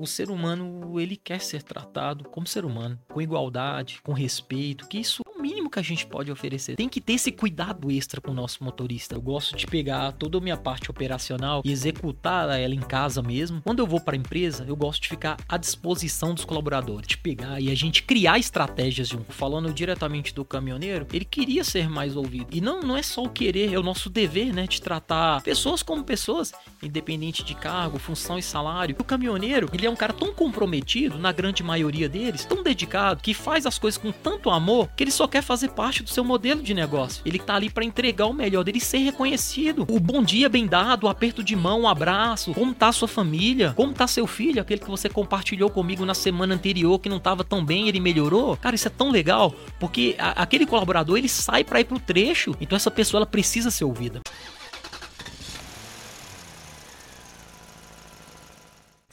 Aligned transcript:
o 0.00 0.06
ser 0.06 0.30
humano 0.30 0.98
ele 0.98 1.14
quer 1.14 1.40
ser 1.42 1.62
tratado 1.62 2.24
como 2.24 2.46
ser 2.46 2.64
humano, 2.64 2.98
com 3.06 3.20
igualdade, 3.20 4.00
com 4.02 4.12
respeito, 4.12 4.88
que 4.88 4.98
isso 4.98 5.22
é 5.26 5.38
o 5.38 5.42
mínimo 5.42 5.68
que 5.68 5.78
a 5.78 5.82
gente 5.82 6.06
pode 6.06 6.32
oferecer. 6.32 6.76
Tem 6.76 6.88
que 6.88 7.00
ter 7.00 7.14
esse 7.14 7.30
cuidado 7.30 7.90
extra 7.90 8.20
com 8.20 8.30
o 8.30 8.34
nosso 8.34 8.64
motorista. 8.64 9.14
Eu 9.14 9.20
gosto 9.20 9.54
de 9.54 9.66
pegar 9.66 10.12
toda 10.12 10.38
a 10.38 10.40
minha 10.40 10.56
parte 10.56 10.90
operacional 10.90 11.60
e 11.64 11.70
executar 11.70 12.48
ela 12.58 12.74
em 12.74 12.80
casa 12.80 13.22
mesmo. 13.22 13.60
Quando 13.62 13.80
eu 13.80 13.86
vou 13.86 14.00
para 14.00 14.16
a 14.16 14.18
empresa, 14.18 14.64
eu 14.66 14.74
gosto 14.74 15.02
de 15.02 15.08
ficar 15.08 15.36
à 15.46 15.58
disposição 15.58 16.34
dos 16.34 16.46
colaboradores, 16.46 17.06
de 17.06 17.18
pegar 17.18 17.60
e 17.60 17.70
a 17.70 17.74
gente 17.74 18.02
criar 18.02 18.38
estratégias 18.38 19.12
um. 19.12 19.22
Falando 19.28 19.72
diretamente 19.72 20.34
do 20.34 20.44
caminhoneiro, 20.46 21.06
ele 21.12 21.26
queria 21.26 21.62
ser 21.62 21.90
mais 21.90 22.16
ouvido. 22.16 22.48
E 22.50 22.60
não, 22.60 22.80
não 22.80 22.96
é 22.96 23.02
só 23.02 23.22
o 23.22 23.28
querer, 23.28 23.72
é 23.74 23.78
o 23.78 23.82
nosso 23.82 24.08
dever, 24.08 24.54
né, 24.54 24.66
de 24.66 24.80
tratar 24.80 25.42
pessoas 25.42 25.82
como 25.82 26.02
pessoas, 26.04 26.52
independente 26.82 27.44
de 27.44 27.54
cargo, 27.54 27.98
função 27.98 28.38
e 28.38 28.42
salário. 28.42 28.96
O 28.98 29.04
caminhoneiro, 29.04 29.68
ele 29.72 29.86
é 29.86 29.89
um 29.90 29.96
cara 29.96 30.12
tão 30.12 30.32
comprometido, 30.32 31.18
na 31.18 31.32
grande 31.32 31.62
maioria 31.62 32.08
deles, 32.08 32.44
tão 32.44 32.62
dedicado, 32.62 33.22
que 33.22 33.34
faz 33.34 33.66
as 33.66 33.78
coisas 33.78 33.98
com 33.98 34.12
tanto 34.12 34.50
amor 34.50 34.88
que 34.96 35.04
ele 35.04 35.10
só 35.10 35.26
quer 35.26 35.42
fazer 35.42 35.70
parte 35.70 36.02
do 36.02 36.10
seu 36.10 36.24
modelo 36.24 36.62
de 36.62 36.74
negócio. 36.74 37.22
Ele 37.24 37.38
tá 37.38 37.54
ali 37.54 37.70
para 37.70 37.84
entregar 37.84 38.26
o 38.26 38.32
melhor 38.32 38.64
dele 38.64 38.80
ser 38.80 38.98
reconhecido. 38.98 39.86
O 39.88 40.00
bom 40.00 40.22
dia 40.22 40.48
bem 40.48 40.66
dado, 40.66 41.04
o 41.04 41.08
aperto 41.08 41.42
de 41.42 41.54
mão, 41.56 41.82
o 41.82 41.88
abraço, 41.88 42.54
como 42.54 42.74
tá 42.74 42.92
sua 42.92 43.08
família, 43.08 43.72
como 43.76 43.92
tá 43.92 44.06
seu 44.06 44.26
filho, 44.26 44.60
aquele 44.60 44.80
que 44.80 44.90
você 44.90 45.08
compartilhou 45.08 45.70
comigo 45.70 46.04
na 46.04 46.14
semana 46.14 46.54
anterior 46.54 46.98
que 46.98 47.08
não 47.08 47.18
tava 47.18 47.44
tão 47.44 47.64
bem, 47.64 47.88
ele 47.88 48.00
melhorou. 48.00 48.56
Cara, 48.56 48.74
isso 48.74 48.88
é 48.88 48.90
tão 48.90 49.10
legal, 49.10 49.54
porque 49.78 50.14
a, 50.18 50.42
aquele 50.42 50.66
colaborador, 50.66 51.18
ele 51.18 51.28
sai 51.28 51.64
para 51.64 51.80
ir 51.80 51.84
pro 51.84 51.98
trecho, 51.98 52.54
então 52.60 52.76
essa 52.76 52.90
pessoa 52.90 53.18
ela 53.18 53.26
precisa 53.26 53.70
ser 53.70 53.84
ouvida. 53.84 54.20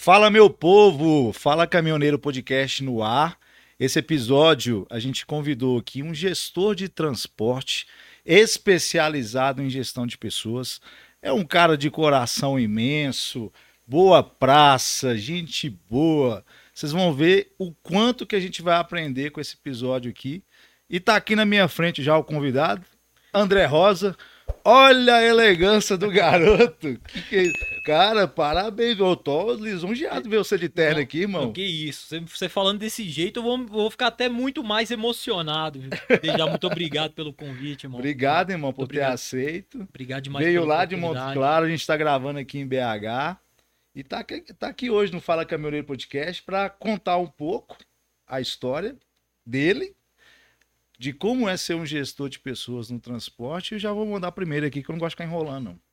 Fala 0.07 0.29
meu 0.29 0.49
povo, 0.49 1.33
fala 1.33 1.67
caminhoneiro 1.67 2.17
podcast 2.17 2.81
no 2.81 3.03
ar. 3.03 3.37
Esse 3.77 3.99
episódio 3.99 4.87
a 4.89 4.99
gente 4.99 5.25
convidou 5.25 5.77
aqui 5.77 6.01
um 6.01 6.13
gestor 6.13 6.75
de 6.75 6.87
transporte 6.87 7.85
especializado 8.25 9.61
em 9.61 9.69
gestão 9.69 10.07
de 10.07 10.17
pessoas. 10.17 10.79
É 11.21 11.33
um 11.33 11.43
cara 11.43 11.77
de 11.77 11.91
coração 11.91 12.57
imenso, 12.57 13.51
boa 13.85 14.23
praça, 14.23 15.17
gente 15.17 15.69
boa. 15.69 16.41
Vocês 16.73 16.93
vão 16.93 17.13
ver 17.13 17.53
o 17.59 17.73
quanto 17.73 18.25
que 18.25 18.37
a 18.37 18.39
gente 18.39 18.61
vai 18.61 18.77
aprender 18.77 19.31
com 19.31 19.41
esse 19.41 19.55
episódio 19.55 20.09
aqui. 20.09 20.41
E 20.89 21.01
tá 21.01 21.17
aqui 21.17 21.35
na 21.35 21.43
minha 21.43 21.67
frente 21.67 22.01
já 22.01 22.17
o 22.17 22.23
convidado, 22.23 22.81
André 23.33 23.65
Rosa. 23.65 24.15
Olha 24.69 25.15
a 25.15 25.23
elegância 25.23 25.95
do 25.95 26.11
garoto. 26.11 26.99
Que 27.07 27.21
que 27.21 27.35
é 27.37 27.79
Cara, 27.83 28.27
parabéns. 28.27 28.99
Eu 28.99 29.15
tô 29.15 29.53
lisonjeado 29.53 30.29
ver 30.29 30.39
você 30.39 30.57
de 30.57 30.67
terno 30.67 30.99
aqui, 30.99 31.21
irmão. 31.21 31.53
Que 31.53 31.61
isso. 31.61 32.19
Você 32.27 32.49
falando 32.49 32.79
desse 32.79 33.07
jeito, 33.07 33.39
eu 33.39 33.43
vou, 33.43 33.65
vou 33.65 33.89
ficar 33.89 34.07
até 34.07 34.27
muito 34.27 34.61
mais 34.65 34.91
emocionado. 34.91 35.79
Já 36.21 36.45
muito 36.45 36.67
obrigado 36.67 37.13
pelo 37.13 37.31
convite, 37.31 37.85
irmão. 37.85 37.99
Obrigado, 37.99 38.51
irmão, 38.51 38.73
por 38.73 38.89
ter 38.89 39.03
aceito. 39.03 39.87
Obrigado 39.89 40.23
demais 40.23 40.45
Veio 40.45 40.65
lá 40.65 40.83
de 40.83 40.97
Monte 40.97 41.31
Claro, 41.31 41.65
a 41.65 41.69
gente 41.69 41.87
tá 41.87 41.95
gravando 41.95 42.39
aqui 42.39 42.59
em 42.59 42.67
BH. 42.67 43.39
E 43.95 44.03
tá 44.03 44.19
aqui, 44.19 44.41
tá 44.53 44.67
aqui 44.67 44.89
hoje 44.89 45.13
no 45.13 45.21
Fala 45.21 45.45
Caminhoneiro 45.45 45.87
Podcast 45.87 46.43
para 46.43 46.69
contar 46.69 47.15
um 47.15 47.27
pouco 47.27 47.77
a 48.27 48.41
história 48.41 48.97
dele 49.45 49.95
de 50.97 51.13
como 51.13 51.47
é 51.47 51.55
ser 51.55 51.75
um 51.75 51.85
gestor 51.85 52.29
de 52.29 52.39
pessoas 52.39 52.89
no 52.89 52.99
transporte. 52.99 53.73
Eu 53.73 53.79
já 53.79 53.93
vou 53.93 54.05
mandar 54.05 54.31
primeiro 54.31 54.65
aqui, 54.65 54.81
que 54.81 54.89
eu 54.89 54.93
não 54.93 54.99
gosto 54.99 55.11
de 55.11 55.15
ficar 55.15 55.25
enrolando, 55.25 55.65
não. 55.65 55.87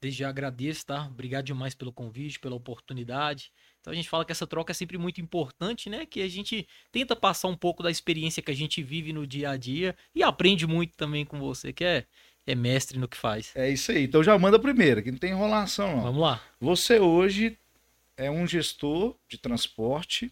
Desde 0.00 0.20
já 0.20 0.28
agradeço, 0.28 0.84
tá? 0.84 1.06
Obrigado 1.06 1.46
demais 1.46 1.74
pelo 1.74 1.92
convite, 1.92 2.38
pela 2.38 2.54
oportunidade. 2.54 3.50
Então 3.80 3.92
a 3.92 3.96
gente 3.96 4.08
fala 4.08 4.24
que 4.24 4.32
essa 4.32 4.46
troca 4.46 4.72
é 4.72 4.74
sempre 4.74 4.98
muito 4.98 5.20
importante, 5.20 5.88
né? 5.88 6.04
Que 6.04 6.20
a 6.20 6.28
gente 6.28 6.66
tenta 6.92 7.16
passar 7.16 7.48
um 7.48 7.56
pouco 7.56 7.82
da 7.82 7.90
experiência 7.90 8.42
que 8.42 8.50
a 8.50 8.54
gente 8.54 8.82
vive 8.82 9.12
no 9.12 9.26
dia 9.26 9.50
a 9.50 9.56
dia 9.56 9.96
e 10.14 10.22
aprende 10.22 10.66
muito 10.66 10.96
também 10.96 11.24
com 11.24 11.38
você, 11.38 11.72
que 11.72 11.84
é, 11.84 12.04
é 12.46 12.54
mestre 12.54 12.98
no 12.98 13.08
que 13.08 13.16
faz. 13.16 13.52
É 13.54 13.70
isso 13.70 13.90
aí. 13.90 14.04
Então 14.04 14.22
já 14.22 14.38
manda 14.38 14.58
primeiro, 14.58 15.02
que 15.02 15.10
não 15.10 15.18
tem 15.18 15.30
enrolação, 15.30 15.96
não. 15.96 16.02
Vamos 16.02 16.20
lá. 16.20 16.42
Você 16.60 16.98
hoje 16.98 17.58
é 18.16 18.30
um 18.30 18.46
gestor 18.46 19.16
de 19.28 19.38
transporte 19.38 20.30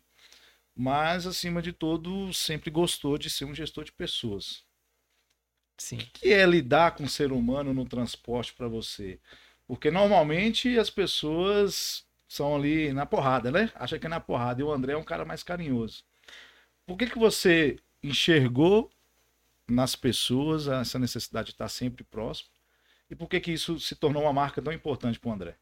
mas 0.74 1.26
acima 1.26 1.60
de 1.60 1.72
tudo 1.72 2.32
sempre 2.32 2.70
gostou 2.70 3.18
de 3.18 3.28
ser 3.28 3.44
um 3.44 3.54
gestor 3.54 3.84
de 3.84 3.92
pessoas. 3.92 4.64
Sim. 5.78 5.98
O 5.98 6.06
que 6.12 6.32
é 6.32 6.46
lidar 6.46 6.94
com 6.94 7.04
o 7.04 7.08
ser 7.08 7.32
humano 7.32 7.74
no 7.74 7.84
transporte 7.84 8.52
para 8.54 8.68
você? 8.68 9.20
Porque 9.66 9.90
normalmente 9.90 10.78
as 10.78 10.90
pessoas 10.90 12.06
são 12.28 12.54
ali 12.56 12.92
na 12.92 13.04
porrada, 13.04 13.50
né? 13.50 13.70
Acha 13.74 13.98
que 13.98 14.06
é 14.06 14.08
na 14.08 14.20
porrada. 14.20 14.60
E 14.60 14.64
o 14.64 14.72
André 14.72 14.92
é 14.92 14.96
um 14.96 15.04
cara 15.04 15.24
mais 15.24 15.42
carinhoso. 15.42 16.04
Por 16.86 16.96
que, 16.96 17.06
que 17.06 17.18
você 17.18 17.78
enxergou 18.02 18.90
nas 19.68 19.94
pessoas 19.96 20.66
essa 20.66 20.98
necessidade 20.98 21.46
de 21.46 21.52
estar 21.52 21.68
sempre 21.68 22.04
próximo? 22.04 22.50
E 23.10 23.14
por 23.14 23.28
que, 23.28 23.40
que 23.40 23.52
isso 23.52 23.78
se 23.78 23.94
tornou 23.94 24.22
uma 24.22 24.32
marca 24.32 24.62
tão 24.62 24.72
importante 24.72 25.20
para 25.20 25.30
o 25.30 25.32
André? 25.32 25.56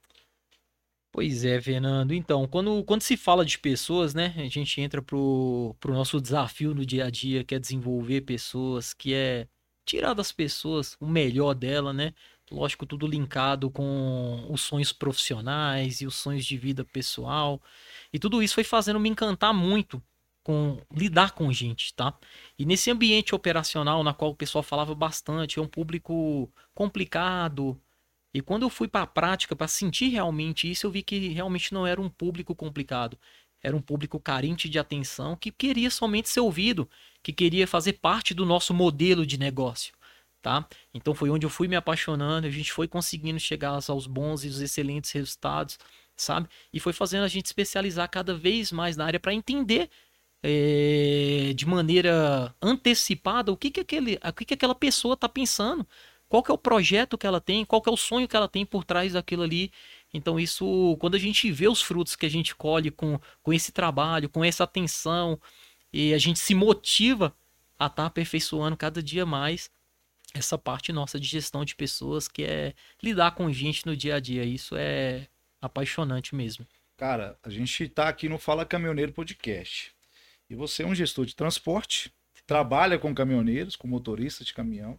Pois 1.12 1.44
é, 1.44 1.60
Fernando. 1.60 2.12
Então, 2.14 2.46
quando, 2.46 2.84
quando 2.84 3.02
se 3.02 3.16
fala 3.16 3.44
de 3.44 3.58
pessoas, 3.58 4.14
né, 4.14 4.32
a 4.36 4.48
gente 4.48 4.80
entra 4.80 5.02
pro, 5.02 5.74
pro 5.80 5.92
nosso 5.92 6.20
desafio 6.20 6.72
no 6.72 6.86
dia 6.86 7.06
a 7.06 7.10
dia, 7.10 7.42
que 7.42 7.54
é 7.54 7.58
desenvolver 7.58 8.20
pessoas, 8.22 8.94
que 8.94 9.12
é 9.12 9.48
tirar 9.84 10.14
das 10.14 10.30
pessoas 10.30 10.96
o 11.00 11.06
melhor 11.06 11.54
dela, 11.54 11.92
né? 11.92 12.14
Lógico, 12.50 12.86
tudo 12.86 13.06
linkado 13.06 13.70
com 13.70 14.46
os 14.50 14.60
sonhos 14.60 14.92
profissionais 14.92 16.00
e 16.00 16.06
os 16.06 16.14
sonhos 16.16 16.44
de 16.44 16.56
vida 16.56 16.84
pessoal. 16.84 17.60
E 18.12 18.18
tudo 18.18 18.42
isso 18.42 18.54
foi 18.54 18.64
fazendo 18.64 19.00
me 19.00 19.08
encantar 19.08 19.52
muito 19.54 20.02
com 20.44 20.80
lidar 20.92 21.32
com 21.32 21.52
gente, 21.52 21.92
tá? 21.94 22.16
E 22.58 22.64
nesse 22.64 22.90
ambiente 22.90 23.34
operacional 23.34 24.02
na 24.02 24.14
qual 24.14 24.30
o 24.32 24.36
pessoal 24.36 24.62
falava 24.62 24.94
bastante, 24.94 25.58
é 25.58 25.62
um 25.62 25.68
público 25.68 26.52
complicado, 26.74 27.80
e 28.32 28.40
quando 28.40 28.62
eu 28.62 28.70
fui 28.70 28.86
para 28.86 29.02
a 29.02 29.06
prática, 29.06 29.56
para 29.56 29.66
sentir 29.66 30.08
realmente 30.08 30.70
isso, 30.70 30.86
eu 30.86 30.90
vi 30.90 31.02
que 31.02 31.28
realmente 31.28 31.74
não 31.74 31.86
era 31.86 32.00
um 32.00 32.08
público 32.08 32.54
complicado. 32.54 33.18
Era 33.62 33.76
um 33.76 33.80
público 33.82 34.18
carente 34.18 34.68
de 34.68 34.78
atenção 34.78 35.36
que 35.36 35.50
queria 35.50 35.90
somente 35.90 36.28
ser 36.28 36.40
ouvido, 36.40 36.88
que 37.22 37.32
queria 37.32 37.66
fazer 37.66 37.94
parte 37.94 38.32
do 38.32 38.46
nosso 38.46 38.72
modelo 38.72 39.26
de 39.26 39.36
negócio, 39.38 39.92
tá? 40.40 40.66
Então 40.94 41.14
foi 41.14 41.28
onde 41.28 41.44
eu 41.44 41.50
fui 41.50 41.68
me 41.68 41.76
apaixonando, 41.76 42.46
a 42.46 42.50
gente 42.50 42.72
foi 42.72 42.88
conseguindo 42.88 43.38
chegar 43.38 43.78
aos 43.88 44.06
bons 44.06 44.44
e 44.44 44.48
os 44.48 44.60
excelentes 44.60 45.10
resultados, 45.12 45.78
sabe? 46.16 46.48
E 46.72 46.80
foi 46.80 46.92
fazendo 46.92 47.24
a 47.24 47.28
gente 47.28 47.46
especializar 47.46 48.08
cada 48.10 48.34
vez 48.34 48.72
mais 48.72 48.96
na 48.96 49.04
área 49.04 49.20
para 49.20 49.34
entender 49.34 49.90
é, 50.42 51.52
de 51.54 51.66
maneira 51.66 52.54
antecipada 52.62 53.52
o 53.52 53.56
que 53.56 53.70
que, 53.70 53.80
aquele, 53.80 54.18
o 54.26 54.32
que, 54.32 54.44
que 54.46 54.54
aquela 54.54 54.74
pessoa 54.74 55.14
está 55.14 55.28
pensando, 55.28 55.86
qual 56.30 56.44
que 56.44 56.50
é 56.50 56.54
o 56.54 56.58
projeto 56.58 57.18
que 57.18 57.26
ela 57.26 57.40
tem, 57.40 57.64
qual 57.64 57.82
que 57.82 57.88
é 57.90 57.92
o 57.92 57.96
sonho 57.96 58.28
que 58.28 58.36
ela 58.36 58.48
tem 58.48 58.64
por 58.64 58.84
trás 58.84 59.14
daquilo 59.14 59.42
ali. 59.42 59.72
Então 60.14 60.38
isso, 60.38 60.96
quando 61.00 61.16
a 61.16 61.18
gente 61.18 61.50
vê 61.50 61.66
os 61.66 61.82
frutos 61.82 62.14
que 62.14 62.24
a 62.24 62.30
gente 62.30 62.54
colhe 62.54 62.88
com, 62.88 63.20
com 63.42 63.52
esse 63.52 63.72
trabalho, 63.72 64.28
com 64.28 64.44
essa 64.44 64.62
atenção, 64.62 65.40
e 65.92 66.14
a 66.14 66.18
gente 66.18 66.38
se 66.38 66.54
motiva 66.54 67.34
a 67.76 67.86
estar 67.86 68.02
tá 68.02 68.06
aperfeiçoando 68.06 68.76
cada 68.76 69.02
dia 69.02 69.26
mais 69.26 69.72
essa 70.32 70.56
parte 70.56 70.92
nossa 70.92 71.18
de 71.18 71.26
gestão 71.26 71.64
de 71.64 71.74
pessoas, 71.74 72.28
que 72.28 72.44
é 72.44 72.74
lidar 73.02 73.32
com 73.32 73.52
gente 73.52 73.84
no 73.84 73.96
dia 73.96 74.14
a 74.14 74.20
dia. 74.20 74.44
Isso 74.44 74.76
é 74.76 75.26
apaixonante 75.60 76.32
mesmo. 76.32 76.64
Cara, 76.96 77.36
a 77.42 77.50
gente 77.50 77.82
está 77.82 78.08
aqui 78.08 78.28
no 78.28 78.38
Fala 78.38 78.64
Caminhoneiro 78.64 79.12
Podcast. 79.12 79.92
E 80.48 80.54
você 80.54 80.84
é 80.84 80.86
um 80.86 80.94
gestor 80.94 81.26
de 81.26 81.34
transporte, 81.34 82.12
trabalha 82.46 83.00
com 83.00 83.12
caminhoneiros, 83.12 83.74
com 83.74 83.88
motoristas 83.88 84.46
de 84.46 84.54
caminhão. 84.54 84.96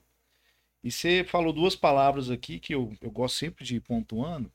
E 0.84 0.92
você 0.92 1.24
falou 1.24 1.54
duas 1.54 1.76
palavras 1.76 2.30
aqui 2.32 2.60
que 2.60 2.74
eu, 2.74 2.96
eu 3.02 3.12
gosto 3.12 3.38
sempre 3.38 3.64
de 3.64 3.76
ir 3.76 3.82
pontuando, 3.82 4.52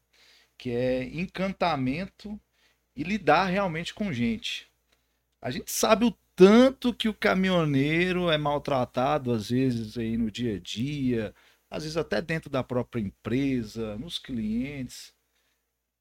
que 0.58 0.70
é 0.70 1.04
encantamento 1.04 2.40
e 2.96 3.02
lidar 3.04 3.46
realmente 3.46 3.94
com 3.94 4.12
gente. 4.12 4.68
A 5.40 5.50
gente 5.50 5.70
sabe 5.70 6.06
o 6.06 6.14
tanto 6.34 6.92
que 6.92 7.08
o 7.08 7.14
caminhoneiro 7.14 8.30
é 8.30 8.36
maltratado, 8.36 9.32
às 9.32 9.50
vezes, 9.50 9.96
aí 9.96 10.16
no 10.16 10.30
dia 10.30 10.56
a 10.56 10.60
dia, 10.60 11.34
às 11.70 11.84
vezes 11.84 11.96
até 11.96 12.20
dentro 12.20 12.50
da 12.50 12.64
própria 12.64 13.00
empresa, 13.00 13.96
nos 13.98 14.18
clientes. 14.18 15.14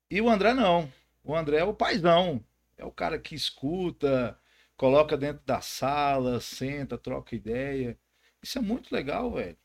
E 0.09 0.21
o 0.21 0.29
André 0.29 0.53
não. 0.53 0.91
O 1.23 1.35
André 1.35 1.57
é 1.57 1.63
o 1.63 1.73
paizão. 1.73 2.44
É 2.77 2.85
o 2.85 2.91
cara 2.91 3.19
que 3.19 3.35
escuta, 3.35 4.38
coloca 4.75 5.17
dentro 5.17 5.44
da 5.45 5.61
sala, 5.61 6.39
senta, 6.41 6.97
troca 6.97 7.35
ideia. 7.35 7.97
Isso 8.41 8.57
é 8.57 8.61
muito 8.61 8.94
legal, 8.94 9.31
velho 9.31 9.57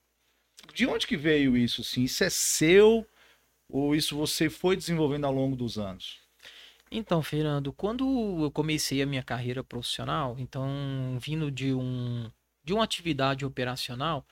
de 0.74 0.86
onde 0.86 1.06
que 1.06 1.16
veio 1.16 1.56
isso, 1.56 1.80
assim? 1.80 2.04
Isso 2.04 2.24
é 2.24 2.30
seu 2.30 3.06
ou 3.68 3.94
isso 3.94 4.16
você 4.16 4.50
foi 4.50 4.76
desenvolvendo 4.76 5.24
ao 5.24 5.32
longo 5.32 5.56
dos 5.56 5.78
anos? 5.78 6.18
Então, 6.90 7.22
Fernando, 7.22 7.72
quando 7.72 8.42
eu 8.42 8.50
comecei 8.50 9.00
a 9.00 9.06
minha 9.06 9.22
carreira 9.22 9.62
profissional, 9.62 10.36
então 10.38 11.18
vindo 11.20 11.50
de 11.50 11.72
um 11.72 12.30
de 12.62 12.74
uma 12.74 12.84
atividade 12.84 13.44
operacional, 13.44 14.26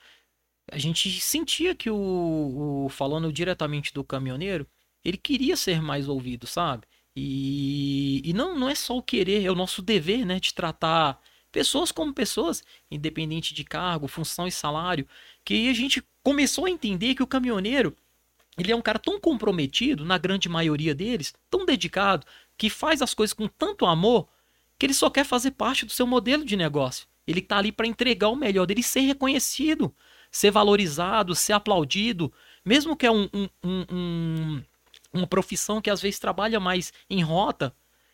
a 0.71 0.77
gente 0.77 1.09
sentia 1.19 1.73
que 1.73 1.89
o, 1.89 2.85
o 2.85 2.89
falando 2.89 3.33
diretamente 3.33 3.93
do 3.93 4.03
caminhoneiro, 4.03 4.67
ele 5.03 5.17
queria 5.17 5.57
ser 5.57 5.81
mais 5.81 6.07
ouvido, 6.07 6.45
sabe? 6.45 6.85
E, 7.15 8.21
e 8.23 8.33
não, 8.33 8.57
não 8.57 8.69
é 8.69 8.75
só 8.75 8.95
o 8.97 9.03
querer, 9.03 9.43
é 9.43 9.51
o 9.51 9.55
nosso 9.55 9.81
dever, 9.81 10.25
né, 10.25 10.39
de 10.39 10.53
tratar 10.53 11.19
pessoas 11.51 11.91
como 11.91 12.13
pessoas, 12.13 12.63
independente 12.91 13.53
de 13.53 13.63
cargo, 13.63 14.07
função 14.07 14.47
e 14.47 14.51
salário, 14.51 15.07
que 15.43 15.69
a 15.69 15.73
gente 15.73 16.03
começou 16.29 16.67
a 16.67 16.69
entender 16.69 17.15
que 17.15 17.23
o 17.23 17.27
caminhoneiro, 17.27 17.97
ele 18.55 18.71
é 18.71 18.75
um 18.75 18.83
cara 18.83 18.99
tão 18.99 19.19
comprometido, 19.19 20.05
na 20.05 20.15
grande 20.15 20.47
maioria 20.47 20.93
deles, 20.93 21.33
tão 21.49 21.65
dedicado, 21.65 22.23
que 22.55 22.69
faz 22.69 23.01
as 23.01 23.15
coisas 23.15 23.33
com 23.33 23.47
tanto 23.47 23.83
amor, 23.83 24.27
que 24.77 24.85
ele 24.85 24.93
só 24.93 25.09
quer 25.09 25.25
fazer 25.25 25.51
parte 25.51 25.87
do 25.87 25.91
seu 25.91 26.05
modelo 26.05 26.45
de 26.45 26.55
negócio. 26.55 27.07
Ele 27.25 27.39
está 27.39 27.57
ali 27.57 27.71
para 27.71 27.87
entregar 27.87 28.29
o 28.29 28.35
melhor 28.35 28.67
dele, 28.67 28.83
ser 28.83 28.99
reconhecido, 28.99 29.91
ser 30.31 30.51
valorizado, 30.51 31.33
ser 31.33 31.53
aplaudido, 31.53 32.31
mesmo 32.63 32.95
que 32.95 33.07
é 33.07 33.11
um, 33.11 33.27
um, 33.33 33.49
um, 33.91 34.63
uma 35.11 35.25
profissão 35.25 35.81
que 35.81 35.89
às 35.89 36.03
vezes 36.03 36.19
trabalha 36.19 36.59
mais 36.59 36.93
em 37.09 37.23
rota, 37.23 37.73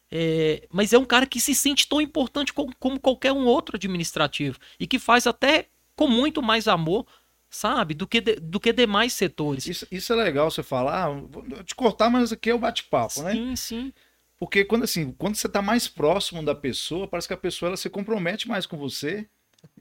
é, 0.10 0.66
mas 0.72 0.94
é 0.94 0.98
um 0.98 1.04
cara 1.04 1.26
que 1.26 1.42
se 1.42 1.54
sente 1.54 1.86
tão 1.86 2.00
importante 2.00 2.54
como, 2.54 2.74
como, 2.80 2.98
qualquer 2.98 3.34
um 3.34 3.46
outro 3.46 3.76
administrativo 3.76 4.58
e 4.80 4.88
que 4.88 5.00
faz 5.00 5.28
até 5.28 5.68
com 5.98 6.08
muito 6.08 6.42
mais 6.42 6.66
amor, 6.66 7.06
sabe, 7.56 7.94
do 7.94 8.08
que, 8.08 8.22
de, 8.22 8.36
do 8.36 8.60
que 8.60 8.74
demais 8.74 9.14
setores. 9.14 9.66
Isso, 9.68 9.88
isso 9.90 10.14
é 10.14 10.16
legal 10.16 10.52
você 10.52 10.62
falar. 10.62 11.10
Vou 11.10 11.44
te 11.64 11.74
cortar, 11.74 12.10
mas 12.10 12.32
aqui 12.32 12.50
é 12.50 12.54
o 12.54 12.60
bate-papo, 12.60 13.22
né? 13.24 13.34
Sim, 13.34 13.56
sim. 13.56 13.94
Porque 14.38 14.66
quando 14.66 14.84
assim, 14.84 15.12
quando 15.18 15.36
você 15.36 15.48
está 15.48 15.62
mais 15.62 15.88
próximo 15.88 16.44
da 16.44 16.54
pessoa, 16.54 17.08
parece 17.08 17.28
que 17.28 17.34
a 17.34 17.38
pessoa 17.38 17.70
ela 17.70 17.78
se 17.78 17.90
compromete 17.90 18.48
mais 18.48 18.66
com 18.66 18.78
você 18.78 19.28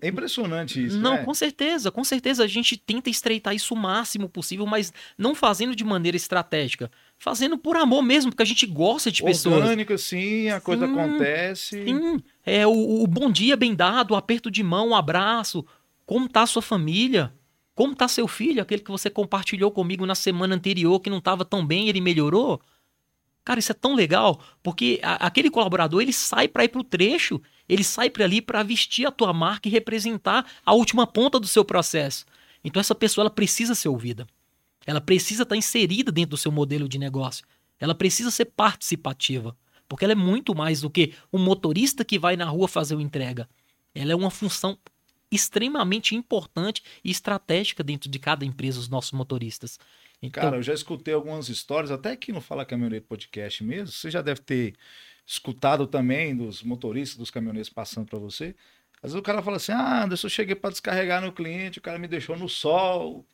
é 0.00 0.08
impressionante 0.08 0.84
isso. 0.84 0.98
Não, 0.98 1.14
né? 1.14 1.24
com 1.24 1.34
certeza, 1.34 1.90
com 1.90 2.04
certeza 2.04 2.44
a 2.44 2.46
gente 2.46 2.76
tenta 2.76 3.10
estreitar 3.10 3.54
isso 3.54 3.74
o 3.74 3.76
máximo 3.76 4.28
possível, 4.28 4.66
mas 4.66 4.92
não 5.16 5.34
fazendo 5.34 5.74
de 5.74 5.84
maneira 5.84 6.16
estratégica. 6.16 6.90
Fazendo 7.18 7.56
por 7.56 7.76
amor 7.76 8.02
mesmo, 8.02 8.30
porque 8.30 8.42
a 8.42 8.46
gente 8.46 8.66
gosta 8.66 9.10
de 9.10 9.22
pessoas. 9.22 9.56
Orgânico, 9.56 9.96
sim, 9.96 10.48
a 10.48 10.60
coisa 10.60 10.86
acontece. 10.86 11.84
Sim, 11.84 12.22
é 12.44 12.66
o, 12.66 13.02
o, 13.02 13.06
bom 13.06 13.30
dia 13.30 13.56
bem 13.56 13.74
dado, 13.74 14.12
o 14.12 14.16
aperto 14.16 14.50
de 14.50 14.62
mão, 14.62 14.88
um 14.88 14.94
abraço. 14.94 15.64
Como 16.06 16.28
tá 16.28 16.42
a 16.42 16.46
sua 16.46 16.62
família? 16.62 17.32
Como 17.74 17.94
tá 17.94 18.06
seu 18.06 18.28
filho, 18.28 18.62
aquele 18.62 18.82
que 18.82 18.90
você 18.90 19.10
compartilhou 19.10 19.70
comigo 19.70 20.06
na 20.06 20.14
semana 20.14 20.54
anterior, 20.54 21.00
que 21.00 21.10
não 21.10 21.18
estava 21.18 21.44
tão 21.44 21.66
bem, 21.66 21.88
ele 21.88 22.00
melhorou? 22.00 22.60
Cara, 23.44 23.60
isso 23.60 23.72
é 23.72 23.74
tão 23.74 23.94
legal, 23.94 24.40
porque 24.62 25.00
a, 25.02 25.26
aquele 25.26 25.50
colaborador, 25.50 26.00
ele 26.00 26.12
sai 26.12 26.48
para 26.48 26.64
ir 26.64 26.68
pro 26.68 26.84
trecho 26.84 27.40
ele 27.68 27.82
sai 27.82 28.10
para 28.10 28.24
ali 28.24 28.42
para 28.42 28.62
vestir 28.62 29.06
a 29.06 29.10
tua 29.10 29.32
marca 29.32 29.68
e 29.68 29.72
representar 29.72 30.46
a 30.64 30.72
última 30.74 31.06
ponta 31.06 31.40
do 31.40 31.46
seu 31.46 31.64
processo. 31.64 32.24
Então 32.62 32.80
essa 32.80 32.94
pessoa 32.94 33.22
ela 33.22 33.30
precisa 33.30 33.74
ser 33.74 33.88
ouvida. 33.88 34.26
Ela 34.86 35.00
precisa 35.00 35.42
estar 35.42 35.54
tá 35.54 35.56
inserida 35.56 36.12
dentro 36.12 36.30
do 36.30 36.36
seu 36.36 36.52
modelo 36.52 36.88
de 36.88 36.98
negócio. 36.98 37.46
Ela 37.78 37.94
precisa 37.94 38.30
ser 38.30 38.46
participativa, 38.46 39.56
porque 39.88 40.04
ela 40.04 40.12
é 40.12 40.16
muito 40.16 40.54
mais 40.54 40.82
do 40.82 40.90
que 40.90 41.14
um 41.32 41.38
motorista 41.38 42.04
que 42.04 42.18
vai 42.18 42.36
na 42.36 42.44
rua 42.44 42.68
fazer 42.68 42.94
uma 42.94 43.02
entrega. 43.02 43.48
Ela 43.94 44.12
é 44.12 44.14
uma 44.14 44.30
função 44.30 44.78
extremamente 45.34 46.14
importante 46.14 46.82
e 47.02 47.10
estratégica 47.10 47.82
dentro 47.82 48.08
de 48.10 48.18
cada 48.18 48.44
empresa, 48.44 48.78
os 48.78 48.88
nossos 48.88 49.12
motoristas. 49.12 49.78
Então... 50.22 50.42
Cara, 50.42 50.56
eu 50.56 50.62
já 50.62 50.72
escutei 50.72 51.12
algumas 51.12 51.48
histórias, 51.48 51.90
até 51.90 52.12
aqui 52.12 52.32
no 52.32 52.40
Fala 52.40 52.64
Caminhoneiro 52.64 53.04
Podcast 53.04 53.62
mesmo, 53.62 53.88
você 53.88 54.10
já 54.10 54.22
deve 54.22 54.40
ter 54.40 54.74
escutado 55.26 55.86
também 55.86 56.36
dos 56.36 56.62
motoristas, 56.62 57.18
dos 57.18 57.30
caminhoneiros 57.30 57.70
passando 57.70 58.06
para 58.06 58.18
você. 58.18 58.54
Às 59.02 59.12
vezes 59.12 59.18
o 59.18 59.22
cara 59.22 59.42
fala 59.42 59.56
assim: 59.56 59.72
Ah, 59.72 60.04
Anderson, 60.04 60.26
eu 60.26 60.30
cheguei 60.30 60.54
para 60.54 60.70
descarregar 60.70 61.20
no 61.20 61.32
cliente, 61.32 61.78
o 61.78 61.82
cara 61.82 61.98
me 61.98 62.08
deixou 62.08 62.36
no 62.36 62.48
sol, 62.48 63.26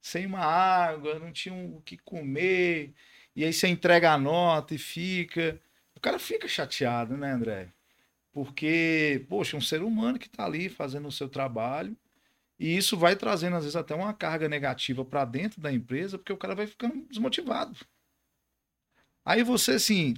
sem 0.00 0.26
uma 0.26 0.40
água, 0.40 1.18
não 1.18 1.32
tinha 1.32 1.54
o 1.54 1.82
que 1.82 1.96
comer. 1.98 2.94
E 3.34 3.44
aí 3.44 3.52
você 3.52 3.68
entrega 3.68 4.12
a 4.12 4.18
nota 4.18 4.74
e 4.74 4.78
fica. 4.78 5.60
O 5.96 6.00
cara 6.00 6.18
fica 6.18 6.46
chateado, 6.46 7.16
né, 7.16 7.32
André? 7.32 7.72
Porque, 8.36 9.24
poxa, 9.30 9.56
um 9.56 9.62
ser 9.62 9.82
humano 9.82 10.18
que 10.18 10.26
está 10.26 10.44
ali 10.44 10.68
fazendo 10.68 11.08
o 11.08 11.10
seu 11.10 11.26
trabalho. 11.26 11.96
E 12.58 12.76
isso 12.76 12.94
vai 12.94 13.16
trazendo, 13.16 13.56
às 13.56 13.62
vezes, 13.64 13.76
até 13.76 13.94
uma 13.94 14.12
carga 14.12 14.46
negativa 14.46 15.06
para 15.06 15.24
dentro 15.24 15.58
da 15.58 15.72
empresa, 15.72 16.18
porque 16.18 16.34
o 16.34 16.36
cara 16.36 16.54
vai 16.54 16.66
ficando 16.66 17.06
desmotivado. 17.08 17.78
Aí 19.24 19.42
você, 19.42 19.72
assim, 19.72 20.16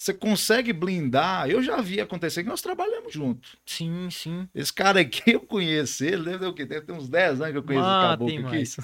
você 0.00 0.14
consegue 0.14 0.72
blindar. 0.72 1.50
Eu 1.50 1.62
já 1.62 1.78
vi 1.82 2.00
acontecer 2.00 2.42
que 2.42 2.48
nós 2.48 2.62
trabalhamos 2.62 3.12
juntos. 3.12 3.56
Sim, 3.66 4.08
sim. 4.10 4.48
Esse 4.54 4.72
cara 4.72 5.00
aqui, 5.00 5.20
eu 5.32 5.40
conheço 5.40 6.02
ele, 6.02 6.24
deve 6.24 6.38
ter 6.38 6.46
o 6.46 6.54
quê? 6.54 6.64
Deve 6.64 6.86
ter 6.86 6.92
uns 6.92 7.06
10 7.06 7.42
anos 7.42 7.52
que 7.52 7.58
eu 7.58 7.62
conheço 7.62 7.84
ah, 7.84 7.98
esse 7.98 8.08
caboclo 8.08 8.26
tem 8.26 8.38
aqui. 8.38 8.56
Mais. 8.56 8.76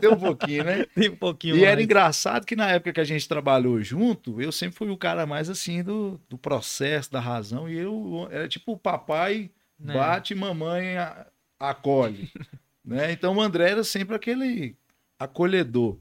Tem 0.00 0.10
um 0.10 0.18
pouquinho, 0.18 0.64
né? 0.64 0.86
Tem 0.96 1.10
um 1.10 1.16
pouquinho 1.16 1.56
E 1.56 1.58
mais. 1.58 1.72
era 1.72 1.82
engraçado 1.82 2.46
que 2.46 2.56
na 2.56 2.70
época 2.70 2.94
que 2.94 3.00
a 3.00 3.04
gente 3.04 3.28
trabalhou 3.28 3.82
junto, 3.82 4.40
eu 4.40 4.50
sempre 4.50 4.78
fui 4.78 4.88
o 4.88 4.96
cara 4.96 5.26
mais 5.26 5.50
assim 5.50 5.82
do, 5.82 6.18
do 6.26 6.38
processo, 6.38 7.12
da 7.12 7.20
razão. 7.20 7.68
E 7.68 7.76
eu 7.76 8.26
era 8.30 8.48
tipo 8.48 8.72
o 8.72 8.78
papai 8.78 9.50
né? 9.78 9.92
bate, 9.92 10.34
mamãe 10.34 10.94
acolhe. 11.60 12.30
né? 12.82 13.12
Então 13.12 13.36
o 13.36 13.42
André 13.42 13.72
era 13.72 13.84
sempre 13.84 14.16
aquele 14.16 14.74
acolhedor. 15.18 15.98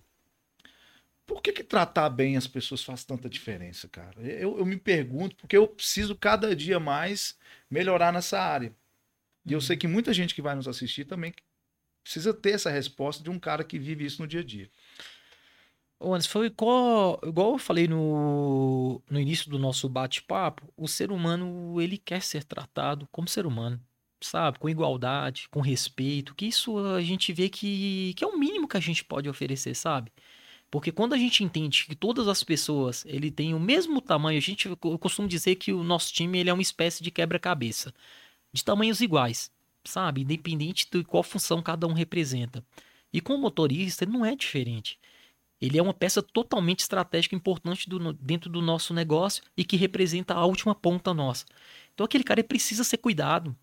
Por 1.31 1.41
que, 1.41 1.53
que 1.53 1.63
tratar 1.63 2.09
bem 2.09 2.35
as 2.35 2.45
pessoas 2.45 2.83
faz 2.83 3.05
tanta 3.05 3.29
diferença, 3.29 3.87
cara? 3.87 4.21
Eu, 4.21 4.59
eu 4.59 4.65
me 4.65 4.75
pergunto, 4.75 5.33
porque 5.37 5.55
eu 5.55 5.65
preciso 5.65 6.13
cada 6.13 6.53
dia 6.53 6.77
mais 6.77 7.37
melhorar 7.69 8.11
nessa 8.11 8.37
área. 8.37 8.75
E 9.45 9.53
eu 9.53 9.57
uhum. 9.57 9.61
sei 9.61 9.77
que 9.77 9.87
muita 9.87 10.13
gente 10.13 10.35
que 10.35 10.41
vai 10.41 10.55
nos 10.55 10.67
assistir 10.67 11.05
também 11.05 11.33
precisa 12.03 12.33
ter 12.33 12.51
essa 12.51 12.69
resposta 12.69 13.23
de 13.23 13.29
um 13.29 13.39
cara 13.39 13.63
que 13.63 13.79
vive 13.79 14.05
isso 14.05 14.21
no 14.21 14.27
dia 14.27 14.41
a 14.41 14.43
dia. 14.43 14.69
Ô, 15.97 16.13
Anderson, 16.13 16.29
foi 16.29 16.47
igual, 16.47 17.19
igual 17.23 17.53
eu 17.53 17.57
falei 17.57 17.87
no, 17.87 19.01
no 19.09 19.19
início 19.19 19.49
do 19.49 19.57
nosso 19.57 19.87
bate-papo, 19.87 20.67
o 20.75 20.87
ser 20.87 21.11
humano, 21.11 21.79
ele 21.79 21.97
quer 21.97 22.21
ser 22.21 22.43
tratado 22.43 23.07
como 23.09 23.29
ser 23.29 23.45
humano, 23.45 23.79
sabe? 24.19 24.59
Com 24.59 24.67
igualdade, 24.67 25.47
com 25.49 25.61
respeito, 25.61 26.35
que 26.35 26.45
isso 26.45 26.77
a 26.77 27.01
gente 27.01 27.31
vê 27.31 27.47
que, 27.47 28.13
que 28.15 28.23
é 28.23 28.27
o 28.27 28.37
mínimo 28.37 28.67
que 28.67 28.77
a 28.77 28.81
gente 28.81 29.05
pode 29.05 29.29
oferecer, 29.29 29.75
sabe? 29.75 30.11
Porque 30.71 30.89
quando 30.89 31.13
a 31.13 31.17
gente 31.17 31.43
entende 31.43 31.85
que 31.85 31.95
todas 31.95 32.29
as 32.29 32.43
pessoas 32.45 33.05
ele 33.05 33.29
tem 33.29 33.53
o 33.53 33.59
mesmo 33.59 33.99
tamanho, 33.99 34.37
a 34.37 34.41
gente 34.41 34.69
eu 34.69 34.97
costumo 34.97 35.27
dizer 35.27 35.55
que 35.55 35.73
o 35.73 35.83
nosso 35.83 36.13
time 36.13 36.39
ele 36.39 36.49
é 36.49 36.53
uma 36.53 36.61
espécie 36.61 37.03
de 37.03 37.11
quebra-cabeça, 37.11 37.93
de 38.53 38.63
tamanhos 38.63 39.01
iguais, 39.01 39.51
sabe? 39.83 40.21
Independente 40.21 40.87
de 40.89 41.03
qual 41.03 41.23
função 41.23 41.61
cada 41.61 41.85
um 41.85 41.93
representa. 41.93 42.65
E 43.11 43.19
com 43.19 43.35
o 43.35 43.37
motorista 43.37 44.05
ele 44.05 44.13
não 44.13 44.25
é 44.25 44.33
diferente. 44.33 44.97
Ele 45.59 45.77
é 45.77 45.83
uma 45.83 45.93
peça 45.93 46.23
totalmente 46.23 46.79
estratégica 46.79 47.35
importante 47.35 47.89
do, 47.89 48.13
dentro 48.13 48.49
do 48.49 48.61
nosso 48.61 48.93
negócio 48.93 49.43
e 49.57 49.65
que 49.65 49.75
representa 49.75 50.33
a 50.33 50.45
última 50.45 50.73
ponta 50.73 51.13
nossa. 51.13 51.45
Então 51.93 52.05
aquele 52.05 52.23
cara 52.23 52.41
precisa 52.43 52.85
ser 52.85 52.97
cuidado. 52.97 53.55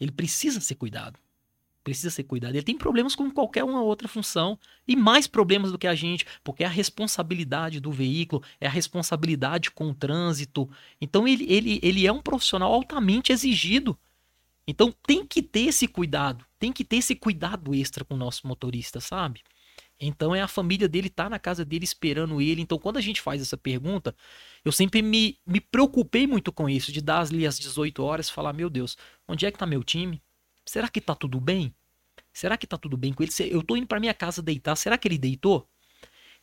Ele 0.00 0.10
precisa 0.10 0.58
ser 0.60 0.76
cuidado 0.76 1.18
precisa 1.82 2.10
ser 2.10 2.24
cuidado. 2.24 2.54
Ele 2.54 2.62
tem 2.62 2.76
problemas 2.76 3.14
com 3.14 3.30
qualquer 3.30 3.64
uma 3.64 3.82
outra 3.82 4.08
função 4.08 4.58
e 4.86 4.94
mais 4.96 5.26
problemas 5.26 5.72
do 5.72 5.78
que 5.78 5.86
a 5.86 5.94
gente, 5.94 6.26
porque 6.44 6.62
é 6.62 6.66
a 6.66 6.70
responsabilidade 6.70 7.80
do 7.80 7.90
veículo, 7.90 8.42
é 8.60 8.66
a 8.66 8.70
responsabilidade 8.70 9.70
com 9.70 9.90
o 9.90 9.94
trânsito. 9.94 10.68
Então 11.00 11.26
ele, 11.26 11.44
ele, 11.50 11.80
ele 11.82 12.06
é 12.06 12.12
um 12.12 12.20
profissional 12.20 12.72
altamente 12.72 13.32
exigido. 13.32 13.98
Então 14.66 14.94
tem 15.06 15.26
que 15.26 15.42
ter 15.42 15.68
esse 15.68 15.88
cuidado, 15.88 16.44
tem 16.58 16.72
que 16.72 16.84
ter 16.84 16.96
esse 16.96 17.14
cuidado 17.14 17.74
extra 17.74 18.04
com 18.04 18.14
o 18.14 18.18
nosso 18.18 18.46
motorista, 18.46 19.00
sabe? 19.00 19.40
Então 19.98 20.34
é 20.34 20.40
a 20.40 20.48
família 20.48 20.88
dele 20.88 21.10
tá 21.10 21.28
na 21.28 21.38
casa 21.38 21.64
dele 21.64 21.84
esperando 21.84 22.40
ele. 22.40 22.62
Então 22.62 22.78
quando 22.78 22.96
a 22.96 23.00
gente 23.00 23.20
faz 23.20 23.42
essa 23.42 23.56
pergunta, 23.56 24.14
eu 24.64 24.72
sempre 24.72 25.02
me, 25.02 25.38
me 25.46 25.60
preocupei 25.60 26.26
muito 26.26 26.52
com 26.52 26.68
isso, 26.68 26.92
de 26.92 27.00
dar 27.00 27.20
ali 27.20 27.46
às 27.46 27.58
18 27.58 28.02
horas 28.02 28.28
e 28.28 28.32
falar, 28.32 28.52
meu 28.52 28.70
Deus, 28.70 28.96
onde 29.26 29.44
é 29.44 29.50
que 29.50 29.58
tá 29.58 29.66
meu 29.66 29.82
time? 29.82 30.22
Será 30.70 30.88
que 30.88 31.00
tá 31.00 31.16
tudo 31.16 31.40
bem? 31.40 31.74
Será 32.32 32.56
que 32.56 32.64
tá 32.64 32.78
tudo 32.78 32.96
bem 32.96 33.12
com 33.12 33.24
ele? 33.24 33.32
Eu 33.50 33.60
tô 33.60 33.74
indo 33.74 33.88
para 33.88 33.98
minha 33.98 34.14
casa 34.14 34.40
deitar, 34.40 34.76
será 34.76 34.96
que 34.96 35.08
ele 35.08 35.18
deitou? 35.18 35.68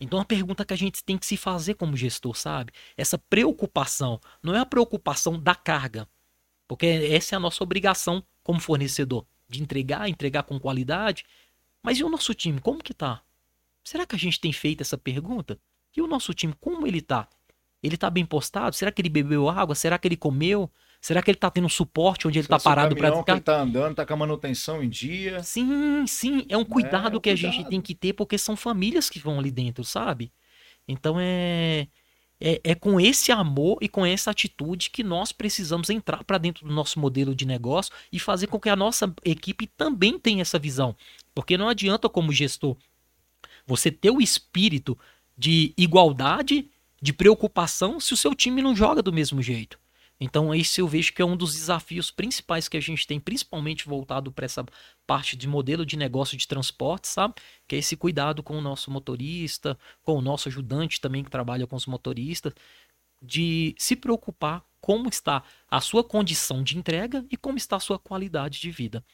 Então 0.02 0.20
a 0.20 0.26
pergunta 0.26 0.66
que 0.66 0.74
a 0.74 0.78
gente 0.78 1.02
tem 1.02 1.18
que 1.18 1.26
se 1.26 1.38
fazer 1.38 1.76
como 1.76 1.96
gestor, 1.96 2.36
sabe? 2.36 2.74
Essa 2.98 3.18
preocupação, 3.18 4.20
não 4.44 4.54
é 4.54 4.60
a 4.60 4.66
preocupação 4.66 5.40
da 5.40 5.56
carga, 5.56 6.10
porque 6.68 6.86
essa 6.86 7.36
é 7.36 7.38
a 7.38 7.40
nossa 7.40 7.64
obrigação 7.64 8.22
como 8.44 8.60
fornecedor, 8.60 9.26
de 9.48 9.64
entregar, 9.64 10.10
entregar 10.10 10.44
com 10.44 10.60
qualidade. 10.60 11.24
Mas 11.82 11.98
e 11.98 12.04
o 12.04 12.10
nosso 12.10 12.34
time, 12.34 12.60
como 12.60 12.84
que 12.84 12.94
tá? 12.94 13.24
Será 13.82 14.06
que 14.06 14.18
a 14.18 14.20
gente 14.20 14.42
tem 14.42 14.52
feito 14.52 14.82
essa 14.82 14.98
pergunta? 14.98 15.58
E 15.96 16.02
o 16.02 16.08
nosso 16.08 16.34
time, 16.34 16.54
como 16.60 16.86
ele 16.86 17.00
tá? 17.00 17.30
Ele 17.82 17.96
tá 17.96 18.10
bem 18.10 18.26
postado? 18.26 18.76
Será 18.76 18.92
que 18.92 19.02
ele 19.02 19.08
bebeu 19.08 19.48
água? 19.48 19.74
Será 19.74 19.98
que 19.98 20.06
ele 20.06 20.18
comeu? 20.18 20.70
Será 21.08 21.22
que 21.22 21.32
ele 21.32 21.38
tá 21.38 21.50
tendo 21.50 21.70
suporte 21.70 22.28
onde 22.28 22.38
ele 22.38 22.50
tá 22.50 22.60
parado 22.60 22.94
para 22.94 23.16
ficar? 23.16 23.32
ele 23.32 23.40
tá 23.40 23.62
andando, 23.62 23.96
tá 23.96 24.06
com 24.06 24.14
a 24.14 24.18
manutenção 24.18 24.84
em 24.84 24.90
dia. 24.90 25.42
Sim, 25.42 26.06
sim, 26.06 26.46
é 26.50 26.58
um 26.58 26.66
cuidado 26.66 27.14
é, 27.14 27.16
é 27.16 27.18
um 27.18 27.22
que 27.22 27.30
cuidado. 27.30 27.50
a 27.50 27.56
gente 27.56 27.70
tem 27.70 27.80
que 27.80 27.96
ter 27.96 28.12
porque 28.12 28.38
são 28.38 28.58
famílias 28.58 29.10
que 29.10 29.18
vão 29.18 29.40
ali 29.40 29.50
dentro, 29.50 29.86
sabe? 29.86 30.34
Então 30.86 31.16
é 31.18 31.88
é, 32.42 32.60
é 32.62 32.76
com 32.76 33.00
esse 33.00 33.32
amor 33.32 33.78
e 33.80 33.88
com 33.88 34.06
essa 34.06 34.32
atitude 34.32 34.90
que 34.90 35.02
nós 35.02 35.32
precisamos 35.32 35.90
entrar 35.90 36.26
para 36.26 36.38
dentro 36.38 36.68
do 36.68 36.74
nosso 36.74 37.00
modelo 37.00 37.34
de 37.34 37.46
negócio 37.46 37.94
e 38.12 38.20
fazer 38.20 38.48
com 38.48 38.60
que 38.60 38.68
a 38.68 38.76
nossa 38.76 39.10
equipe 39.24 39.66
também 39.66 40.20
tenha 40.20 40.42
essa 40.42 40.60
visão. 40.60 40.94
Porque 41.34 41.58
não 41.58 41.70
adianta 41.70 42.10
como 42.10 42.34
gestor 42.34 42.76
você 43.66 43.90
ter 43.90 44.12
o 44.12 44.20
espírito 44.20 44.98
de 45.38 45.74
igualdade 45.78 46.70
de 47.02 47.14
preocupação 47.14 47.98
se 47.98 48.14
o 48.14 48.18
seu 48.18 48.36
time 48.36 48.62
não 48.62 48.76
joga 48.76 49.02
do 49.02 49.14
mesmo 49.14 49.42
jeito. 49.42 49.80
Então, 50.20 50.54
esse 50.54 50.82
eu 50.82 50.88
vejo 50.88 51.14
que 51.14 51.22
é 51.22 51.26
um 51.26 51.38
dos 51.38 51.54
desafios 51.54 52.10
principais 52.10 52.68
que 52.68 52.76
a 52.76 52.80
gente 52.80 53.06
tem, 53.06 53.20
principalmente 53.20 53.86
voltado 53.86 54.32
para 54.32 54.46
essa 54.46 54.66
parte 55.06 55.36
de 55.36 55.48
modelo 55.48 55.86
de 55.86 55.96
negócio 55.96 56.36
de 56.36 56.48
transporte, 56.48 57.08
sabe? 57.08 57.36
Que 57.68 57.76
é 57.76 57.80
esse 57.80 57.96
cuidado 57.96 58.42
com 58.42 58.58
o 58.58 58.62
nosso 58.62 58.90
motorista, 58.90 59.78
com 60.02 60.18
o 60.18 60.22
nosso 60.22 60.50
ajudante 60.50 61.00
também 61.00 61.24
que 61.24 61.30
trabalha 61.30 61.68
com 61.68 61.76
os 61.76 61.86
motoristas, 61.86 62.54
de 63.22 63.76
se 63.78 63.96
preocupar 63.96 64.66
como 64.82 65.08
está 65.08 65.44
a 65.70 65.82
sua 65.82 66.04
condição 66.04 66.64
de 66.64 66.78
entrega 66.78 67.26
e 67.30 67.38
como 67.38 67.58
está 67.58 67.76
a 67.76 67.80
sua 67.80 68.00
qualidade 68.00 68.60
de 68.60 68.72
vida. 68.72 69.06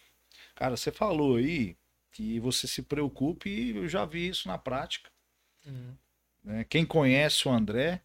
Cara, 0.55 0.77
você 0.77 0.91
falou 0.91 1.35
aí 1.35 1.75
que 2.11 2.39
você 2.39 2.67
se 2.67 2.81
preocupe 2.81 3.49
e 3.49 3.75
eu 3.75 3.89
já 3.89 4.05
vi 4.05 4.29
isso 4.29 4.47
na 4.47 4.57
prática. 4.57 5.09
Né? 6.43 6.63
Quem 6.65 6.85
conhece 6.85 7.47
o 7.47 7.51
André 7.51 8.01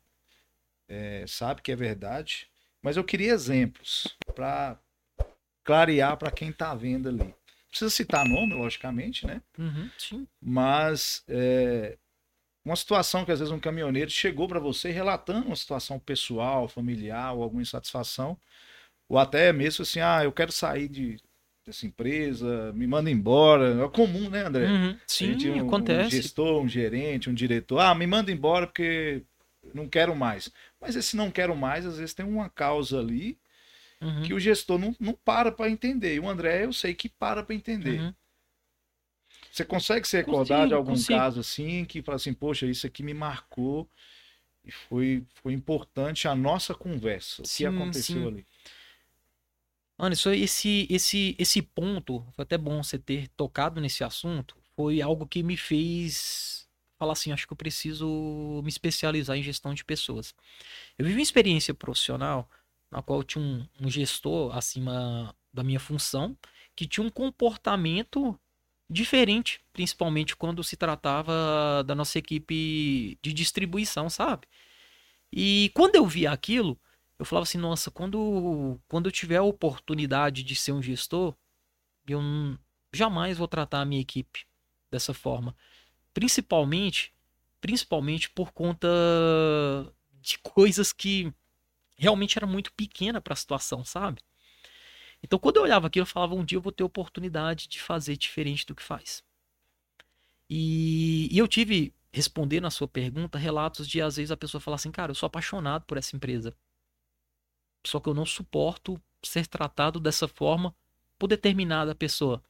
é, 0.88 1.25
sabe 1.28 1.62
que 1.62 1.71
é 1.71 1.76
verdade. 1.76 2.49
Mas 2.82 2.97
eu 2.97 3.04
queria 3.04 3.32
exemplos 3.32 4.16
para 4.35 4.78
clarear 5.64 6.16
para 6.16 6.30
quem 6.30 6.50
está 6.50 6.75
vendo 6.75 7.08
ali. 7.08 7.35
Precisa 7.68 7.90
citar 7.90 8.26
nome, 8.26 8.54
logicamente, 8.54 9.26
né? 9.26 9.42
Uhum, 9.58 9.90
sim. 9.99 10.26
Mas 10.40 11.23
é, 11.28 11.99
uma 12.64 12.76
situação 12.76 13.25
que 13.25 13.32
às 13.32 13.38
vezes 13.38 13.52
um 13.52 13.61
caminhoneiro 13.61 14.11
chegou 14.11 14.49
para 14.49 14.61
você 14.61 14.90
relatando 14.90 15.47
uma 15.47 15.56
situação 15.56 15.99
pessoal, 15.99 16.68
familiar, 16.68 17.35
ou 17.35 17.42
alguma 17.42 17.62
insatisfação, 17.62 18.38
ou 19.08 19.18
até 19.18 19.52
mesmo 19.52 19.82
assim, 19.82 20.00
ah, 20.00 20.23
eu 20.25 20.32
quero 20.32 20.52
sair 20.52 20.88
de, 20.88 21.18
dessa 21.66 21.87
empresa, 21.87 22.73
me 22.73 22.87
manda 22.87 23.11
embora. 23.11 23.85
É 23.85 23.88
comum, 23.88 24.28
né, 24.30 24.47
André? 24.47 24.70
Uhum, 24.70 24.99
sim, 25.06 25.50
um, 25.50 25.66
acontece. 25.66 26.06
Um 26.06 26.11
gestor, 26.11 26.62
um 26.62 26.68
gerente, 26.68 27.30
um 27.30 27.35
diretor, 27.35 27.80
ah, 27.80 27.94
me 27.94 28.06
manda 28.06 28.32
embora 28.32 28.66
porque 28.66 29.23
não 29.75 29.88
quero 29.88 30.14
mais. 30.14 30.50
Mas 30.80 30.97
esse 30.97 31.16
não 31.16 31.30
quero 31.30 31.56
mais, 31.56 31.85
às 31.85 31.99
vezes 31.99 32.14
tem 32.14 32.25
uma 32.25 32.49
causa 32.49 32.99
ali 32.99 33.38
uhum. 34.00 34.23
que 34.23 34.35
o 34.35 34.40
gestor 34.40 34.78
não, 34.78 34.94
não 34.99 35.12
para 35.12 35.50
para 35.50 35.70
entender. 35.70 36.14
E 36.14 36.20
o 36.20 36.28
André, 36.28 36.64
eu 36.64 36.73
sei 36.73 36.94
que 36.94 37.08
para 37.08 37.42
para 37.42 37.54
entender. 37.54 38.00
Uhum. 38.00 38.14
Você 39.50 39.64
consegue 39.64 40.06
se 40.06 40.16
recordar 40.16 40.58
consigo, 40.58 40.68
de 40.68 40.75
algum 40.75 40.90
consigo. 40.92 41.18
caso 41.18 41.40
assim, 41.40 41.85
que 41.85 42.02
fala 42.02 42.16
assim, 42.16 42.32
poxa, 42.32 42.66
isso 42.66 42.87
aqui 42.87 43.02
me 43.02 43.14
marcou 43.14 43.88
e 44.64 44.70
foi, 44.70 45.25
foi 45.42 45.52
importante 45.52 46.28
a 46.28 46.35
nossa 46.35 46.75
conversa. 46.75 47.42
Sim, 47.44 47.66
o 47.66 47.70
que 47.70 47.76
aconteceu 47.76 48.23
sim. 48.23 48.26
ali? 48.26 48.47
Anderson, 49.99 50.30
esse, 50.30 50.87
esse, 50.88 51.35
esse 51.38 51.61
ponto, 51.61 52.25
foi 52.32 52.44
até 52.44 52.56
bom 52.56 52.82
você 52.82 52.99
ter 52.99 53.26
tocado 53.30 53.80
nesse 53.80 54.04
assunto, 54.04 54.56
foi 54.76 55.02
algo 55.02 55.26
que 55.26 55.42
me 55.42 55.56
fez 55.56 56.67
falar 56.99 57.12
assim, 57.12 57.33
acho 57.33 57.47
que 57.47 57.52
eu 57.52 57.57
preciso 57.57 58.61
me 58.62 58.69
especializar 58.69 59.37
em 59.37 59.43
gestão 59.43 59.73
de 59.73 59.85
pessoas. 59.85 60.35
Eu 60.99 61.05
vivi 61.05 61.19
uma 61.19 61.23
experiência 61.23 61.73
profissional 61.73 62.49
na 62.90 63.02
qual 63.02 63.23
tinha 63.23 63.45
um, 63.45 63.67
um 63.81 63.88
gestor 63.88 64.57
acima 64.57 65.35
da 65.52 65.62
minha 65.62 65.81
função 65.81 66.37
que 66.75 66.87
tinha 66.87 67.05
um 67.07 67.11
comportamento 67.11 68.38
diferente, 68.90 69.61
principalmente 69.73 70.35
quando 70.35 70.64
se 70.64 70.76
tratava 70.76 71.85
da 71.85 71.95
nossa 71.95 72.19
equipe 72.19 73.19
de 73.23 73.33
distribuição, 73.33 74.09
sabe? 74.09 74.47
E 75.33 75.71
quando 75.75 75.97
eu 75.97 76.07
via 76.07 76.33
aquilo, 76.33 76.78
eu 77.19 77.25
falava 77.25 77.43
assim, 77.43 77.59
nossa, 77.59 77.90
quando, 77.90 78.81
quando 78.88 79.07
eu 79.07 79.12
tiver 79.12 79.37
a 79.37 79.43
oportunidade 79.43 80.43
de 80.43 80.55
ser 80.55 80.73
um 80.73 80.83
gestor, 80.83 81.35
eu 82.07 82.21
jamais 82.95 83.37
vou 83.37 83.49
tratar 83.49 83.81
a 83.81 83.85
minha 83.85 84.00
equipe 84.00 84.47
dessa 84.90 85.12
forma. 85.12 85.55
Principalmente, 86.18 87.14
principalmente 87.60 88.28
por 88.28 88.50
conta 88.50 88.88
de 90.20 90.37
coisas 90.40 90.92
que 90.92 91.32
realmente 91.96 92.37
era 92.37 92.44
muito 92.44 92.72
pequena 92.72 93.20
para 93.20 93.34
a 93.34 93.37
situação, 93.37 93.84
sabe? 93.84 94.20
Então, 95.22 95.38
quando 95.38 95.58
eu 95.58 95.62
olhava 95.62 95.87
aquilo, 95.87 96.02
eu 96.02 96.08
falava: 96.08 96.34
um 96.34 96.44
dia 96.44 96.58
eu 96.58 96.60
vou 96.60 96.72
ter 96.72 96.82
oportunidade 96.82 97.68
de 97.68 97.80
fazer 97.80 98.16
diferente 98.16 98.66
do 98.66 98.75
que 98.75 98.82
faz. 98.82 99.22
E, 100.50 101.28
e 101.30 101.38
eu 101.38 101.46
tive, 101.46 101.94
respondendo 102.10 102.66
a 102.66 102.70
sua 102.70 102.88
pergunta, 102.88 103.38
relatos 103.38 103.88
de 103.88 104.02
às 104.02 104.16
vezes 104.16 104.32
a 104.32 104.37
pessoa 104.37 104.60
falar 104.60 104.75
assim: 104.75 104.90
cara, 104.90 105.12
eu 105.12 105.14
sou 105.14 105.28
apaixonado 105.28 105.84
por 105.84 105.98
essa 105.98 106.16
empresa. 106.16 106.52
Só 107.87 108.00
que 108.00 108.08
eu 108.08 108.14
não 108.14 108.26
suporto 108.26 109.00
ser 109.22 109.46
tratado 109.46 110.00
dessa 110.00 110.26
forma 110.26 110.75
por 111.16 111.28
determinada 111.28 111.94
pessoa. 111.94 112.42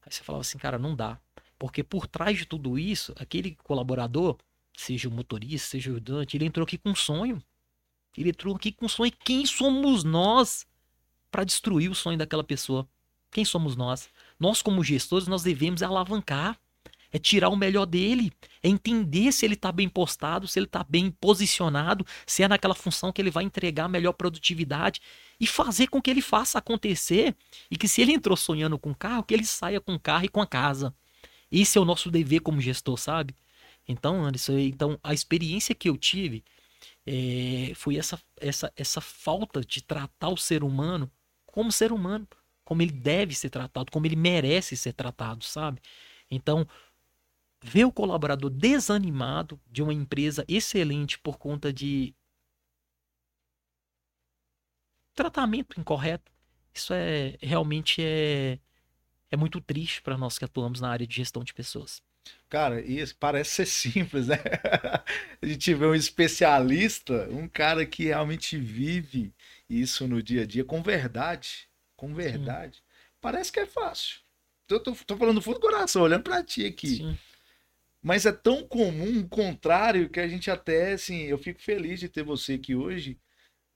Aí 0.00 0.10
você 0.10 0.24
falava 0.24 0.40
assim: 0.40 0.56
cara, 0.56 0.78
não 0.78 0.96
dá. 0.96 1.20
Porque 1.60 1.84
por 1.84 2.06
trás 2.06 2.38
de 2.38 2.46
tudo 2.46 2.78
isso, 2.78 3.12
aquele 3.20 3.54
colaborador, 3.62 4.38
seja 4.74 5.10
o 5.10 5.12
motorista, 5.12 5.68
seja 5.68 5.90
o 5.90 5.92
ajudante, 5.92 6.34
ele 6.34 6.46
entrou 6.46 6.64
aqui 6.64 6.78
com 6.78 6.88
um 6.88 6.94
sonho. 6.94 7.40
Ele 8.16 8.30
entrou 8.30 8.56
aqui 8.56 8.72
com 8.72 8.86
um 8.86 8.88
sonho. 8.88 9.12
Quem 9.22 9.44
somos 9.44 10.02
nós 10.02 10.66
para 11.30 11.44
destruir 11.44 11.90
o 11.90 11.94
sonho 11.94 12.16
daquela 12.16 12.42
pessoa? 12.42 12.88
Quem 13.30 13.44
somos 13.44 13.76
nós? 13.76 14.08
Nós, 14.38 14.62
como 14.62 14.82
gestores, 14.82 15.28
nós 15.28 15.42
devemos 15.42 15.82
alavancar. 15.82 16.58
É 17.12 17.18
tirar 17.18 17.50
o 17.50 17.56
melhor 17.56 17.84
dele. 17.84 18.32
É 18.62 18.68
entender 18.70 19.30
se 19.30 19.44
ele 19.44 19.52
está 19.52 19.70
bem 19.70 19.88
postado, 19.88 20.48
se 20.48 20.58
ele 20.58 20.66
está 20.66 20.82
bem 20.82 21.10
posicionado, 21.10 22.06
se 22.26 22.42
é 22.42 22.48
naquela 22.48 22.74
função 22.74 23.12
que 23.12 23.20
ele 23.20 23.30
vai 23.30 23.44
entregar 23.44 23.84
a 23.84 23.88
melhor 23.88 24.14
produtividade. 24.14 25.02
E 25.38 25.46
fazer 25.46 25.88
com 25.88 26.00
que 26.00 26.08
ele 26.08 26.22
faça 26.22 26.56
acontecer. 26.56 27.36
E 27.70 27.76
que 27.76 27.86
se 27.86 28.00
ele 28.00 28.12
entrou 28.12 28.34
sonhando 28.34 28.78
com 28.78 28.94
carro, 28.94 29.24
que 29.24 29.34
ele 29.34 29.44
saia 29.44 29.78
com 29.78 29.94
o 29.94 30.00
carro 30.00 30.24
e 30.24 30.28
com 30.30 30.40
a 30.40 30.46
casa. 30.46 30.94
Esse 31.50 31.78
é 31.78 31.80
o 31.80 31.84
nosso 31.84 32.10
dever 32.10 32.40
como 32.40 32.60
gestor, 32.60 32.96
sabe? 32.96 33.34
Então, 33.88 34.24
Anderson, 34.24 34.58
então 34.58 34.98
a 35.02 35.12
experiência 35.12 35.74
que 35.74 35.88
eu 35.88 35.96
tive 35.96 36.44
é, 37.06 37.72
foi 37.74 37.96
essa, 37.96 38.20
essa, 38.36 38.72
essa 38.76 39.00
falta 39.00 39.60
de 39.60 39.82
tratar 39.82 40.28
o 40.28 40.36
ser 40.36 40.62
humano 40.62 41.10
como 41.46 41.72
ser 41.72 41.92
humano, 41.92 42.28
como 42.64 42.82
ele 42.82 42.92
deve 42.92 43.34
ser 43.34 43.50
tratado, 43.50 43.90
como 43.90 44.06
ele 44.06 44.16
merece 44.16 44.76
ser 44.76 44.92
tratado, 44.92 45.44
sabe? 45.44 45.80
Então, 46.30 46.66
ver 47.62 47.84
o 47.84 47.92
colaborador 47.92 48.50
desanimado 48.50 49.60
de 49.66 49.82
uma 49.82 49.92
empresa 49.92 50.44
excelente 50.48 51.18
por 51.18 51.38
conta 51.38 51.72
de 51.72 52.14
tratamento 55.14 55.78
incorreto, 55.78 56.30
isso 56.72 56.94
é 56.94 57.36
realmente 57.40 58.00
é 58.02 58.58
é 59.30 59.36
muito 59.36 59.60
triste 59.60 60.02
para 60.02 60.18
nós 60.18 60.38
que 60.38 60.44
atuamos 60.44 60.80
na 60.80 60.90
área 60.90 61.06
de 61.06 61.16
gestão 61.16 61.44
de 61.44 61.54
pessoas. 61.54 62.02
Cara, 62.48 62.80
isso 62.80 63.16
parece 63.18 63.50
ser 63.50 63.66
simples, 63.92 64.26
né? 64.26 64.38
A 65.40 65.46
gente 65.46 65.72
vê 65.74 65.86
um 65.86 65.94
especialista, 65.94 67.28
um 67.30 67.48
cara 67.48 67.86
que 67.86 68.04
realmente 68.04 68.58
vive 68.58 69.32
isso 69.68 70.06
no 70.06 70.22
dia 70.22 70.42
a 70.42 70.46
dia 70.46 70.64
com 70.64 70.82
verdade. 70.82 71.68
Com 71.96 72.14
verdade. 72.14 72.76
Sim. 72.76 72.82
Parece 73.20 73.52
que 73.52 73.60
é 73.60 73.66
fácil. 73.66 74.20
Tô, 74.66 74.80
tô, 74.80 74.94
tô 74.94 75.16
falando 75.16 75.36
do 75.36 75.42
fundo 75.42 75.58
do 75.58 75.60
coração, 75.60 76.02
olhando 76.02 76.22
para 76.22 76.42
ti 76.42 76.66
aqui. 76.66 76.96
Sim. 76.96 77.18
Mas 78.02 78.24
é 78.24 78.32
tão 78.32 78.66
comum 78.66 79.20
o 79.20 79.28
contrário 79.28 80.08
que 80.08 80.20
a 80.20 80.26
gente 80.26 80.50
até, 80.50 80.92
assim, 80.92 81.22
eu 81.22 81.36
fico 81.36 81.60
feliz 81.60 82.00
de 82.00 82.08
ter 82.08 82.22
você 82.22 82.54
aqui 82.54 82.74
hoje 82.74 83.18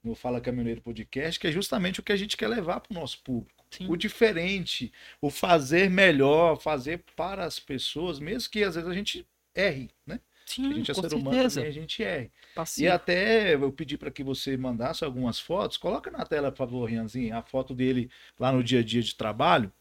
no 0.02 0.14
Fala 0.14 0.40
Caminhoneiro 0.40 0.80
Podcast, 0.80 1.38
que 1.38 1.46
é 1.46 1.52
justamente 1.52 2.00
o 2.00 2.02
que 2.02 2.12
a 2.12 2.16
gente 2.16 2.36
quer 2.36 2.48
levar 2.48 2.80
para 2.80 2.92
o 2.96 2.98
nosso 2.98 3.22
público. 3.22 3.63
Sim. 3.76 3.90
o 3.90 3.96
diferente, 3.96 4.92
o 5.20 5.28
fazer 5.30 5.90
melhor, 5.90 6.60
fazer 6.60 7.02
para 7.16 7.44
as 7.44 7.58
pessoas, 7.58 8.20
mesmo 8.20 8.48
que 8.48 8.62
às 8.62 8.76
vezes 8.76 8.88
a 8.88 8.94
gente 8.94 9.26
erre, 9.52 9.90
né? 10.06 10.20
Sim, 10.46 10.70
a 10.70 10.74
gente 10.74 10.90
é 10.90 10.94
ser 10.94 11.00
certeza. 11.00 11.16
humano 11.16 11.50
também, 11.50 11.68
a 11.68 11.72
gente 11.72 12.02
erre. 12.02 12.30
Passivo. 12.54 12.86
E 12.86 12.88
até 12.88 13.54
eu 13.54 13.72
pedi 13.72 13.98
para 13.98 14.12
que 14.12 14.22
você 14.22 14.56
mandasse 14.56 15.04
algumas 15.04 15.40
fotos, 15.40 15.76
coloca 15.76 16.08
na 16.08 16.24
tela, 16.24 16.52
por 16.52 16.58
favor, 16.58 16.88
Rianzinho, 16.88 17.36
a 17.36 17.42
foto 17.42 17.74
dele 17.74 18.08
lá 18.38 18.52
no 18.52 18.62
dia 18.62 18.78
a 18.78 18.84
dia 18.84 19.02
de 19.02 19.14
trabalho, 19.16 19.72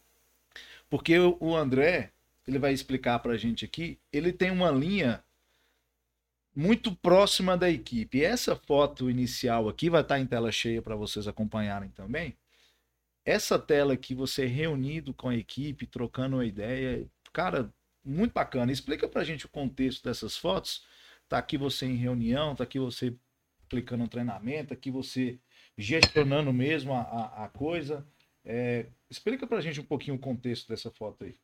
porque 0.90 1.16
o 1.18 1.54
André, 1.54 2.12
ele 2.48 2.58
vai 2.58 2.72
explicar 2.72 3.20
para 3.20 3.34
a 3.34 3.36
gente 3.36 3.64
aqui, 3.64 3.98
ele 4.12 4.32
tem 4.32 4.50
uma 4.50 4.72
linha 4.72 5.22
muito 6.56 6.94
próxima 6.96 7.56
da 7.56 7.70
equipe. 7.70 8.18
E 8.18 8.24
essa 8.24 8.56
foto 8.56 9.08
inicial 9.08 9.68
aqui 9.68 9.88
vai 9.88 10.02
estar 10.02 10.18
em 10.18 10.26
tela 10.26 10.50
cheia 10.50 10.82
para 10.82 10.96
vocês 10.96 11.28
acompanharem 11.28 11.90
também 11.90 12.36
essa 13.24 13.58
tela 13.58 13.94
aqui, 13.94 14.14
você 14.14 14.46
reunido 14.46 15.14
com 15.14 15.28
a 15.28 15.36
equipe, 15.36 15.86
trocando 15.86 16.36
uma 16.36 16.44
ideia, 16.44 17.06
cara, 17.32 17.72
muito 18.04 18.32
bacana. 18.32 18.70
Explica 18.70 19.08
pra 19.08 19.24
gente 19.24 19.46
o 19.46 19.48
contexto 19.48 20.04
dessas 20.04 20.36
fotos. 20.36 20.84
Tá 21.28 21.38
aqui 21.38 21.56
você 21.56 21.86
em 21.86 21.96
reunião, 21.96 22.54
tá 22.54 22.64
aqui 22.64 22.78
você 22.78 23.16
aplicando 23.64 24.04
um 24.04 24.08
treinamento, 24.08 24.68
tá 24.68 24.74
aqui 24.74 24.90
você 24.90 25.38
gestionando 25.76 26.52
mesmo 26.52 26.92
a, 26.92 27.00
a, 27.00 27.44
a 27.44 27.48
coisa. 27.48 28.06
É, 28.44 28.86
explica 29.08 29.46
pra 29.46 29.60
gente 29.60 29.80
um 29.80 29.84
pouquinho 29.84 30.16
o 30.16 30.20
contexto 30.20 30.68
dessa 30.68 30.90
foto 30.90 31.24
aí. 31.24 31.34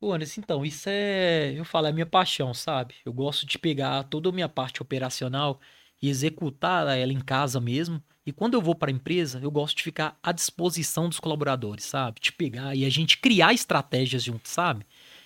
Pô, 0.00 0.12
Anderson, 0.12 0.40
então, 0.40 0.64
isso 0.64 0.88
é, 0.88 1.52
eu 1.52 1.64
falo, 1.64 1.88
é 1.88 1.92
minha 1.92 2.06
paixão, 2.06 2.54
sabe? 2.54 2.94
Eu 3.04 3.12
gosto 3.12 3.44
de 3.44 3.58
pegar 3.58 4.04
toda 4.04 4.28
a 4.28 4.32
minha 4.32 4.48
parte 4.48 4.80
operacional 4.80 5.60
e 6.00 6.08
executar 6.08 6.86
ela 6.96 7.12
em 7.12 7.20
casa 7.20 7.60
mesmo 7.60 8.02
e 8.28 8.32
quando 8.32 8.52
eu 8.52 8.60
vou 8.60 8.74
para 8.74 8.90
a 8.90 8.94
empresa, 8.94 9.40
eu 9.42 9.50
gosto 9.50 9.78
de 9.78 9.82
ficar 9.82 10.18
à 10.22 10.32
disposição 10.32 11.08
dos 11.08 11.18
colaboradores, 11.18 11.86
sabe? 11.86 12.20
De 12.20 12.30
pegar 12.30 12.74
e 12.74 12.84
a 12.84 12.90
gente 12.90 13.16
criar 13.16 13.54
estratégias 13.54 14.22
juntos, 14.22 14.52
sabe? 14.52 14.84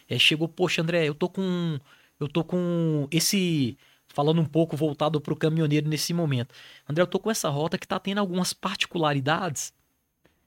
É, 0.08 0.16
chegou, 0.20 0.46
poxa, 0.46 0.82
André, 0.82 1.08
eu 1.08 1.12
tô 1.12 1.28
com 1.28 1.80
eu 2.20 2.28
tô 2.28 2.44
com 2.44 3.08
esse 3.10 3.76
falando 4.06 4.40
um 4.40 4.44
pouco 4.44 4.76
voltado 4.76 5.20
para 5.20 5.32
o 5.32 5.36
caminhoneiro 5.36 5.88
nesse 5.88 6.14
momento. 6.14 6.54
André, 6.88 7.02
eu 7.02 7.06
tô 7.08 7.18
com 7.18 7.28
essa 7.28 7.48
rota 7.48 7.76
que 7.76 7.86
está 7.86 7.98
tendo 7.98 8.18
algumas 8.18 8.52
particularidades. 8.52 9.74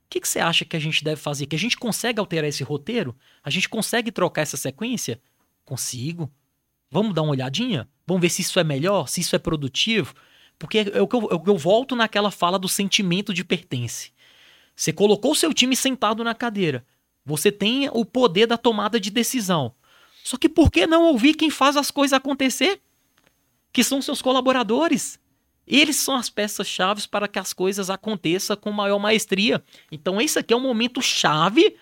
O 0.06 0.10
que, 0.10 0.22
que 0.22 0.28
você 0.30 0.40
acha 0.40 0.64
que 0.64 0.78
a 0.78 0.80
gente 0.80 1.04
deve 1.04 1.20
fazer? 1.20 1.48
Que 1.48 1.58
a 1.58 1.60
gente 1.60 1.76
consegue 1.76 2.22
alterar 2.22 2.48
esse 2.48 2.64
roteiro? 2.64 3.14
A 3.44 3.50
gente 3.50 3.68
consegue 3.68 4.14
trocar 4.14 4.44
essa 4.44 4.56
sequência? 4.56 5.20
Consigo. 5.66 6.32
Vamos 6.90 7.14
dar 7.14 7.24
uma 7.24 7.32
olhadinha? 7.32 7.90
Vamos 8.08 8.22
ver 8.22 8.30
se 8.30 8.44
isso 8.44 8.58
é 8.62 8.64
melhor, 8.64 9.10
se 9.10 9.20
isso 9.20 9.36
é 9.36 9.40
produtivo? 9.40 10.16
Porque 10.58 10.92
é 10.94 11.02
o 11.02 11.08
que 11.08 11.16
eu, 11.16 11.30
é 11.32 11.50
eu 11.50 11.58
volto 11.58 11.96
naquela 11.96 12.32
fala 12.32 12.58
do 12.58 12.70
sentimento 12.70 13.34
de 13.34 13.44
pertence. 13.44 14.12
Você 14.76 14.92
colocou 14.92 15.32
o 15.32 15.36
seu 15.36 15.54
time 15.54 15.76
sentado 15.76 16.24
na 16.24 16.36
cadeira. 16.36 16.86
Você 17.26 17.52
tem 17.52 17.90
o 17.92 18.06
poder 18.06 18.46
da 18.46 18.58
tomada 18.58 19.00
de 19.00 19.10
decisão. 19.10 19.74
Só 20.24 20.38
que 20.38 20.50
por 20.50 20.72
que 20.72 20.86
não 20.86 21.04
ouvir 21.04 21.36
quem 21.36 21.50
faz 21.50 21.78
as 21.78 21.92
coisas 21.92 22.14
acontecer? 22.14 22.82
Que 23.72 23.84
são 23.84 24.02
seus 24.02 24.22
colaboradores. 24.22 25.20
Eles 25.68 25.96
são 25.96 26.16
as 26.16 26.30
peças-chave 26.30 27.08
para 27.08 27.28
que 27.28 27.40
as 27.40 27.52
coisas 27.52 27.90
aconteçam 27.90 28.56
com 28.56 28.72
maior 28.72 29.00
maestria. 29.00 29.64
Então, 29.92 30.22
esse 30.22 30.38
aqui 30.38 30.54
é 30.54 30.58
o 30.58 30.60
momento 30.60 31.02
chave 31.02 31.76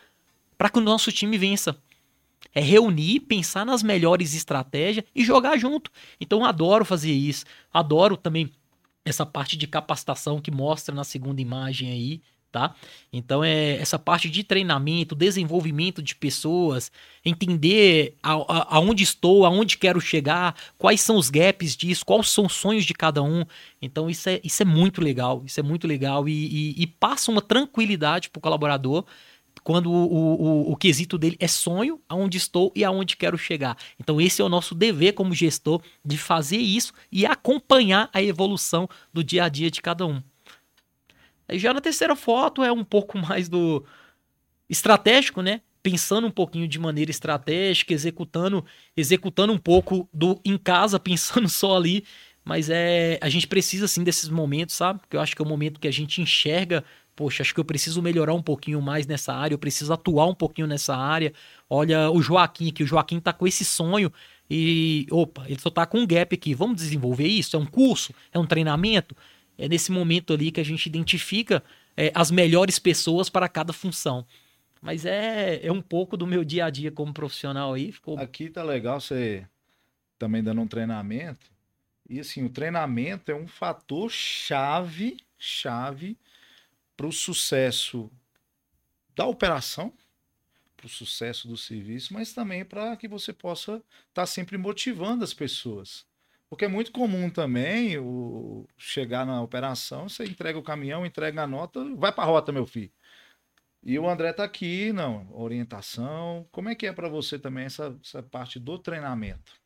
para 0.57 0.69
que 0.69 0.79
o 0.79 0.81
nosso 0.81 1.11
time 1.11 1.37
vença. 1.37 1.77
É 2.55 2.61
reunir, 2.61 3.21
pensar 3.21 3.65
nas 3.65 3.83
melhores 3.83 4.33
estratégias 4.33 5.05
e 5.13 5.23
jogar 5.23 5.57
junto. 5.57 5.91
Então, 6.21 6.45
adoro 6.45 6.85
fazer 6.85 7.11
isso. 7.11 7.45
Adoro 7.73 8.15
também 8.15 8.51
essa 9.05 9.25
parte 9.25 9.57
de 9.57 9.67
capacitação 9.67 10.39
que 10.41 10.51
mostra 10.51 10.93
na 10.93 11.03
segunda 11.03 11.41
imagem 11.41 11.91
aí 11.91 12.21
tá? 12.53 12.75
Então 13.11 13.43
é 13.43 13.77
essa 13.77 13.97
parte 13.97 14.29
de 14.29 14.43
treinamento, 14.43 15.15
desenvolvimento 15.15 16.03
de 16.03 16.15
pessoas, 16.15 16.91
entender 17.25 18.15
a, 18.21 18.33
a, 18.33 18.77
aonde 18.77 19.03
estou, 19.03 19.43
aonde 19.43 19.75
quero 19.75 19.99
chegar, 19.99 20.55
quais 20.77 21.01
são 21.01 21.17
os 21.17 21.31
gaps 21.31 21.75
disso, 21.75 22.05
quais 22.05 22.29
são 22.29 22.45
os 22.45 22.53
sonhos 22.53 22.85
de 22.85 22.93
cada 22.93 23.23
um. 23.23 23.43
Então 23.81 24.07
isso 24.07 24.29
é, 24.29 24.39
isso 24.43 24.61
é 24.61 24.65
muito 24.65 25.01
legal, 25.01 25.41
isso 25.43 25.59
é 25.59 25.63
muito 25.63 25.87
legal 25.87 26.29
e, 26.29 26.31
e, 26.31 26.83
e 26.83 26.87
passa 26.87 27.31
uma 27.31 27.41
tranquilidade 27.41 28.29
para 28.29 28.37
o 28.37 28.41
colaborador 28.41 29.03
quando 29.63 29.91
o, 29.91 30.13
o, 30.13 30.71
o, 30.71 30.75
quesito 30.75 31.17
dele 31.17 31.37
é 31.39 31.47
sonho, 31.47 32.01
aonde 32.07 32.37
estou 32.37 32.71
e 32.75 32.83
aonde 32.83 33.15
quero 33.15 33.37
chegar. 33.37 33.77
Então, 33.99 34.19
esse 34.19 34.41
é 34.41 34.45
o 34.45 34.49
nosso 34.49 34.75
dever 34.75 35.13
como 35.13 35.33
gestor 35.33 35.81
de 36.03 36.17
fazer 36.17 36.57
isso 36.57 36.93
e 37.11 37.25
acompanhar 37.25 38.09
a 38.13 38.21
evolução 38.21 38.89
do 39.11 39.23
dia 39.23 39.45
a 39.45 39.49
dia 39.49 39.71
de 39.71 39.81
cada 39.81 40.05
um. 40.05 40.21
Aí 41.47 41.59
já 41.59 41.73
na 41.73 41.81
terceira 41.81 42.15
foto 42.15 42.63
é 42.63 42.71
um 42.71 42.83
pouco 42.83 43.17
mais 43.17 43.47
do 43.47 43.85
estratégico, 44.69 45.41
né? 45.41 45.61
Pensando 45.81 46.27
um 46.27 46.31
pouquinho 46.31 46.67
de 46.67 46.79
maneira 46.79 47.11
estratégica, 47.11 47.93
executando, 47.93 48.65
executando 48.95 49.51
um 49.51 49.57
pouco 49.57 50.07
do 50.13 50.39
em 50.43 50.57
casa, 50.57 50.97
pensando 50.99 51.49
só 51.49 51.77
ali. 51.77 52.03
Mas 52.45 52.69
é, 52.69 53.17
a 53.21 53.29
gente 53.29 53.47
precisa 53.47 53.87
sim 53.87 54.03
desses 54.03 54.27
momentos, 54.27 54.75
sabe? 54.75 54.99
Porque 54.99 55.15
eu 55.15 55.21
acho 55.21 55.35
que 55.35 55.41
é 55.41 55.45
o 55.45 55.47
momento 55.47 55.79
que 55.79 55.87
a 55.87 55.91
gente 55.91 56.21
enxerga, 56.21 56.83
poxa, 57.15 57.43
acho 57.43 57.53
que 57.53 57.59
eu 57.59 57.65
preciso 57.65 58.01
melhorar 58.01 58.33
um 58.33 58.41
pouquinho 58.41 58.81
mais 58.81 59.05
nessa 59.05 59.33
área, 59.33 59.53
eu 59.53 59.59
preciso 59.59 59.93
atuar 59.93 60.27
um 60.27 60.35
pouquinho 60.35 60.67
nessa 60.67 60.95
área. 60.95 61.33
Olha 61.69 62.09
o 62.09 62.21
Joaquim 62.21 62.69
aqui, 62.69 62.83
o 62.83 62.87
Joaquim 62.87 63.19
tá 63.19 63.31
com 63.31 63.47
esse 63.47 63.63
sonho 63.63 64.11
e, 64.49 65.07
opa, 65.11 65.45
ele 65.47 65.59
só 65.59 65.69
tá 65.69 65.85
com 65.85 65.99
um 65.99 66.07
gap 66.07 66.33
aqui. 66.33 66.53
Vamos 66.53 66.77
desenvolver 66.77 67.27
isso? 67.27 67.55
É 67.55 67.59
um 67.59 67.65
curso? 67.65 68.13
É 68.31 68.39
um 68.39 68.45
treinamento? 68.45 69.15
É 69.57 69.67
nesse 69.67 69.91
momento 69.91 70.33
ali 70.33 70.51
que 70.51 70.59
a 70.59 70.65
gente 70.65 70.85
identifica 70.87 71.63
é, 71.95 72.11
as 72.15 72.31
melhores 72.31 72.79
pessoas 72.79 73.29
para 73.29 73.47
cada 73.47 73.71
função. 73.71 74.25
Mas 74.81 75.05
é, 75.05 75.65
é 75.65 75.71
um 75.71 75.81
pouco 75.81 76.17
do 76.17 76.27
meu 76.27 76.43
dia 76.43 76.65
a 76.65 76.69
dia 76.69 76.91
como 76.91 77.13
profissional 77.13 77.73
aí. 77.73 77.91
Ficou... 77.91 78.19
Aqui 78.19 78.49
tá 78.49 78.63
legal 78.63 78.99
você 78.99 79.47
também 80.19 80.43
dando 80.43 80.61
um 80.61 80.67
treinamento. 80.67 81.51
E 82.09 82.19
assim, 82.19 82.43
o 82.43 82.49
treinamento 82.49 83.31
é 83.31 83.35
um 83.35 83.47
fator 83.47 84.11
chave, 84.11 85.17
chave 85.37 86.17
para 86.95 87.07
o 87.07 87.11
sucesso 87.11 88.11
da 89.15 89.25
operação, 89.25 89.93
para 90.75 90.87
o 90.87 90.89
sucesso 90.89 91.47
do 91.47 91.55
serviço, 91.55 92.13
mas 92.13 92.33
também 92.33 92.65
para 92.65 92.95
que 92.97 93.07
você 93.07 93.31
possa 93.31 93.75
estar 93.75 93.83
tá 94.13 94.25
sempre 94.25 94.57
motivando 94.57 95.23
as 95.23 95.33
pessoas. 95.33 96.05
Porque 96.49 96.65
é 96.65 96.67
muito 96.67 96.91
comum 96.91 97.29
também 97.29 97.97
o 97.97 98.67
chegar 98.77 99.25
na 99.25 99.41
operação, 99.41 100.07
você 100.07 100.23
entrega 100.25 100.59
o 100.59 100.63
caminhão, 100.63 101.05
entrega 101.05 101.43
a 101.43 101.47
nota, 101.47 101.83
vai 101.95 102.11
para 102.11 102.23
a 102.23 102.27
rota, 102.27 102.51
meu 102.51 102.67
filho. 102.67 102.91
E 103.81 103.97
o 103.97 104.07
André 104.07 104.31
tá 104.31 104.43
aqui, 104.43 104.93
não, 104.93 105.27
orientação. 105.33 106.47
Como 106.51 106.69
é 106.69 106.75
que 106.75 106.85
é 106.85 106.93
para 106.93 107.09
você 107.09 107.39
também 107.39 107.65
essa, 107.65 107.97
essa 108.03 108.23
parte 108.23 108.59
do 108.59 108.77
treinamento? 108.77 109.62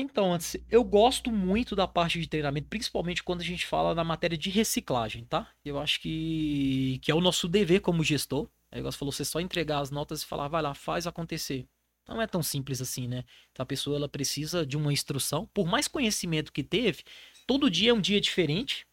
Então, 0.00 0.32
antes, 0.32 0.56
eu 0.70 0.84
gosto 0.84 1.32
muito 1.32 1.74
da 1.74 1.88
parte 1.88 2.20
de 2.20 2.28
treinamento, 2.28 2.68
principalmente 2.68 3.20
quando 3.20 3.40
a 3.40 3.44
gente 3.44 3.66
fala 3.66 3.96
na 3.96 4.04
matéria 4.04 4.38
de 4.38 4.48
reciclagem, 4.48 5.24
tá? 5.24 5.50
Eu 5.64 5.76
acho 5.76 6.00
que, 6.00 7.00
que 7.02 7.10
é 7.10 7.14
o 7.16 7.20
nosso 7.20 7.48
dever 7.48 7.80
como 7.80 8.04
gestor. 8.04 8.48
É 8.70 8.78
igual 8.78 8.92
você 8.92 8.98
falou, 8.98 9.10
você 9.10 9.24
só 9.24 9.40
entregar 9.40 9.80
as 9.80 9.90
notas 9.90 10.22
e 10.22 10.26
falar, 10.26 10.46
vai 10.46 10.62
lá, 10.62 10.72
faz 10.72 11.08
acontecer. 11.08 11.66
Não 12.06 12.22
é 12.22 12.28
tão 12.28 12.44
simples 12.44 12.80
assim, 12.80 13.08
né? 13.08 13.24
Então 13.50 13.64
a 13.64 13.66
pessoa 13.66 13.96
ela 13.96 14.08
precisa 14.08 14.64
de 14.64 14.76
uma 14.76 14.92
instrução, 14.92 15.50
por 15.52 15.66
mais 15.66 15.88
conhecimento 15.88 16.52
que 16.52 16.62
teve, 16.62 17.02
todo 17.44 17.68
dia 17.68 17.90
é 17.90 17.94
um 17.94 18.00
dia 18.00 18.20
diferente. 18.20 18.86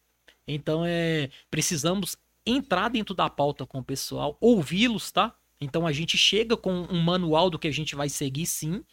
Então 0.46 0.84
é 0.84 1.30
precisamos 1.48 2.16
entrar 2.44 2.88
dentro 2.88 3.14
da 3.14 3.30
pauta 3.30 3.64
com 3.64 3.78
o 3.78 3.84
pessoal, 3.84 4.36
ouvi-los, 4.40 5.12
tá? 5.12 5.36
Então 5.60 5.86
a 5.86 5.92
gente 5.92 6.18
chega 6.18 6.56
com 6.56 6.72
um 6.90 7.00
manual 7.00 7.48
do 7.48 7.60
que 7.60 7.68
a 7.68 7.72
gente 7.72 7.94
vai 7.94 8.08
seguir, 8.08 8.46
sim. 8.46 8.84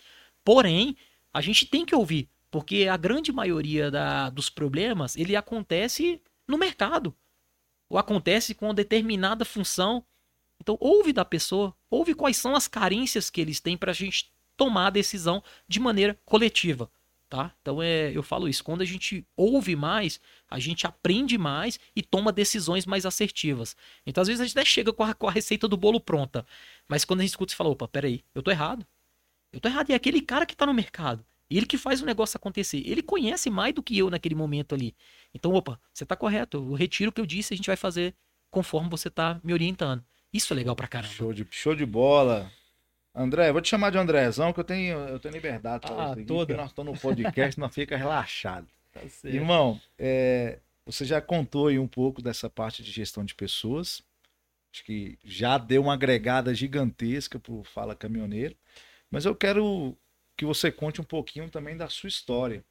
Porém, 0.46 0.96
a 1.34 1.42
gente 1.42 1.66
tem 1.66 1.86
que 1.86 1.96
ouvir, 1.96 2.30
porque 2.52 2.88
a 2.88 2.96
grande 2.96 3.32
maioria 3.32 3.90
da, 3.90 4.30
dos 4.30 4.50
problemas 4.50 5.16
ele 5.16 5.36
acontece 5.36 6.22
no 6.48 6.58
mercado, 6.58 7.16
ou 7.90 7.98
acontece 7.98 8.54
com 8.54 8.74
determinada 8.74 9.44
função 9.44 10.06
então, 10.64 10.78
ouve 10.80 11.12
da 11.12 11.26
pessoa, 11.26 11.76
ouve 11.90 12.14
quais 12.14 12.38
são 12.38 12.56
as 12.56 12.70
carências 12.70 13.30
que 13.30 13.42
eles 13.42 13.60
têm 13.60 13.76
para 13.76 13.92
a 13.92 13.94
gente 13.94 14.32
tomar 14.56 14.88
a 14.88 14.92
decisão 14.92 15.44
de 15.68 15.78
maneira 15.78 16.18
coletiva. 16.24 16.90
Tá? 17.28 17.54
Então, 17.62 17.84
é, 17.84 18.16
eu 18.16 18.24
falo 18.24 18.48
isso. 18.48 18.64
Quando 18.64 18.82
a 18.82 18.86
gente 18.86 19.28
ouve 19.36 19.76
mais, 19.76 20.22
a 20.50 20.60
gente 20.60 20.88
aprende 20.88 21.38
mais 21.38 21.78
e 21.94 22.02
toma 22.02 22.32
decisões 22.32 22.86
mais 22.86 23.06
assertivas. 23.06 23.76
Então, 24.06 24.22
às 24.22 24.30
vezes, 24.30 24.40
a 24.40 24.46
gente 24.46 24.58
até 24.58 24.64
chega 24.64 24.94
com 24.94 25.04
a, 25.04 25.14
com 25.14 25.28
a 25.28 25.32
receita 25.32 25.68
do 25.68 25.76
bolo 25.76 26.00
pronta. 26.00 26.46
Mas 26.88 27.04
quando 27.04 27.20
a 27.20 27.24
gente 27.24 27.32
escuta, 27.32 27.52
você 27.52 27.58
fala: 27.58 27.72
opa, 27.72 27.88
peraí, 27.88 28.24
eu 28.34 28.42
tô 28.42 28.52
errado. 28.52 28.86
Eu 29.54 29.60
tô 29.60 29.70
errado. 29.70 29.90
E 29.90 29.94
é 29.94 29.96
aquele 29.96 30.20
cara 30.20 30.46
que 30.46 30.56
tá 30.56 30.66
no 30.66 30.74
mercado. 30.74 31.24
Ele 31.50 31.66
que 31.66 31.78
faz 31.78 32.02
o 32.02 32.06
negócio 32.06 32.36
acontecer. 32.36 32.82
Ele 32.86 33.04
conhece 33.04 33.50
mais 33.50 33.74
do 33.74 33.84
que 33.84 33.98
eu 33.98 34.10
naquele 34.10 34.34
momento 34.34 34.74
ali. 34.74 34.96
Então, 35.34 35.54
opa, 35.54 35.80
você 35.94 36.06
tá 36.06 36.16
correto. 36.16 36.58
Eu 36.58 36.74
retiro 36.74 37.10
o 37.10 37.14
que 37.14 37.22
eu 37.22 37.26
disse, 37.26 37.54
a 37.54 37.58
gente 37.58 37.68
vai 37.68 37.76
fazer 37.76 38.16
conforme 38.50 38.90
você 38.90 39.10
tá 39.10 39.40
me 39.44 39.54
orientando. 39.54 40.04
Isso 40.34 40.52
é 40.52 40.56
legal 40.56 40.76
pra 40.76 40.88
caramba. 40.88 41.14
Show 41.14 41.32
de, 41.32 41.46
show 41.52 41.76
de 41.76 41.86
bola. 41.86 42.52
André, 43.16 43.52
vou 43.52 43.62
te 43.62 43.70
chamar 43.70 43.92
de 43.92 43.98
Andrézão, 44.00 44.52
que 44.52 44.60
eu 44.60 44.64
tenho, 44.64 44.98
eu 44.98 45.20
tenho 45.20 45.34
liberdade 45.34 45.86
para 45.86 46.12
ah, 46.12 46.16
isso 46.18 46.26
toda. 46.26 46.58
nós 46.58 46.70
estamos 46.70 46.96
no 46.96 47.00
podcast, 47.00 47.60
nós 47.62 47.74
fica 47.74 47.96
relaxado. 47.96 48.68
Tá 48.92 49.02
Irmão, 49.26 49.80
é, 50.00 50.60
você 50.86 51.06
já 51.06 51.22
contou 51.22 51.68
aí 51.68 51.78
um 51.78 51.88
pouco 51.88 52.22
dessa 52.22 52.50
parte 52.50 52.82
de 52.82 52.92
gestão 52.92 53.24
de 53.24 53.36
pessoas. 53.36 54.02
Acho 54.74 54.84
que 54.84 55.20
já 55.24 55.60
deu 55.60 55.84
uma 55.84 55.94
agregada 55.94 56.54
gigantesca 56.56 57.38
pro 57.38 57.64
Fala 57.64 57.96
Caminhoneiro. 57.96 58.56
Mas 59.14 59.26
eu 59.26 59.36
quero 59.36 59.96
que 60.36 60.44
você 60.44 60.72
conte 60.72 61.00
um 61.00 61.04
pouquinho 61.04 61.48
também 61.48 61.78
da 61.78 61.88
sua 61.88 62.08
história. 62.08 62.66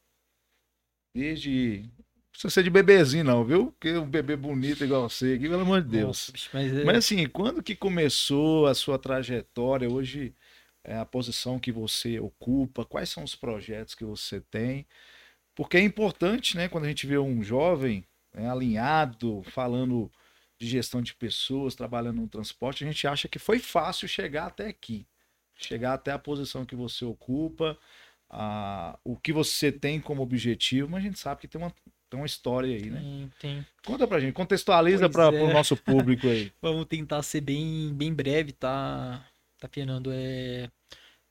Desde 1.14 1.88
precisa 2.32 2.50
ser 2.50 2.64
de 2.64 2.70
bebezinho, 2.70 3.22
não, 3.22 3.44
viu? 3.44 3.66
Porque 3.66 3.96
um 3.96 4.10
bebê 4.10 4.34
bonito 4.34 4.82
igual 4.82 5.08
você 5.08 5.34
aqui, 5.34 5.48
pelo 5.48 5.60
amor 5.60 5.82
de 5.82 5.90
Deus. 5.90 6.32
Nossa, 6.32 6.48
mas, 6.52 6.72
é... 6.72 6.84
mas, 6.84 6.96
assim, 6.96 7.28
quando 7.28 7.62
que 7.62 7.76
começou 7.76 8.66
a 8.66 8.74
sua 8.74 8.98
trajetória? 8.98 9.88
Hoje, 9.88 10.34
é 10.82 10.96
a 10.96 11.04
posição 11.04 11.60
que 11.60 11.70
você 11.70 12.18
ocupa, 12.18 12.84
quais 12.84 13.08
são 13.08 13.22
os 13.22 13.36
projetos 13.36 13.94
que 13.94 14.04
você 14.04 14.40
tem? 14.40 14.84
Porque 15.54 15.76
é 15.76 15.80
importante, 15.80 16.56
né, 16.56 16.68
quando 16.68 16.86
a 16.86 16.88
gente 16.88 17.06
vê 17.06 17.18
um 17.18 17.40
jovem 17.40 18.04
né, 18.34 18.50
alinhado, 18.50 19.44
falando 19.44 20.10
de 20.58 20.66
gestão 20.66 21.00
de 21.00 21.14
pessoas, 21.14 21.76
trabalhando 21.76 22.20
no 22.20 22.28
transporte, 22.28 22.82
a 22.82 22.86
gente 22.88 23.06
acha 23.06 23.28
que 23.28 23.38
foi 23.38 23.60
fácil 23.60 24.08
chegar 24.08 24.46
até 24.46 24.66
aqui. 24.66 25.06
Chegar 25.56 25.94
até 25.94 26.12
a 26.12 26.18
posição 26.18 26.64
que 26.64 26.74
você 26.74 27.04
ocupa, 27.04 27.78
a, 28.28 28.98
o 29.04 29.16
que 29.16 29.32
você 29.32 29.70
tem 29.70 30.00
como 30.00 30.22
objetivo, 30.22 30.88
mas 30.88 31.04
a 31.04 31.06
gente 31.06 31.18
sabe 31.18 31.40
que 31.40 31.48
tem 31.48 31.60
uma 31.60 31.72
tem 32.12 32.20
uma 32.20 32.26
história 32.26 32.76
aí, 32.76 32.90
né? 32.90 33.00
Tem, 33.00 33.32
tem. 33.40 33.66
Conta 33.86 34.06
pra 34.06 34.20
gente, 34.20 34.34
contextualiza 34.34 35.08
para 35.08 35.34
é. 35.34 35.42
o 35.42 35.50
nosso 35.50 35.74
público 35.74 36.26
aí. 36.26 36.52
Vamos 36.60 36.84
tentar 36.84 37.22
ser 37.22 37.40
bem, 37.40 37.90
bem 37.94 38.12
breve, 38.12 38.52
tá, 38.52 39.26
tá, 39.58 39.66
Fernando? 39.66 40.10
É... 40.12 40.70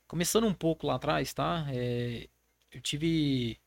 Começando 0.07 0.47
um 0.47 0.53
pouco 0.55 0.87
lá 0.87 0.95
atrás, 0.95 1.35
tá? 1.35 1.67
É... 1.69 2.27
Eu 2.73 2.81
tive 2.81 3.59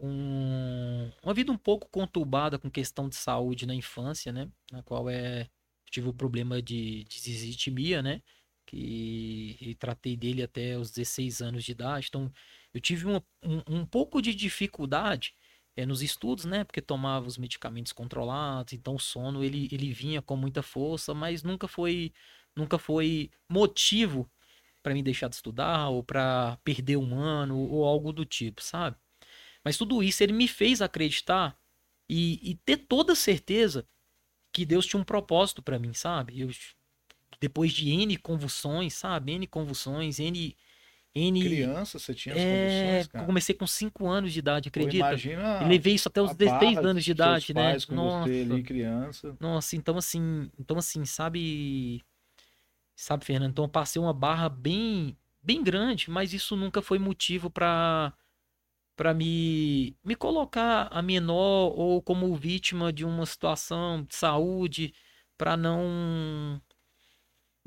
um... 0.00 1.10
uma 1.22 1.34
vida 1.34 1.52
um 1.52 1.58
pouco 1.58 1.86
conturbada 1.90 2.58
com 2.58 2.70
questão 2.70 3.10
de 3.10 3.16
saúde 3.16 3.66
na 3.66 3.74
infância, 3.74 4.32
né? 4.32 4.48
Na 4.72 4.82
qual 4.82 5.10
é... 5.10 5.42
Eu 5.42 5.90
tive 5.90 6.06
o 6.06 6.12
um 6.12 6.16
problema 6.16 6.62
de, 6.62 7.04
de 7.04 7.22
disistimia, 7.22 8.00
né? 8.00 8.22
Que 8.68 9.56
e 9.60 9.74
tratei 9.76 10.14
dele 10.14 10.42
até 10.42 10.76
os 10.76 10.90
16 10.90 11.40
anos 11.40 11.64
de 11.64 11.72
idade. 11.72 12.06
Então, 12.08 12.30
eu 12.74 12.80
tive 12.80 13.06
um, 13.06 13.20
um 13.66 13.86
pouco 13.86 14.20
de 14.20 14.34
dificuldade 14.34 15.34
é, 15.74 15.86
nos 15.86 16.02
estudos, 16.02 16.44
né? 16.44 16.64
Porque 16.64 16.82
tomava 16.82 17.26
os 17.26 17.38
medicamentos 17.38 17.92
controlados, 17.92 18.74
então 18.74 18.96
o 18.96 18.98
sono 19.00 19.42
ele, 19.42 19.68
ele 19.72 19.90
vinha 19.92 20.20
com 20.20 20.36
muita 20.36 20.62
força, 20.62 21.14
mas 21.14 21.42
nunca 21.42 21.66
foi 21.66 22.12
nunca 22.54 22.78
foi 22.78 23.30
motivo 23.48 24.30
para 24.82 24.92
me 24.94 25.02
deixar 25.02 25.28
de 25.28 25.36
estudar 25.36 25.88
ou 25.88 26.02
para 26.02 26.58
perder 26.64 26.96
um 26.96 27.14
ano 27.18 27.58
ou 27.58 27.86
algo 27.86 28.12
do 28.12 28.24
tipo, 28.24 28.62
sabe? 28.62 28.96
Mas 29.64 29.78
tudo 29.78 30.02
isso 30.02 30.22
ele 30.22 30.32
me 30.32 30.48
fez 30.48 30.82
acreditar 30.82 31.58
e, 32.08 32.50
e 32.50 32.54
ter 32.56 32.76
toda 32.78 33.14
certeza 33.14 33.86
que 34.52 34.64
Deus 34.66 34.86
tinha 34.86 35.00
um 35.00 35.04
propósito 35.04 35.62
para 35.62 35.78
mim, 35.78 35.94
sabe? 35.94 36.40
Eu, 36.40 36.50
depois 37.40 37.72
de 37.72 37.90
N 37.90 38.16
convulsões, 38.16 38.94
sabe? 38.94 39.32
N 39.32 39.46
convulsões, 39.46 40.18
N. 40.18 40.56
N... 41.14 41.40
Criança, 41.42 41.98
você 41.98 42.14
tinha 42.14 42.34
as 42.34 42.40
é, 42.40 43.04
convulsões? 43.04 43.26
Comecei 43.26 43.54
com 43.54 43.66
5 43.66 44.06
anos 44.06 44.32
de 44.32 44.38
idade, 44.38 44.68
acredita? 44.68 45.04
Pô, 45.04 45.10
imagina 45.10 45.62
e 45.62 45.68
levei 45.68 45.94
isso 45.94 46.08
até 46.08 46.20
os 46.20 46.30
a 46.30 46.34
16 46.34 46.74
barra 46.74 46.88
anos 46.88 47.04
de 47.04 47.10
idade, 47.10 47.54
né? 47.54 47.70
pais 47.70 47.84
com 47.84 47.94
Nossa. 47.94 48.28
você 48.28 48.40
ali, 48.42 48.62
criança. 48.62 49.36
Nossa, 49.40 49.76
então 49.76 49.96
assim, 49.96 50.50
então 50.58 50.78
assim, 50.78 51.04
sabe, 51.04 52.04
sabe, 52.94 53.24
Fernando, 53.24 53.52
então 53.52 53.64
eu 53.64 53.68
passei 53.68 54.00
uma 54.00 54.12
barra 54.12 54.48
bem, 54.48 55.16
bem 55.42 55.62
grande, 55.62 56.10
mas 56.10 56.32
isso 56.32 56.56
nunca 56.56 56.82
foi 56.82 56.98
motivo 56.98 57.50
para 57.50 58.12
para 58.94 59.14
me 59.14 59.96
me 60.04 60.16
colocar 60.16 60.88
a 60.90 61.00
menor 61.00 61.72
ou 61.76 62.02
como 62.02 62.34
vítima 62.34 62.92
de 62.92 63.04
uma 63.04 63.24
situação 63.24 64.02
de 64.02 64.14
saúde, 64.14 64.92
para 65.36 65.56
não 65.56 66.60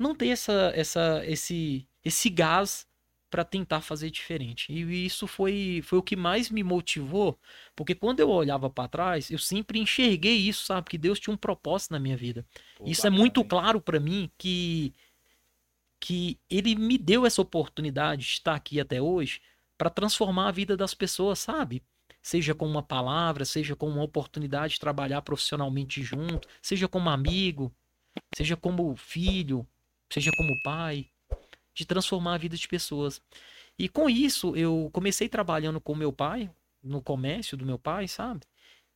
não 0.02 0.14
ter 0.14 0.28
essa 0.28 0.72
essa 0.74 1.22
esse 1.26 1.88
esse 2.04 2.30
gás 2.30 2.86
para 3.30 3.44
tentar 3.44 3.80
fazer 3.80 4.10
diferente. 4.10 4.72
E 4.72 5.06
isso 5.06 5.26
foi 5.26 5.80
foi 5.84 5.98
o 5.98 6.02
que 6.02 6.16
mais 6.16 6.50
me 6.50 6.62
motivou, 6.62 7.38
porque 7.76 7.94
quando 7.94 8.20
eu 8.20 8.28
olhava 8.30 8.68
para 8.70 8.88
trás, 8.88 9.30
eu 9.30 9.38
sempre 9.38 9.78
enxerguei 9.80 10.36
isso, 10.36 10.64
sabe, 10.66 10.90
que 10.90 10.98
Deus 10.98 11.18
tinha 11.20 11.34
um 11.34 11.36
propósito 11.36 11.92
na 11.92 11.98
minha 12.00 12.16
vida. 12.16 12.46
Pô, 12.74 12.90
Isso 12.90 13.06
é 13.06 13.10
bacana, 13.10 13.10
muito 13.10 13.40
hein? 13.40 13.48
claro 13.48 13.80
para 13.80 14.00
mim 14.00 14.30
que 14.38 14.94
que 16.00 16.38
ele 16.50 16.74
me 16.74 16.98
deu 16.98 17.24
essa 17.26 17.40
oportunidade 17.40 18.22
de 18.22 18.28
estar 18.32 18.54
aqui 18.54 18.80
até 18.80 19.00
hoje 19.00 19.40
para 19.78 19.90
transformar 19.90 20.48
a 20.48 20.52
vida 20.52 20.76
das 20.76 20.94
pessoas, 20.94 21.38
sabe? 21.38 21.82
Seja 22.22 22.54
com 22.54 22.66
uma 22.66 22.82
palavra, 22.82 23.44
seja 23.44 23.74
com 23.76 23.88
uma 23.88 24.02
oportunidade 24.02 24.74
de 24.74 24.80
trabalhar 24.80 25.22
profissionalmente 25.22 26.02
junto, 26.02 26.48
seja 26.60 26.88
como 26.88 27.08
amigo, 27.10 27.72
seja 28.36 28.56
como 28.56 28.94
filho, 28.96 29.66
seja 30.12 30.30
como 30.36 30.60
pai, 30.62 31.06
de 31.74 31.86
transformar 31.86 32.34
a 32.34 32.38
vida 32.38 32.56
de 32.56 32.68
pessoas. 32.68 33.20
E 33.78 33.88
com 33.88 34.08
isso, 34.08 34.54
eu 34.54 34.90
comecei 34.92 35.28
trabalhando 35.28 35.80
com 35.80 35.94
meu 35.94 36.12
pai, 36.12 36.50
no 36.82 37.00
comércio 37.00 37.56
do 37.56 37.64
meu 37.64 37.78
pai, 37.78 38.06
sabe? 38.08 38.40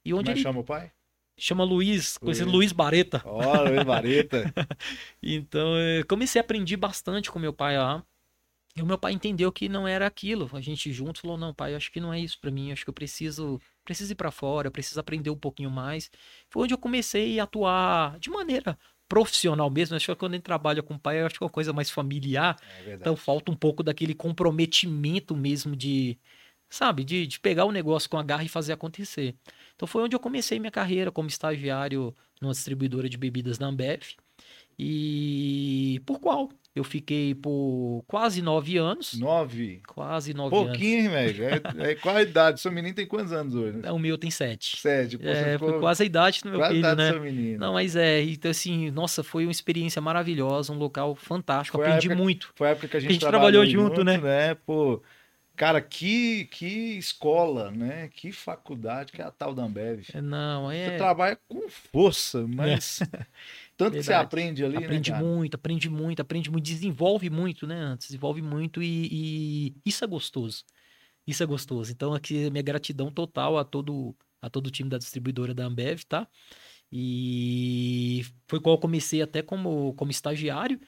E 0.05 0.13
onde 0.13 0.27
Como 0.27 0.31
é 0.31 0.35
ele 0.35 0.43
chama 0.43 0.61
o 0.61 0.65
pai? 0.65 0.93
chama 1.39 1.65
Luiz, 1.65 2.17
conhecido 2.19 2.47
Luiz. 2.47 2.57
Luiz 2.57 2.73
Bareta. 2.73 3.23
Ó, 3.25 3.63
Luiz 3.63 3.85
Vareta. 3.85 4.53
Então, 5.23 5.77
eu 5.79 6.07
comecei 6.07 6.41
a 6.41 6.45
aprender 6.45 6.77
bastante 6.77 7.31
com 7.31 7.39
meu 7.39 7.53
pai 7.53 7.77
lá. 7.77 8.05
E 8.77 8.83
o 8.83 8.87
meu 8.87 8.99
pai 8.99 9.13
entendeu 9.13 9.51
que 9.51 9.69
não 9.69 9.89
era 9.89 10.07
aquilo. 10.07 10.51
A 10.53 10.61
gente 10.61 10.93
junto 10.93 11.21
falou: 11.21 11.39
"Não, 11.39 11.55
pai, 11.55 11.73
eu 11.73 11.77
acho 11.79 11.91
que 11.91 11.99
não 12.01 12.13
é 12.13 12.21
isso 12.21 12.39
pra 12.39 12.51
mim. 12.51 12.73
Acho 12.73 12.85
que 12.85 12.91
eu 12.91 12.95
preciso, 12.95 13.59
preciso 13.85 14.13
ir 14.13 14.15
pra 14.15 14.31
fora, 14.31 14.69
eu 14.69 14.73
preciso 14.73 15.01
aprender 15.01 15.31
um 15.31 15.37
pouquinho 15.37 15.71
mais". 15.71 16.11
Foi 16.51 16.65
onde 16.65 16.75
eu 16.75 16.79
comecei 16.79 17.41
a 17.41 17.45
atuar 17.45 18.19
de 18.19 18.29
maneira 18.31 18.79
profissional 19.09 19.71
mesmo. 19.71 19.97
Acho 19.97 20.07
que 20.07 20.19
quando 20.19 20.33
a 20.33 20.37
gente 20.37 20.45
trabalha 20.45 20.83
com 20.83 20.95
o 20.95 20.99
pai, 20.99 21.21
eu 21.21 21.27
acho 21.27 21.39
que 21.39 21.45
é 21.45 21.47
uma 21.47 21.51
coisa 21.51 21.73
mais 21.73 21.91
familiar. 21.91 22.57
É. 22.87 22.95
Então 22.95 23.17
falta 23.17 23.51
um 23.51 23.57
pouco 23.57 23.83
daquele 23.83 24.15
comprometimento 24.15 25.37
mesmo 25.37 25.77
de, 25.77 26.19
sabe, 26.69 27.05
de, 27.05 27.27
de 27.27 27.41
pegar 27.41 27.65
o 27.65 27.73
negócio 27.73 28.09
com 28.11 28.19
a 28.19 28.23
garra 28.23 28.45
e 28.45 28.49
fazer 28.49 28.73
acontecer. 28.73 29.37
Então 29.75 29.87
foi 29.87 30.03
onde 30.03 30.17
eu 30.17 30.21
comecei 30.21 30.59
minha 30.59 30.71
carreira 30.71 31.11
como 31.13 31.29
estagiário 31.29 32.15
numa 32.41 32.53
distribuidora 32.53 33.09
de 33.09 33.17
bebidas 33.17 33.59
da 33.59 33.67
Ambev. 33.67 34.17
E 34.79 36.01
por 36.05 36.19
qual? 36.21 36.51
Eu 36.75 36.85
fiquei 36.85 37.35
por 37.35 38.05
quase 38.07 38.43
nove 38.43 38.77
anos. 38.77 39.15
Nove. 39.15 39.81
Quase 39.89 40.35
nove 40.35 40.55
anos. 40.55 40.69
Pouquinho, 40.69 41.11
velho. 41.11 41.45
É, 41.45 41.91
é 41.93 41.95
qual 41.95 42.17
a 42.17 42.21
idade? 42.23 42.61
Seu 42.61 42.71
menino 42.71 42.95
tem 42.95 43.07
quantos 43.07 43.33
anos 43.33 43.55
hoje? 43.55 43.79
O 43.91 43.99
meu 43.99 44.19
tem 44.19 44.31
sete. 44.31 44.77
Sete. 44.77 45.17
Pô, 45.17 45.25
você 45.25 45.31
É, 45.31 45.53
ficou 45.55 45.71
foi 45.71 45.81
quase 45.81 46.03
a 46.03 46.07
idade 46.07 46.43
do 46.43 46.51
meu 46.51 46.59
quase 46.59 46.73
a 46.73 46.75
filho, 46.75 46.81
idade 46.81 46.97
do 46.97 47.03
né? 47.03 47.11
seu 47.13 47.21
menino. 47.23 47.59
Não, 47.61 47.73
mas 47.73 47.97
é, 47.97 48.23
então 48.23 48.51
assim, 48.51 48.91
nossa, 48.91 49.25
foi 49.25 49.47
uma 49.47 49.53
experiência 49.53 50.03
maravilhosa, 50.03 50.71
um 50.71 50.77
local 50.77 51.15
fantástico, 51.15 51.79
Foi 51.79 51.87
aprendi 51.87 52.09
época- 52.09 52.23
muito. 52.23 52.53
Foi 52.55 52.69
a 52.69 52.71
época 52.73 52.89
que 52.89 52.97
a 52.99 53.01
gente, 53.01 53.09
A 53.09 53.13
gente 53.15 53.21
trabalhou 53.23 53.65
trabalhou 53.65 53.89
junto, 53.89 54.05
né? 54.05 54.55
Pô, 54.67 55.03
cara, 55.57 55.81
que, 55.81 56.45
que 56.51 56.99
escola, 56.99 57.71
né? 57.71 58.11
Que 58.13 58.31
faculdade, 58.33 59.13
que 59.13 59.23
é 59.23 59.25
a 59.25 59.31
tal 59.31 59.55
da 59.55 59.63
Ambev. 59.65 60.03
É, 60.13 60.21
Não, 60.21 60.67
Você 60.67 60.77
é. 60.77 60.97
trabalha 60.99 61.39
com 61.49 61.67
força, 61.71 62.47
mas 62.47 63.01
tanto 63.77 63.97
que 63.97 64.03
você 64.03 64.09
Verdade. 64.11 64.27
aprende 64.27 64.65
ali, 64.65 64.77
Aprende 64.77 65.13
né, 65.13 65.19
muito, 65.21 65.55
aprende 65.55 65.91
muito, 65.91 66.21
aprende 66.21 66.51
muito, 66.51 66.65
desenvolve 66.65 67.29
muito, 67.31 67.67
né? 67.67 67.97
Desenvolve 67.99 68.43
muito 68.43 68.83
e, 68.83 69.09
e 69.13 69.77
isso 69.85 70.05
é 70.05 70.07
gostoso. 70.07 70.65
Isso 71.27 71.43
é 71.43 71.47
gostoso. 71.47 71.93
Então, 71.93 72.15
aqui, 72.15 72.51
minha 72.51 72.63
gratidão 72.63 73.11
total 73.11 73.59
a 73.59 73.65
todo, 73.65 74.17
a 74.41 74.49
todo 74.49 74.69
o 74.69 74.71
time 74.71 74.89
da 74.89 74.99
distribuidora 74.99 75.53
da 75.55 75.65
Ambev, 75.67 76.05
tá? 76.05 76.29
E 76.91 78.25
foi 78.49 78.61
qual 78.61 78.77
eu 78.77 78.81
comecei 78.81 79.21
até 79.23 79.43
como, 79.43 79.93
como 79.95 80.11
estagiário 80.11 80.81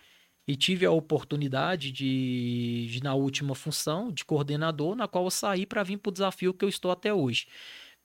e 0.47 0.57
tive 0.57 0.87
a 0.87 0.91
oportunidade 0.91 1.93
de, 1.93 2.87
de, 2.91 3.03
na 3.03 3.15
última 3.15 3.55
função, 3.55 4.11
de 4.13 4.25
coordenador, 4.25 4.97
na 4.97 5.07
qual 5.09 5.25
eu 5.25 5.31
saí 5.31 5.67
para 5.67 5.83
vir 5.83 5.99
para 5.99 6.11
o 6.11 6.13
desafio 6.13 6.55
que 6.55 6.65
eu 6.65 6.69
estou 6.69 6.91
até 6.91 7.13
hoje. 7.13 7.49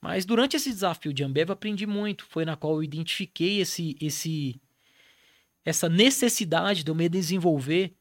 Mas 0.02 0.26
durante 0.26 0.58
esse 0.58 0.69
desafio 0.69 1.13
de 1.13 1.24
Ambev, 1.24 1.50
eu 1.50 1.54
aprendi 1.54 1.88
muito. 1.88 2.26
Foi 2.26 2.43
na 2.46 2.58
qual 2.58 2.76
eu 2.76 2.84
identifiquei 2.84 3.62
esse, 3.62 3.96
esse, 4.02 4.60
essa 5.65 5.88
necessidade 5.89 6.84
de 6.84 6.91
eu 6.91 6.95
me 6.95 7.08
desenvolver 7.08 7.95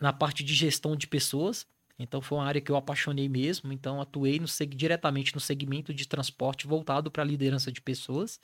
na 0.00 0.12
parte 0.12 0.44
de 0.44 0.54
gestão 0.54 0.96
de 0.96 1.06
pessoas. 1.06 1.66
Então 1.98 2.20
foi 2.20 2.38
uma 2.38 2.46
área 2.46 2.60
que 2.60 2.70
eu 2.70 2.76
apaixonei 2.76 3.28
mesmo. 3.28 3.72
Então 3.72 4.00
atuei 4.00 4.38
no, 4.38 4.46
diretamente 4.68 5.34
no 5.34 5.40
segmento 5.40 5.94
de 5.94 6.06
transporte 6.06 6.66
voltado 6.66 7.10
para 7.10 7.22
a 7.22 7.26
liderança 7.26 7.72
de 7.72 7.80
pessoas. 7.80 8.38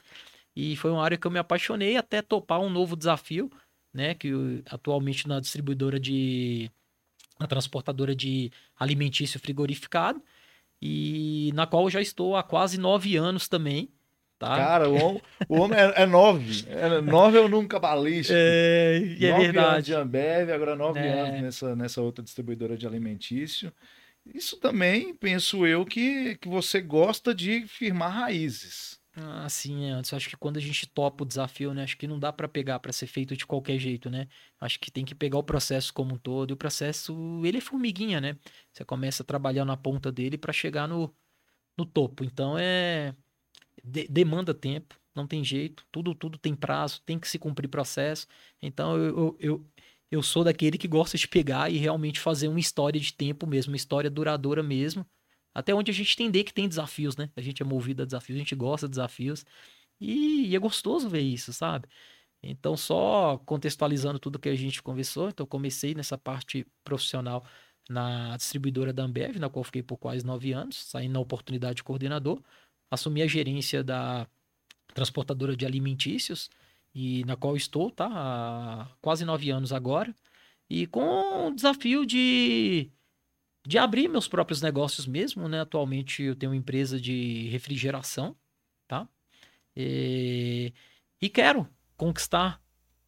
E 0.56 0.76
foi 0.76 0.90
uma 0.90 1.04
área 1.04 1.16
que 1.18 1.26
eu 1.26 1.30
me 1.30 1.38
apaixonei 1.38 1.96
até 1.96 2.22
topar 2.22 2.60
um 2.60 2.70
novo 2.70 2.96
desafio, 2.96 3.50
né? 3.92 4.14
Que 4.14 4.28
eu- 4.28 4.62
atualmente 4.66 5.26
na 5.28 5.40
distribuidora 5.40 5.98
de. 6.00 6.70
na 7.40 7.46
transportadora 7.46 8.14
de 8.14 8.50
alimentício 8.78 9.40
frigorificado. 9.40 10.22
E 10.80 11.50
na 11.54 11.66
qual 11.66 11.84
eu 11.84 11.90
já 11.90 12.00
estou 12.00 12.36
há 12.36 12.42
quase 12.42 12.78
nove 12.78 13.16
anos 13.16 13.48
também. 13.48 13.90
Tá? 14.42 14.56
Cara, 14.56 14.88
o 14.88 14.94
homem, 14.94 15.22
o 15.48 15.60
homem 15.60 15.78
é, 15.78 16.02
é 16.02 16.06
nove. 16.06 16.64
É, 16.68 17.00
nove 17.00 17.38
eu 17.38 17.48
nunca 17.48 17.78
balístico. 17.78 18.36
é, 18.36 18.98
e 18.98 19.24
é 19.24 19.30
nove 19.30 19.42
anos 19.44 19.52
verdade. 19.54 19.86
de 19.86 19.94
Ambev, 19.94 20.50
agora 20.50 20.74
nove 20.74 20.98
É. 20.98 21.20
anos 21.20 21.40
nessa, 21.42 21.76
nessa 21.76 22.02
outra 22.02 22.24
distribuidora 22.24 22.76
de 22.76 22.86
alimentício. 22.86 23.72
Isso 24.26 24.56
também, 24.58 25.14
penso 25.14 25.66
eu, 25.66 25.84
que, 25.84 26.36
que 26.36 26.48
você 26.48 26.80
gosta 26.80 27.34
de 27.34 27.66
firmar 27.68 28.12
raízes. 28.12 29.00
Ah, 29.14 29.46
sim, 29.48 29.84
é. 29.84 29.90
Antes, 29.90 30.10
eu 30.10 30.16
acho 30.16 30.28
que 30.30 30.36
quando 30.36 30.56
a 30.56 30.60
gente 30.60 30.86
topa 30.88 31.22
o 31.22 31.26
desafio, 31.26 31.74
né? 31.74 31.82
Acho 31.84 31.96
que 31.98 32.06
não 32.06 32.18
dá 32.18 32.32
pra 32.32 32.48
pegar 32.48 32.78
pra 32.78 32.92
ser 32.92 33.06
feito 33.06 33.36
de 33.36 33.46
qualquer 33.46 33.78
jeito, 33.78 34.08
né? 34.08 34.26
Acho 34.60 34.80
que 34.80 34.90
tem 34.90 35.04
que 35.04 35.14
pegar 35.14 35.38
o 35.38 35.42
processo 35.42 35.92
como 35.92 36.14
um 36.14 36.18
todo. 36.18 36.50
E 36.50 36.54
o 36.54 36.56
processo, 36.56 37.42
ele 37.44 37.58
é 37.58 37.60
formiguinha, 37.60 38.20
né? 38.20 38.36
Você 38.72 38.84
começa 38.84 39.22
a 39.22 39.26
trabalhar 39.26 39.64
na 39.66 39.76
ponta 39.76 40.10
dele 40.10 40.38
pra 40.38 40.52
chegar 40.52 40.88
no, 40.88 41.14
no 41.76 41.84
topo. 41.84 42.24
Então 42.24 42.56
é. 42.58 43.14
De- 43.82 44.08
demanda 44.08 44.54
tempo, 44.54 44.98
não 45.14 45.26
tem 45.26 45.44
jeito. 45.44 45.84
Tudo, 45.92 46.14
tudo 46.14 46.38
tem 46.38 46.54
prazo, 46.54 47.00
tem 47.04 47.18
que 47.18 47.28
se 47.28 47.38
cumprir 47.38 47.68
processo. 47.68 48.26
Então 48.60 48.96
eu, 48.96 49.18
eu, 49.18 49.36
eu, 49.40 49.66
eu 50.10 50.22
sou 50.22 50.44
daquele 50.44 50.78
que 50.78 50.88
gosta 50.88 51.16
de 51.18 51.28
pegar 51.28 51.70
e 51.70 51.76
realmente 51.78 52.20
fazer 52.20 52.48
uma 52.48 52.60
história 52.60 53.00
de 53.00 53.12
tempo 53.12 53.46
mesmo, 53.46 53.72
uma 53.72 53.76
história 53.76 54.10
duradoura 54.10 54.62
mesmo. 54.62 55.06
Até 55.54 55.74
onde 55.74 55.90
a 55.90 55.94
gente 55.94 56.12
entender 56.14 56.44
que 56.44 56.52
tem 56.54 56.68
desafios, 56.68 57.16
né? 57.16 57.30
A 57.36 57.40
gente 57.42 57.62
é 57.62 57.64
movido 57.66 58.02
a 58.02 58.06
desafios, 58.06 58.36
a 58.36 58.38
gente 58.40 58.54
gosta 58.54 58.86
de 58.86 58.92
desafios. 58.92 59.44
E, 60.00 60.48
e 60.48 60.56
é 60.56 60.58
gostoso 60.58 61.08
ver 61.08 61.20
isso, 61.22 61.52
sabe? 61.52 61.88
Então, 62.42 62.76
só 62.76 63.38
contextualizando 63.46 64.18
tudo 64.18 64.38
que 64.38 64.48
a 64.48 64.54
gente 64.56 64.82
conversou, 64.82 65.28
então 65.28 65.46
comecei 65.46 65.94
nessa 65.94 66.18
parte 66.18 66.66
profissional 66.84 67.44
na 67.88 68.36
distribuidora 68.36 68.92
da 68.92 69.04
Ambev, 69.04 69.38
na 69.38 69.48
qual 69.50 69.64
fiquei 69.64 69.82
por 69.82 69.96
quase 69.98 70.24
nove 70.26 70.52
anos, 70.52 70.76
saindo 70.76 71.12
na 71.14 71.20
oportunidade 71.20 71.76
de 71.76 71.84
coordenador. 71.84 72.42
Assumi 72.92 73.22
a 73.22 73.26
gerência 73.26 73.82
da 73.82 74.26
transportadora 74.92 75.56
de 75.56 75.64
alimentícios, 75.64 76.50
e 76.94 77.24
na 77.24 77.36
qual 77.36 77.56
estou, 77.56 77.90
tá? 77.90 78.06
Há 78.12 78.86
quase 79.00 79.24
nove 79.24 79.50
anos 79.50 79.72
agora. 79.72 80.14
E 80.68 80.86
com 80.86 81.48
o 81.48 81.54
desafio 81.54 82.04
de 82.04 82.90
de 83.66 83.78
abrir 83.78 84.08
meus 84.08 84.28
próprios 84.28 84.60
negócios 84.60 85.06
mesmo, 85.06 85.48
né? 85.48 85.60
Atualmente 85.60 86.22
eu 86.22 86.36
tenho 86.36 86.52
uma 86.52 86.58
empresa 86.58 87.00
de 87.00 87.48
refrigeração, 87.48 88.36
tá? 88.86 89.08
E, 89.74 90.74
e 91.20 91.30
quero 91.30 91.66
conquistar 91.96 92.60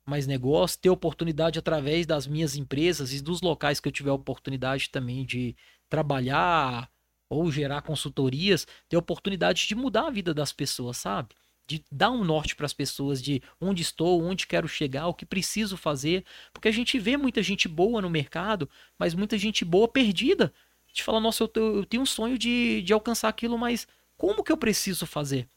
mais 0.06 0.26
negócios, 0.26 0.76
ter 0.76 0.90
oportunidade 0.90 1.58
através 1.58 2.06
das 2.06 2.26
minhas 2.26 2.56
empresas 2.56 3.12
e 3.12 3.20
dos 3.22 3.42
locais 3.42 3.80
que 3.80 3.88
eu 3.88 3.92
tiver 3.92 4.12
oportunidade 4.12 4.90
também 4.90 5.26
de 5.26 5.56
trabalhar 5.88 6.90
ou 7.28 7.50
gerar 7.50 7.82
consultorias, 7.82 8.66
ter 8.88 8.96
oportunidade 8.96 9.66
de 9.66 9.74
mudar 9.74 10.06
a 10.06 10.10
vida 10.10 10.32
das 10.34 10.52
pessoas, 10.52 10.96
sabe? 10.96 11.34
De 11.66 11.82
dar 11.90 12.10
um 12.10 12.24
norte 12.24 12.54
para 12.54 12.66
as 12.66 12.72
pessoas 12.72 13.22
de 13.22 13.42
onde 13.60 13.82
estou, 13.82 14.22
onde 14.22 14.46
quero 14.46 14.68
chegar, 14.68 15.06
o 15.06 15.14
que 15.14 15.24
preciso 15.24 15.76
fazer. 15.76 16.24
Porque 16.52 16.68
a 16.68 16.72
gente 16.72 16.98
vê 16.98 17.16
muita 17.16 17.42
gente 17.42 17.66
boa 17.68 18.02
no 18.02 18.10
mercado, 18.10 18.68
mas 18.98 19.14
muita 19.14 19.38
gente 19.38 19.64
boa 19.64 19.88
perdida. 19.88 20.52
De 20.92 21.02
falar, 21.02 21.20
nossa, 21.20 21.42
eu, 21.42 21.50
eu 21.76 21.84
tenho 21.84 22.02
um 22.02 22.06
sonho 22.06 22.38
de, 22.38 22.82
de 22.82 22.92
alcançar 22.92 23.28
aquilo, 23.28 23.58
mas 23.58 23.86
como 24.16 24.44
que 24.44 24.52
eu 24.52 24.56
preciso 24.56 25.06
fazer? 25.06 25.48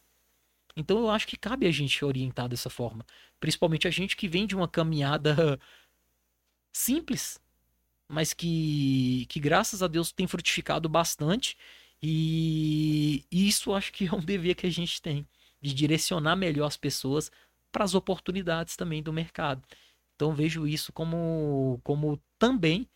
Então 0.76 1.00
eu 1.00 1.10
acho 1.10 1.28
que 1.28 1.36
cabe 1.36 1.66
a 1.66 1.72
gente 1.72 2.06
orientar 2.06 2.48
dessa 2.48 2.70
forma. 2.70 3.06
Principalmente 3.40 3.88
a 3.88 3.92
gente 3.92 4.16
que 4.16 4.28
vem 4.28 4.46
de 4.46 4.56
uma 4.56 4.68
caminhada 4.68 5.60
simples, 6.72 7.40
mas 8.08 8.34
que, 8.34 9.26
que 9.28 9.40
graças 9.40 9.84
a 9.84 9.88
Deus 9.88 10.12
tem 10.12 10.28
frutificado 10.28 10.88
bastante. 10.88 11.58
E 12.02 13.26
isso 13.32 13.74
acho 13.74 13.92
que 13.92 14.08
é 14.08 14.14
um 14.14 14.20
dever 14.20 14.56
que 14.56 14.68
a 14.68 14.72
gente 14.72 15.02
tem, 15.02 15.28
de 15.62 15.74
direcionar 15.74 16.36
melhor 16.36 16.68
as 16.68 16.78
pessoas 16.78 17.32
para 17.72 17.84
as 17.84 17.96
oportunidades 17.96 18.76
também 18.76 19.02
do 19.04 19.12
mercado. 19.12 19.64
Então 20.16 20.34
vejo 20.34 20.68
isso 20.68 20.92
como, 20.94 21.80
como 21.84 22.22
também 22.40 22.88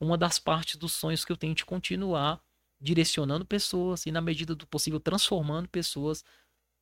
uma 0.00 0.16
das 0.18 0.38
partes 0.38 0.76
dos 0.76 0.92
sonhos 0.92 1.24
que 1.24 1.32
eu 1.32 1.36
tenho 1.36 1.54
de 1.54 1.64
continuar 1.64 2.40
direcionando 2.80 3.46
pessoas 3.46 4.06
e, 4.06 4.12
na 4.12 4.20
medida 4.20 4.54
do 4.54 4.66
possível, 4.66 5.00
transformando 5.00 5.68
pessoas 5.68 6.24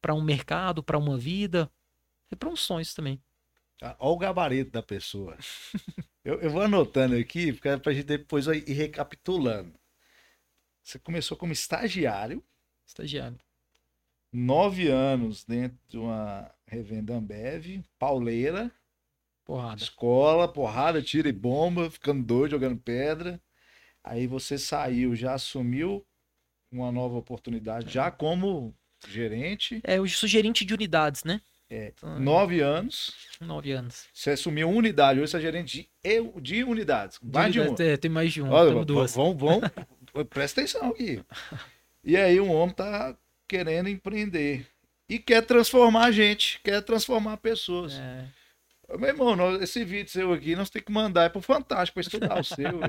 para 0.00 0.14
um 0.14 0.22
mercado, 0.22 0.82
para 0.82 0.98
uma 0.98 1.16
vida 1.16 1.70
e 2.30 2.36
para 2.36 2.48
uns 2.48 2.60
sonhos 2.60 2.92
também. 2.92 3.22
Olha 3.80 3.96
o 4.00 4.16
gabarito 4.16 4.70
da 4.70 4.82
pessoa. 4.82 5.36
eu, 6.24 6.40
eu, 6.40 6.50
vou 6.50 6.62
anotando 6.62 7.16
aqui, 7.16 7.52
para 7.52 7.80
a 7.86 7.92
gente 7.92 8.04
depois 8.04 8.46
ir 8.46 8.72
recapitulando. 8.72 9.74
Você 10.82 10.98
começou 10.98 11.36
como 11.36 11.52
estagiário. 11.52 12.42
Estagiário. 12.86 13.38
Nove 14.32 14.88
anos 14.88 15.44
dentro 15.44 15.78
de 15.88 15.98
uma 15.98 16.50
revenda 16.66 17.14
Ambev, 17.14 17.84
pauleira. 17.98 18.70
Porrada. 19.44 19.82
Escola, 19.82 20.50
porrada, 20.50 21.02
tira 21.02 21.28
e 21.28 21.32
bomba, 21.32 21.90
ficando 21.90 22.24
doido, 22.24 22.52
jogando 22.52 22.80
pedra. 22.80 23.40
Aí 24.02 24.26
você 24.26 24.58
saiu, 24.58 25.14
já 25.14 25.34
assumiu 25.34 26.04
uma 26.70 26.90
nova 26.90 27.16
oportunidade, 27.16 27.92
já 27.92 28.10
como 28.10 28.74
gerente. 29.06 29.80
É, 29.84 29.98
eu 29.98 30.08
sou 30.08 30.28
gerente 30.28 30.64
de 30.64 30.72
unidades, 30.72 31.24
né? 31.24 31.40
É, 31.72 31.86
então, 31.96 32.20
nove 32.20 32.60
anos. 32.60 33.14
Nove 33.40 33.72
anos. 33.72 34.06
Você 34.12 34.32
assumiu 34.32 34.68
uma 34.68 34.76
unidade, 34.76 35.18
hoje 35.18 35.30
você 35.30 35.38
é 35.38 35.40
gerente 35.40 35.88
de, 36.02 36.40
de 36.42 36.64
unidades. 36.64 37.18
Mais 37.22 37.50
de, 37.50 37.62
de 37.62 37.66
uma. 37.66 37.82
É, 37.82 37.96
tem 37.96 38.10
mais 38.10 38.30
de 38.30 38.42
uma. 38.42 38.52
Olha, 38.52 38.84
duas. 38.84 39.14
Vamos, 39.14 39.40
vamos, 39.40 39.70
presta 40.28 40.60
atenção 40.60 40.90
aqui. 40.90 41.24
E 42.04 42.14
aí 42.14 42.38
um 42.38 42.52
homem 42.52 42.74
tá 42.74 43.16
querendo 43.48 43.88
empreender. 43.88 44.66
E 45.08 45.18
quer 45.18 45.40
transformar 45.46 46.04
a 46.04 46.12
gente, 46.12 46.60
quer 46.62 46.82
transformar 46.82 47.38
pessoas. 47.38 47.94
É. 47.94 48.26
Meu 48.98 49.08
irmão, 49.08 49.62
esse 49.62 49.82
vídeo 49.82 50.10
seu 50.10 50.30
aqui, 50.30 50.54
nós 50.54 50.68
temos 50.68 50.84
que 50.84 50.92
mandar 50.92 51.24
é 51.24 51.28
pro 51.30 51.40
Fantástico 51.40 51.94
para 51.94 52.02
estudar 52.02 52.38
o 52.38 52.44
seu. 52.44 52.80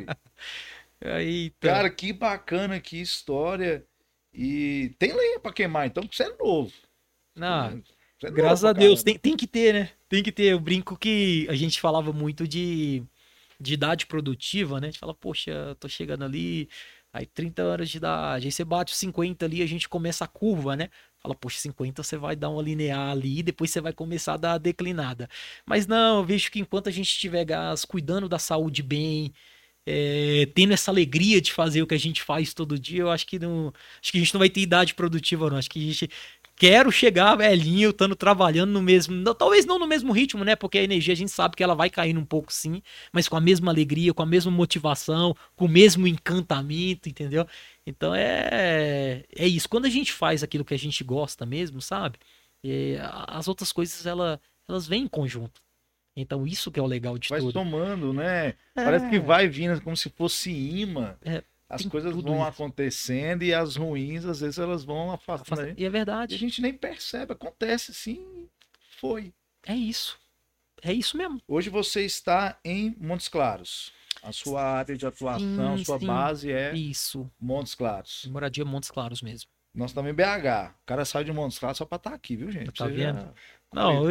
Eita. 1.19 1.67
Cara, 1.69 1.89
que 1.89 2.11
bacana, 2.11 2.81
que 2.81 2.99
história. 2.99 3.85
E 4.33 4.93
tem 4.99 5.13
lenha 5.13 5.39
para 5.39 5.53
queimar, 5.53 5.87
então 5.87 6.03
você 6.11 6.23
é 6.23 6.35
novo. 6.37 6.73
Não, 7.35 7.81
é 8.23 8.31
graças 8.31 8.63
novo, 8.63 8.75
a 8.75 8.79
Deus, 8.79 9.03
tem, 9.03 9.17
tem 9.17 9.35
que 9.35 9.47
ter, 9.47 9.73
né? 9.73 9.89
Tem 10.09 10.23
que 10.23 10.31
ter. 10.31 10.45
Eu 10.45 10.59
brinco 10.59 10.97
que 10.97 11.47
a 11.49 11.55
gente 11.55 11.79
falava 11.81 12.11
muito 12.13 12.47
de, 12.47 13.03
de 13.59 13.73
idade 13.73 14.05
produtiva, 14.05 14.79
né? 14.79 14.87
A 14.87 14.91
gente 14.91 14.99
fala, 14.99 15.13
poxa, 15.13 15.75
tô 15.79 15.87
chegando 15.89 16.23
ali, 16.23 16.69
aí 17.11 17.25
30 17.25 17.61
anos 17.61 17.89
de 17.89 17.97
idade, 17.97 18.47
aí 18.47 18.51
você 18.51 18.63
bate 18.63 18.93
os 18.93 18.99
50 18.99 19.45
ali, 19.45 19.61
a 19.61 19.67
gente 19.67 19.87
começa 19.89 20.25
a 20.25 20.27
curva, 20.27 20.75
né? 20.75 20.89
Fala, 21.21 21.35
poxa, 21.35 21.59
50 21.59 22.03
você 22.03 22.17
vai 22.17 22.35
dar 22.35 22.49
uma 22.49 22.61
linear 22.61 23.11
ali, 23.11 23.43
depois 23.43 23.71
você 23.71 23.79
vai 23.81 23.93
começar 23.93 24.33
a 24.33 24.37
dar 24.37 24.53
a 24.53 24.57
declinada. 24.57 25.29
Mas 25.65 25.87
não, 25.87 26.17
eu 26.19 26.25
vejo 26.25 26.51
que 26.51 26.59
enquanto 26.59 26.89
a 26.89 26.91
gente 26.91 27.07
estiver 27.07 27.45
gás, 27.45 27.85
cuidando 27.85 28.27
da 28.27 28.39
saúde 28.39 28.83
bem, 28.83 29.33
é, 29.85 30.47
tendo 30.55 30.73
essa 30.73 30.91
alegria 30.91 31.41
de 31.41 31.51
fazer 31.51 31.81
o 31.81 31.87
que 31.87 31.93
a 31.93 31.99
gente 31.99 32.21
faz 32.21 32.53
todo 32.53 32.79
dia, 32.79 33.01
eu 33.01 33.11
acho 33.11 33.27
que 33.27 33.37
não. 33.39 33.73
Acho 34.01 34.11
que 34.11 34.17
a 34.17 34.21
gente 34.21 34.33
não 34.33 34.39
vai 34.39 34.49
ter 34.49 34.61
idade 34.61 34.93
produtiva, 34.95 35.49
não. 35.49 35.57
Acho 35.57 35.69
que 35.69 35.79
a 35.79 35.81
gente. 35.81 36.09
Quero 36.63 36.93
chegar 36.93 37.35
velhinho, 37.35 37.89
estando 37.89 38.15
trabalhando 38.15 38.71
no 38.71 38.81
mesmo. 38.81 39.13
Não, 39.13 39.35
talvez 39.35 39.65
não 39.65 39.77
no 39.77 39.85
mesmo 39.85 40.13
ritmo, 40.13 40.45
né? 40.45 40.55
Porque 40.55 40.77
a 40.77 40.83
energia 40.83 41.11
a 41.11 41.17
gente 41.17 41.29
sabe 41.29 41.57
que 41.57 41.63
ela 41.63 41.75
vai 41.75 41.89
caindo 41.89 42.21
um 42.21 42.25
pouco 42.25 42.53
sim, 42.53 42.81
mas 43.11 43.27
com 43.27 43.35
a 43.35 43.41
mesma 43.41 43.69
alegria, 43.69 44.13
com 44.13 44.23
a 44.23 44.25
mesma 44.25 44.49
motivação, 44.49 45.35
com 45.57 45.65
o 45.65 45.67
mesmo 45.67 46.07
encantamento, 46.07 47.09
entendeu? 47.09 47.45
Então 47.85 48.15
é. 48.15 49.25
É 49.35 49.45
isso. 49.45 49.67
Quando 49.67 49.87
a 49.87 49.89
gente 49.89 50.13
faz 50.13 50.41
aquilo 50.41 50.63
que 50.63 50.73
a 50.73 50.79
gente 50.79 51.03
gosta 51.03 51.45
mesmo, 51.45 51.81
sabe? 51.81 52.17
É, 52.65 52.97
as 53.27 53.49
outras 53.49 53.73
coisas 53.73 54.05
ela, 54.05 54.39
elas 54.65 54.87
vêm 54.87 55.03
em 55.03 55.07
conjunto. 55.09 55.61
Então 56.15 56.47
isso 56.47 56.71
que 56.71 56.79
é 56.79 56.83
o 56.83 56.87
legal 56.87 57.17
de 57.17 57.27
vai 57.27 57.41
tudo. 57.41 57.51
Vai 57.51 57.61
somando, 57.61 58.13
né? 58.13 58.47
É. 58.47 58.55
Parece 58.73 59.09
que 59.09 59.19
vai 59.19 59.49
vindo 59.49 59.81
como 59.81 59.97
se 59.97 60.09
fosse 60.09 60.49
imã. 60.49 61.17
É, 61.25 61.43
as 61.69 61.85
coisas 61.85 62.13
vão 62.13 62.35
isso. 62.35 62.43
acontecendo 62.43 63.43
e 63.43 63.53
as 63.53 63.75
ruins, 63.75 64.25
às 64.25 64.41
vezes, 64.41 64.59
elas 64.59 64.83
vão 64.83 65.11
afastando. 65.11 65.61
Afasta... 65.61 65.81
E 65.81 65.85
é 65.85 65.89
verdade. 65.89 66.33
E 66.33 66.35
a 66.35 66.39
gente 66.39 66.61
nem 66.61 66.73
percebe, 66.73 67.33
acontece 67.33 67.93
sim, 67.93 68.47
foi. 68.99 69.33
É 69.65 69.75
isso. 69.75 70.19
É 70.81 70.91
isso 70.91 71.17
mesmo. 71.17 71.41
Hoje 71.47 71.69
você 71.69 72.05
está 72.05 72.59
em 72.63 72.95
Montes 72.99 73.27
Claros. 73.27 73.91
A 74.21 74.31
sua 74.31 74.63
área 74.63 74.95
de 74.95 75.05
atuação, 75.05 75.77
sim, 75.77 75.83
sua 75.83 75.99
sim. 75.99 76.05
base 76.05 76.51
é 76.51 76.73
isso. 76.73 77.29
Montes 77.39 77.75
Claros. 77.75 78.25
Moradia 78.29 78.63
Montes 78.63 78.91
Claros 78.91 79.21
mesmo. 79.21 79.49
Nós 79.73 79.91
também 79.91 80.13
BH. 80.13 80.71
O 80.81 80.85
cara 80.85 81.03
sai 81.03 81.23
de 81.23 81.31
Montes 81.33 81.57
Claros 81.57 81.77
só 81.77 81.85
para 81.85 81.95
estar 81.95 82.09
tá 82.11 82.15
aqui, 82.15 82.35
viu, 82.35 82.51
gente? 82.51 82.71
Tá 82.71 82.85
Você 82.85 82.91
vendo? 82.91 83.19
Já... 83.19 83.33
Não, 83.73 84.03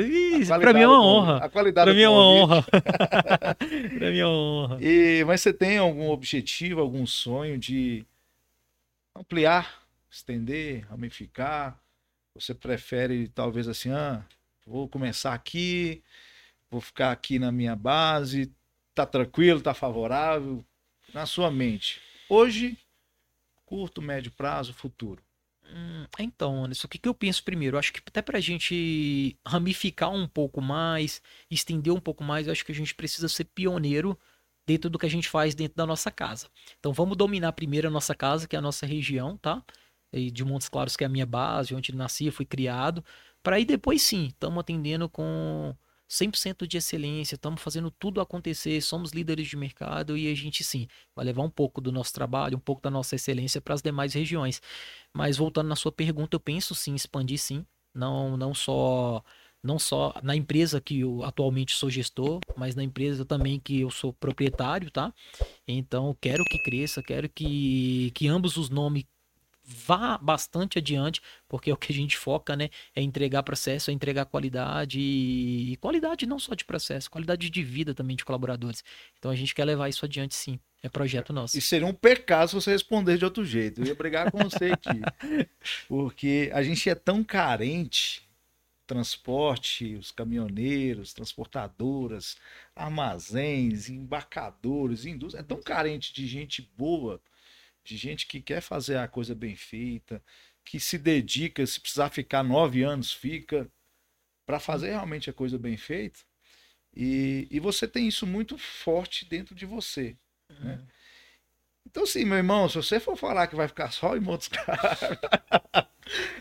pra 0.58 0.72
mim 0.72 0.80
é 0.80 0.88
uma 0.88 1.02
honra. 1.02 1.36
A 1.38 1.48
qualidade 1.48 1.86
pra 1.86 1.94
mim 1.94 2.02
é 2.02 2.08
uma 2.08 2.26
honra. 2.26 2.62
pra 3.98 4.10
mim 4.10 4.18
é 4.18 4.26
uma 4.26 4.34
honra. 4.34 4.78
E, 4.82 5.24
mas 5.24 5.40
você 5.40 5.52
tem 5.52 5.78
algum 5.78 6.10
objetivo, 6.10 6.80
algum 6.80 7.06
sonho 7.06 7.56
de 7.58 8.04
ampliar, 9.14 9.82
estender, 10.10 10.86
ramificar? 10.88 11.78
Você 12.34 12.54
prefere 12.54 13.28
talvez 13.28 13.68
assim, 13.68 13.92
ah, 13.92 14.24
vou 14.66 14.88
começar 14.88 15.34
aqui, 15.34 16.02
vou 16.70 16.80
ficar 16.80 17.12
aqui 17.12 17.38
na 17.38 17.52
minha 17.52 17.76
base, 17.76 18.50
tá 18.94 19.06
tranquilo, 19.06 19.60
tá 19.60 19.74
favorável? 19.74 20.64
Na 21.12 21.26
sua 21.26 21.50
mente. 21.50 22.00
Hoje, 22.28 22.78
curto, 23.66 24.00
médio 24.00 24.32
prazo, 24.32 24.72
futuro. 24.72 25.22
Hum, 25.74 26.06
então, 26.18 26.64
Anderson, 26.64 26.86
o 26.86 26.90
que, 26.90 26.98
que 26.98 27.08
eu 27.08 27.14
penso 27.14 27.42
primeiro? 27.42 27.76
Eu 27.76 27.78
acho 27.78 27.92
que 27.92 28.00
até 28.06 28.20
para 28.20 28.36
a 28.38 28.40
gente 28.40 29.38
ramificar 29.46 30.10
um 30.12 30.28
pouco 30.28 30.60
mais, 30.60 31.22
estender 31.50 31.92
um 31.92 32.00
pouco 32.00 32.22
mais, 32.22 32.46
eu 32.46 32.52
acho 32.52 32.64
que 32.64 32.72
a 32.72 32.74
gente 32.74 32.94
precisa 32.94 33.26
ser 33.28 33.44
pioneiro 33.44 34.18
dentro 34.66 34.90
do 34.90 34.98
que 34.98 35.06
a 35.06 35.08
gente 35.08 35.28
faz 35.28 35.54
dentro 35.54 35.76
da 35.76 35.86
nossa 35.86 36.10
casa. 36.10 36.48
Então 36.78 36.92
vamos 36.92 37.16
dominar 37.16 37.52
primeiro 37.52 37.88
a 37.88 37.90
nossa 37.90 38.14
casa, 38.14 38.46
que 38.46 38.54
é 38.54 38.58
a 38.58 38.62
nossa 38.62 38.84
região, 38.86 39.36
tá? 39.38 39.64
E 40.12 40.30
de 40.30 40.44
Montes 40.44 40.68
Claros, 40.68 40.94
que 40.96 41.04
é 41.04 41.06
a 41.06 41.10
minha 41.10 41.24
base, 41.26 41.74
onde 41.74 41.94
nasci, 41.94 42.30
fui 42.30 42.44
criado. 42.44 43.02
Para 43.42 43.56
aí 43.56 43.64
depois 43.64 44.02
sim, 44.02 44.26
estamos 44.26 44.60
atendendo 44.60 45.08
com 45.08 45.74
100% 46.12 46.66
de 46.66 46.76
excelência, 46.76 47.36
estamos 47.36 47.62
fazendo 47.62 47.90
tudo 47.90 48.20
acontecer, 48.20 48.82
somos 48.82 49.12
líderes 49.12 49.48
de 49.48 49.56
mercado 49.56 50.14
e 50.14 50.30
a 50.30 50.34
gente 50.34 50.62
sim 50.62 50.86
vai 51.16 51.24
levar 51.24 51.42
um 51.42 51.50
pouco 51.50 51.80
do 51.80 51.90
nosso 51.90 52.12
trabalho, 52.12 52.58
um 52.58 52.60
pouco 52.60 52.82
da 52.82 52.90
nossa 52.90 53.14
excelência 53.16 53.62
para 53.62 53.72
as 53.72 53.80
demais 53.80 54.12
regiões. 54.12 54.60
Mas 55.14 55.38
voltando 55.38 55.68
na 55.68 55.76
sua 55.76 55.90
pergunta, 55.90 56.36
eu 56.36 56.40
penso 56.40 56.74
sim 56.74 56.94
expandir 56.94 57.38
sim, 57.38 57.64
não 57.94 58.36
não 58.36 58.54
só 58.54 59.24
não 59.62 59.78
só 59.78 60.12
na 60.22 60.36
empresa 60.36 60.80
que 60.80 61.00
eu 61.00 61.22
atualmente 61.24 61.72
sou 61.74 61.88
gestor, 61.88 62.40
mas 62.56 62.74
na 62.74 62.82
empresa 62.82 63.24
também 63.24 63.60
que 63.60 63.80
eu 63.80 63.90
sou 63.90 64.12
proprietário, 64.12 64.90
tá? 64.90 65.14
Então 65.66 66.14
quero 66.20 66.44
que 66.44 66.58
cresça, 66.58 67.02
quero 67.02 67.28
que, 67.28 68.10
que 68.14 68.28
ambos 68.28 68.56
os 68.56 68.68
nomes 68.68 69.04
vá 69.64 70.18
bastante 70.18 70.78
adiante, 70.78 71.20
porque 71.48 71.70
é 71.70 71.72
o 71.74 71.76
que 71.76 71.92
a 71.92 71.94
gente 71.94 72.16
foca, 72.16 72.56
né? 72.56 72.68
É 72.94 73.02
entregar 73.02 73.42
processo, 73.42 73.90
é 73.90 73.94
entregar 73.94 74.26
qualidade 74.26 74.98
e 74.98 75.76
qualidade 75.80 76.26
não 76.26 76.38
só 76.38 76.54
de 76.54 76.64
processo, 76.64 77.10
qualidade 77.10 77.48
de 77.48 77.62
vida 77.62 77.94
também 77.94 78.16
de 78.16 78.24
colaboradores. 78.24 78.82
Então 79.18 79.30
a 79.30 79.36
gente 79.36 79.54
quer 79.54 79.64
levar 79.64 79.88
isso 79.88 80.04
adiante 80.04 80.34
sim. 80.34 80.58
É 80.82 80.88
projeto 80.88 81.32
nosso. 81.32 81.56
E 81.56 81.60
seria 81.60 81.86
um 81.86 81.94
pecado 81.94 82.48
se 82.48 82.54
você 82.56 82.72
responder 82.72 83.16
de 83.16 83.24
outro 83.24 83.44
jeito. 83.44 83.80
Eu 83.80 83.86
ia 83.86 83.94
brigar 83.94 84.32
com 84.32 84.38
você 84.38 84.72
aqui. 84.72 85.00
Porque 85.86 86.50
a 86.52 86.60
gente 86.60 86.90
é 86.90 86.94
tão 86.96 87.22
carente 87.22 88.28
transporte, 88.84 89.94
os 89.94 90.10
caminhoneiros, 90.10 91.14
transportadoras, 91.14 92.36
armazéns, 92.74 93.88
embarcadores, 93.88 95.06
indústria, 95.06 95.40
é 95.40 95.44
tão 95.44 95.62
carente 95.62 96.12
de 96.12 96.26
gente 96.26 96.68
boa 96.76 97.20
de 97.84 97.96
gente 97.96 98.26
que 98.26 98.40
quer 98.40 98.60
fazer 98.60 98.96
a 98.96 99.08
coisa 99.08 99.34
bem 99.34 99.56
feita, 99.56 100.22
que 100.64 100.78
se 100.80 100.98
dedica, 100.98 101.66
se 101.66 101.80
precisar 101.80 102.10
ficar 102.10 102.42
nove 102.42 102.82
anos, 102.82 103.12
fica, 103.12 103.70
para 104.46 104.60
fazer 104.60 104.90
realmente 104.90 105.30
a 105.30 105.32
coisa 105.32 105.58
bem 105.58 105.76
feita. 105.76 106.20
E, 106.94 107.48
e 107.50 107.60
você 107.60 107.88
tem 107.88 108.08
isso 108.08 108.26
muito 108.26 108.58
forte 108.58 109.24
dentro 109.26 109.54
de 109.54 109.66
você. 109.66 110.16
Né? 110.60 110.78
Então, 111.86 112.04
assim, 112.04 112.24
meu 112.24 112.36
irmão, 112.38 112.68
se 112.68 112.76
você 112.76 113.00
for 113.00 113.16
falar 113.16 113.46
que 113.48 113.56
vai 113.56 113.68
ficar 113.68 113.90
só 113.90 114.16
em 114.16 114.20
Montes 114.20 114.48
Claros, 114.56 115.88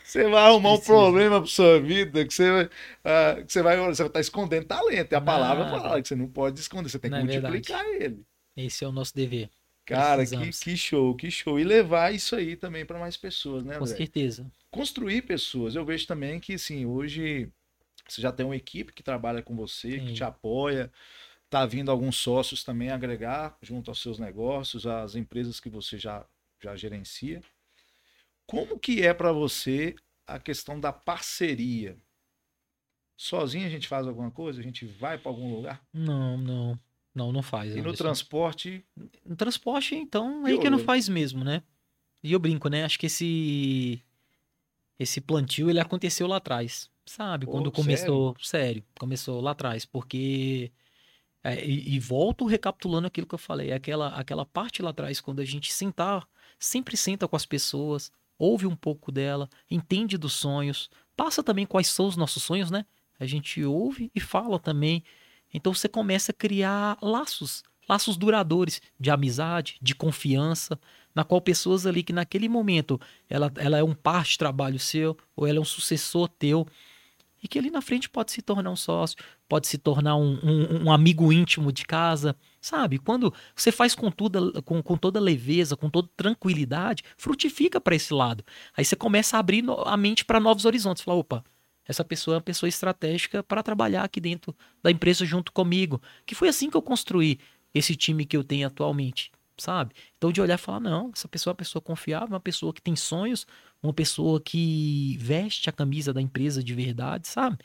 você 0.03 0.27
vai 0.27 0.43
arrumar 0.43 0.71
um 0.73 0.75
Precisa. 0.77 0.93
problema 0.95 1.39
pra 1.39 1.49
sua 1.49 1.79
vida, 1.79 2.25
que 2.25 2.33
você, 2.33 2.51
vai- 2.51 2.69
ah, 3.03 3.43
que 3.43 3.51
você 3.51 3.61
vai 3.61 3.77
você 3.77 4.03
vai 4.03 4.07
estar 4.07 4.19
escondendo 4.19 4.65
talento. 4.65 5.11
E 5.11 5.15
a 5.15 5.21
palavra 5.21 5.65
fala 5.65 6.01
que 6.01 6.07
você 6.07 6.15
não 6.15 6.27
pode 6.27 6.59
esconder, 6.59 6.89
você 6.89 6.99
tem 6.99 7.11
que 7.11 7.17
é 7.17 7.21
multiplicar 7.21 7.85
ele. 7.85 8.23
Esse 8.55 8.83
é 8.83 8.87
o 8.87 8.91
nosso 8.91 9.13
dever. 9.15 9.49
Cara, 9.85 10.25
que, 10.25 10.49
que 10.51 10.77
show, 10.77 11.15
que 11.15 11.29
show. 11.29 11.59
E 11.59 11.63
levar 11.63 12.13
isso 12.13 12.35
aí 12.35 12.55
também 12.55 12.85
para 12.85 12.99
mais 12.99 13.17
pessoas, 13.17 13.63
né, 13.63 13.77
Com 13.77 13.85
André? 13.85 13.97
certeza. 13.97 14.51
Construir 14.69 15.23
pessoas. 15.23 15.75
Eu 15.75 15.83
vejo 15.83 16.07
também 16.07 16.39
que, 16.39 16.53
assim, 16.53 16.85
hoje 16.85 17.51
você 18.07 18.21
já 18.21 18.31
tem 18.31 18.45
uma 18.45 18.55
equipe 18.55 18.93
que 18.93 19.03
trabalha 19.03 19.41
com 19.41 19.55
você, 19.55 19.99
que 19.99 20.07
Sim. 20.07 20.13
te 20.13 20.23
apoia. 20.23 20.91
Tá 21.49 21.65
vindo 21.65 21.91
alguns 21.91 22.15
sócios 22.15 22.63
também 22.63 22.89
agregar 22.89 23.57
junto 23.61 23.91
aos 23.91 24.01
seus 24.01 24.17
negócios, 24.17 24.87
às 24.87 25.15
empresas 25.15 25.59
que 25.59 25.69
você 25.69 25.97
já, 25.97 26.25
já 26.61 26.75
gerencia. 26.75 27.41
Como 28.45 28.79
que 28.79 29.01
é 29.01 29.13
para 29.13 29.31
você 29.31 29.95
a 30.25 30.39
questão 30.39 30.79
da 30.79 30.93
parceria? 30.93 31.97
Sozinho 33.17 33.67
a 33.67 33.69
gente 33.69 33.87
faz 33.87 34.07
alguma 34.07 34.31
coisa? 34.31 34.59
A 34.59 34.63
gente 34.63 34.85
vai 34.85 35.17
para 35.17 35.29
algum 35.29 35.53
lugar? 35.53 35.81
Não, 35.93 36.37
não. 36.37 36.79
Não, 37.13 37.31
não 37.31 37.41
faz. 37.41 37.71
E 37.71 37.75
no 37.75 37.89
Anderson. 37.89 38.03
transporte, 38.03 38.85
No 39.25 39.35
transporte, 39.35 39.95
então, 39.95 40.45
aí 40.45 40.57
que 40.57 40.69
não 40.69 40.79
faz 40.79 41.09
mesmo, 41.09 41.43
né? 41.43 41.61
E 42.23 42.31
eu 42.31 42.39
brinco, 42.39 42.69
né? 42.69 42.83
Acho 42.83 42.97
que 42.99 43.07
esse 43.07 44.01
esse 44.97 45.19
plantio 45.19 45.69
ele 45.69 45.79
aconteceu 45.79 46.27
lá 46.27 46.37
atrás, 46.37 46.89
sabe? 47.05 47.45
Pô, 47.45 47.53
Quando 47.53 47.71
começou, 47.71 48.35
sério, 48.39 48.83
começou 48.99 49.41
lá 49.41 49.51
atrás, 49.51 49.83
porque 49.83 50.71
é, 51.43 51.65
e, 51.65 51.95
e 51.95 51.99
volto 51.99 52.45
recapitulando 52.45 53.07
aquilo 53.07 53.25
que 53.25 53.33
eu 53.33 53.39
falei, 53.39 53.71
aquela 53.71 54.09
aquela 54.09 54.45
parte 54.45 54.81
lá 54.81 54.91
atrás 54.91 55.19
quando 55.19 55.39
a 55.39 55.45
gente 55.45 55.73
sentar, 55.73 56.27
sempre 56.59 56.95
senta 56.95 57.27
com 57.27 57.35
as 57.35 57.45
pessoas, 57.45 58.11
ouve 58.37 58.67
um 58.67 58.75
pouco 58.75 59.11
dela, 59.11 59.49
entende 59.69 60.17
dos 60.17 60.33
sonhos, 60.33 60.89
passa 61.17 61.43
também 61.43 61.65
quais 61.65 61.87
são 61.87 62.07
os 62.07 62.15
nossos 62.15 62.43
sonhos, 62.43 62.69
né? 62.71 62.85
A 63.19 63.25
gente 63.25 63.63
ouve 63.63 64.11
e 64.15 64.19
fala 64.19 64.57
também. 64.57 65.03
Então 65.53 65.73
você 65.73 65.87
começa 65.89 66.31
a 66.31 66.35
criar 66.35 66.97
laços, 67.01 67.63
laços 67.87 68.17
duradouros 68.17 68.81
de 68.99 69.09
amizade, 69.09 69.77
de 69.81 69.93
confiança, 69.95 70.79
na 71.13 71.23
qual 71.23 71.41
pessoas 71.41 71.85
ali 71.85 72.03
que 72.03 72.13
naquele 72.13 72.47
momento 72.47 72.99
ela, 73.29 73.51
ela 73.57 73.77
é 73.77 73.83
um 73.83 73.93
par 73.93 74.23
de 74.23 74.37
trabalho 74.37 74.79
seu, 74.79 75.17
ou 75.35 75.45
ela 75.45 75.57
é 75.57 75.61
um 75.61 75.65
sucessor 75.65 76.27
teu, 76.29 76.65
e 77.43 77.47
que 77.47 77.57
ali 77.57 77.71
na 77.71 77.81
frente 77.81 78.07
pode 78.09 78.31
se 78.31 78.41
tornar 78.41 78.69
um 78.69 78.75
sócio, 78.75 79.17
pode 79.49 79.67
se 79.67 79.77
tornar 79.77 80.15
um, 80.15 80.39
um- 80.43 80.83
um 80.85 80.91
amigo 80.91 81.33
íntimo 81.33 81.71
de 81.71 81.85
casa, 81.85 82.35
sabe? 82.61 82.99
Quando 82.99 83.33
você 83.55 83.71
faz 83.71 83.95
com, 83.95 84.11
tudo, 84.11 84.61
com, 84.63 84.81
com 84.81 84.95
toda 84.95 85.19
leveza, 85.19 85.75
com 85.75 85.89
toda 85.89 86.07
tranquilidade, 86.15 87.03
frutifica 87.17 87.81
para 87.81 87.95
esse 87.95 88.13
lado. 88.13 88.43
Aí 88.77 88.85
você 88.85 88.95
começa 88.95 89.37
a 89.37 89.39
abrir 89.39 89.63
a 89.85 89.97
mente 89.97 90.23
para 90.23 90.39
novos 90.39 90.65
horizontes. 90.65 91.01
Fala, 91.03 91.17
opa, 91.17 91.43
essa 91.91 92.03
pessoa 92.03 92.35
é 92.35 92.37
uma 92.37 92.41
pessoa 92.41 92.67
estratégica 92.67 93.43
para 93.43 93.61
trabalhar 93.61 94.03
aqui 94.03 94.19
dentro 94.19 94.55
da 94.81 94.89
empresa 94.89 95.25
junto 95.25 95.51
comigo. 95.51 96.01
Que 96.25 96.33
foi 96.33 96.47
assim 96.47 96.69
que 96.69 96.77
eu 96.77 96.81
construí 96.81 97.39
esse 97.73 97.95
time 97.95 98.25
que 98.25 98.35
eu 98.35 98.43
tenho 98.43 98.67
atualmente, 98.67 99.31
sabe? 99.57 99.93
Então 100.17 100.31
de 100.31 100.41
olhar 100.41 100.55
e 100.55 100.57
falar, 100.57 100.79
não, 100.79 101.11
essa 101.13 101.27
pessoa 101.27 101.51
é 101.51 101.53
uma 101.53 101.57
pessoa 101.57 101.81
confiável, 101.81 102.29
uma 102.29 102.39
pessoa 102.39 102.73
que 102.73 102.81
tem 102.81 102.95
sonhos, 102.95 103.45
uma 103.83 103.93
pessoa 103.93 104.41
que 104.41 105.15
veste 105.19 105.69
a 105.69 105.73
camisa 105.73 106.11
da 106.11 106.21
empresa 106.21 106.63
de 106.63 106.73
verdade, 106.73 107.27
sabe? 107.27 107.57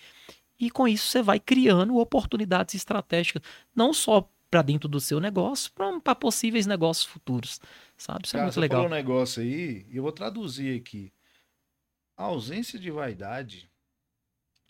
E 0.58 0.70
com 0.70 0.88
isso 0.88 1.08
você 1.08 1.22
vai 1.22 1.38
criando 1.38 1.96
oportunidades 1.96 2.74
estratégicas, 2.74 3.42
não 3.74 3.92
só 3.92 4.28
para 4.50 4.62
dentro 4.62 4.88
do 4.88 5.00
seu 5.00 5.20
negócio, 5.20 5.70
para 6.02 6.14
possíveis 6.14 6.66
negócios 6.66 7.04
futuros, 7.04 7.60
sabe? 7.96 8.26
Isso 8.26 8.36
é 8.36 8.38
Cara, 8.38 8.44
muito 8.44 8.54
você 8.54 8.60
legal. 8.60 8.82
falou 8.82 8.90
um 8.90 8.94
negócio 8.94 9.42
aí, 9.42 9.86
e 9.90 9.96
eu 9.96 10.02
vou 10.02 10.12
traduzir 10.12 10.78
aqui. 10.80 11.12
A 12.16 12.24
ausência 12.24 12.78
de 12.78 12.90
vaidade, 12.90 13.68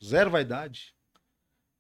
zero 0.04 0.30
vaidade. 0.30 0.94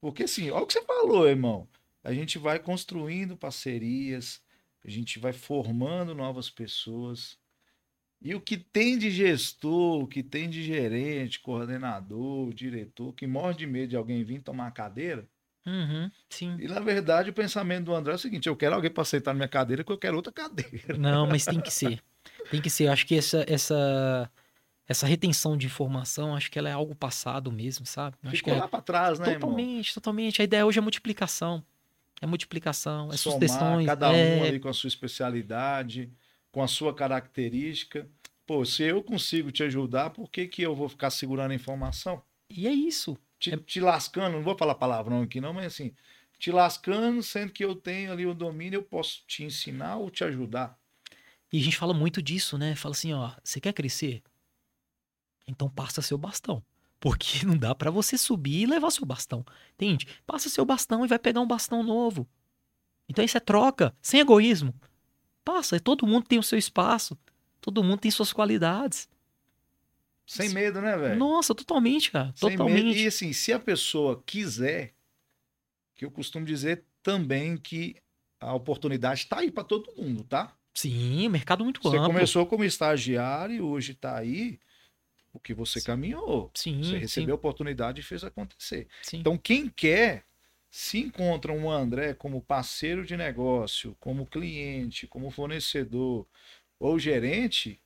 Porque 0.00 0.24
assim, 0.24 0.50
olha 0.50 0.64
o 0.64 0.66
que 0.66 0.74
você 0.74 0.82
falou, 0.82 1.28
irmão. 1.28 1.68
A 2.02 2.12
gente 2.12 2.38
vai 2.38 2.58
construindo 2.58 3.36
parcerias, 3.36 4.40
a 4.84 4.90
gente 4.90 5.18
vai 5.18 5.32
formando 5.32 6.14
novas 6.14 6.48
pessoas. 6.48 7.36
E 8.22 8.34
o 8.34 8.40
que 8.40 8.56
tem 8.56 8.96
de 8.96 9.10
gestor, 9.10 10.02
o 10.02 10.06
que 10.06 10.22
tem 10.22 10.48
de 10.48 10.62
gerente, 10.62 11.40
coordenador, 11.40 12.52
diretor, 12.54 13.12
que 13.12 13.26
morre 13.26 13.54
de 13.54 13.66
medo 13.66 13.90
de 13.90 13.96
alguém 13.96 14.22
vir 14.24 14.40
tomar 14.40 14.68
a 14.68 14.70
cadeira. 14.70 15.28
Uhum, 15.66 16.08
sim. 16.30 16.56
E 16.60 16.68
na 16.68 16.78
verdade 16.78 17.30
o 17.30 17.34
pensamento 17.34 17.86
do 17.86 17.94
André 17.94 18.12
é 18.12 18.14
o 18.14 18.18
seguinte: 18.18 18.48
eu 18.48 18.56
quero 18.56 18.76
alguém 18.76 18.90
para 18.90 19.04
na 19.26 19.34
minha 19.34 19.48
cadeira 19.48 19.82
que 19.82 19.90
eu 19.90 19.98
quero 19.98 20.16
outra 20.16 20.30
cadeira. 20.32 20.96
Não, 20.96 21.26
mas 21.26 21.44
tem 21.44 21.60
que 21.60 21.72
ser. 21.72 22.00
Tem 22.50 22.62
que 22.62 22.70
ser. 22.70 22.84
Eu 22.84 22.92
acho 22.92 23.04
que 23.04 23.16
essa, 23.16 23.44
essa, 23.48 24.30
essa 24.88 25.06
retenção 25.06 25.56
de 25.56 25.66
informação, 25.66 26.34
acho 26.36 26.50
que 26.50 26.58
ela 26.58 26.68
é 26.68 26.72
algo 26.72 26.94
passado 26.94 27.50
mesmo, 27.50 27.84
sabe? 27.86 28.16
Eu 28.22 28.30
acho 28.30 28.42
que 28.42 28.48
Ficou 28.48 28.54
é 28.54 28.60
lá 28.60 28.68
para 28.68 28.80
trás, 28.82 29.18
né, 29.18 29.32
irmão? 29.32 29.40
totalmente, 29.40 29.94
totalmente. 29.94 30.40
A 30.40 30.44
ideia 30.44 30.64
hoje 30.66 30.78
é 30.78 30.82
multiplicação. 30.82 31.64
É 32.20 32.26
multiplicação, 32.26 33.12
é 33.12 33.16
somar 33.16 33.38
sugestões. 33.40 33.86
cada 33.86 34.12
um 34.12 34.44
é... 34.44 34.48
ali 34.48 34.60
com 34.60 34.68
a 34.68 34.72
sua 34.72 34.88
especialidade, 34.88 36.10
com 36.50 36.62
a 36.62 36.68
sua 36.68 36.94
característica. 36.94 38.08
Pô, 38.46 38.64
se 38.64 38.84
eu 38.84 39.02
consigo 39.02 39.50
te 39.50 39.62
ajudar, 39.64 40.10
por 40.10 40.30
que, 40.30 40.46
que 40.46 40.62
eu 40.62 40.74
vou 40.74 40.88
ficar 40.88 41.10
segurando 41.10 41.50
a 41.50 41.54
informação? 41.54 42.22
E 42.48 42.66
é 42.66 42.72
isso. 42.72 43.18
Te, 43.38 43.52
É- 43.52 43.56
te 43.56 43.80
lascando, 43.80 44.36
não 44.36 44.42
vou 44.42 44.56
falar 44.56 44.76
palavrão 44.76 45.22
aqui 45.22 45.40
não, 45.40 45.52
mas 45.52 45.66
assim, 45.66 45.92
te 46.38 46.50
lascando, 46.50 47.22
sendo 47.22 47.52
que 47.52 47.64
eu 47.64 47.74
tenho 47.74 48.12
ali 48.12 48.24
o 48.24 48.32
domínio, 48.34 48.78
eu 48.78 48.82
posso 48.82 49.24
te 49.26 49.42
ensinar 49.44 49.96
ou 49.96 50.10
te 50.10 50.24
ajudar. 50.24 50.78
E 51.52 51.58
a 51.60 51.62
gente 51.62 51.76
fala 51.76 51.94
muito 51.94 52.22
disso, 52.22 52.56
né? 52.58 52.74
Fala 52.74 52.94
assim, 52.94 53.12
ó, 53.12 53.32
você 53.42 53.60
quer 53.60 53.72
crescer? 53.72 54.22
Então 55.46 55.68
passa 55.68 56.02
seu 56.02 56.18
bastão. 56.18 56.62
Porque 56.98 57.44
não 57.46 57.56
dá 57.56 57.74
pra 57.74 57.90
você 57.90 58.18
subir 58.18 58.62
e 58.62 58.66
levar 58.66 58.90
seu 58.90 59.06
bastão. 59.06 59.44
Entende? 59.74 60.06
Passa 60.26 60.48
seu 60.48 60.64
bastão 60.64 61.04
e 61.04 61.08
vai 61.08 61.18
pegar 61.18 61.40
um 61.40 61.46
bastão 61.46 61.82
novo. 61.82 62.26
Então 63.08 63.24
isso 63.24 63.36
é 63.36 63.40
troca, 63.40 63.94
sem 64.02 64.20
egoísmo. 64.20 64.74
Passa, 65.44 65.78
todo 65.78 66.06
mundo 66.06 66.26
tem 66.26 66.38
o 66.38 66.42
seu 66.42 66.58
espaço. 66.58 67.16
Todo 67.60 67.82
mundo 67.84 68.00
tem 68.00 68.10
suas 68.10 68.32
qualidades. 68.32 69.08
Sem 70.26 70.48
medo, 70.48 70.80
né, 70.80 70.96
velho? 70.96 71.16
Nossa, 71.16 71.54
totalmente, 71.54 72.10
cara. 72.10 72.32
Sem 72.34 72.50
medo. 72.50 72.58
Totalmente. 72.64 72.98
E 72.98 73.06
assim, 73.06 73.32
se 73.32 73.52
a 73.52 73.60
pessoa 73.60 74.20
quiser, 74.26 74.92
que 75.94 76.04
eu 76.04 76.10
costumo 76.10 76.44
dizer 76.44 76.84
também 77.00 77.56
que 77.56 77.96
a 78.40 78.52
oportunidade 78.52 79.20
está 79.20 79.38
aí 79.38 79.50
para 79.50 79.62
todo 79.62 79.94
mundo, 79.96 80.24
tá? 80.24 80.52
Sim, 80.74 81.28
mercado 81.28 81.64
muito 81.64 81.80
Você 81.80 81.96
amplo. 81.96 82.08
começou 82.08 82.44
como 82.44 82.64
estagiário 82.64 83.54
e 83.54 83.60
hoje 83.60 83.92
está 83.92 84.18
aí 84.18 84.58
porque 85.38 85.54
você 85.54 85.80
caminhou. 85.80 86.50
Sim, 86.54 86.82
Você 86.82 86.90
sim, 86.92 86.98
recebeu 86.98 87.34
a 87.34 87.36
oportunidade 87.36 88.00
e 88.00 88.04
fez 88.04 88.24
acontecer. 88.24 88.88
sim. 89.02 89.18
Então, 89.18 89.36
quem 89.38 89.68
quer, 89.68 90.24
se 90.70 90.98
encontra 90.98 91.52
um 91.52 91.70
André 91.70 92.14
como 92.14 92.42
parceiro 92.42 93.04
de 93.04 93.16
negócio, 93.16 93.96
como 94.00 94.26
cliente, 94.26 95.06
como 95.06 95.30
fornecedor 95.30 96.26
ou 96.78 96.98
gerente, 96.98 97.80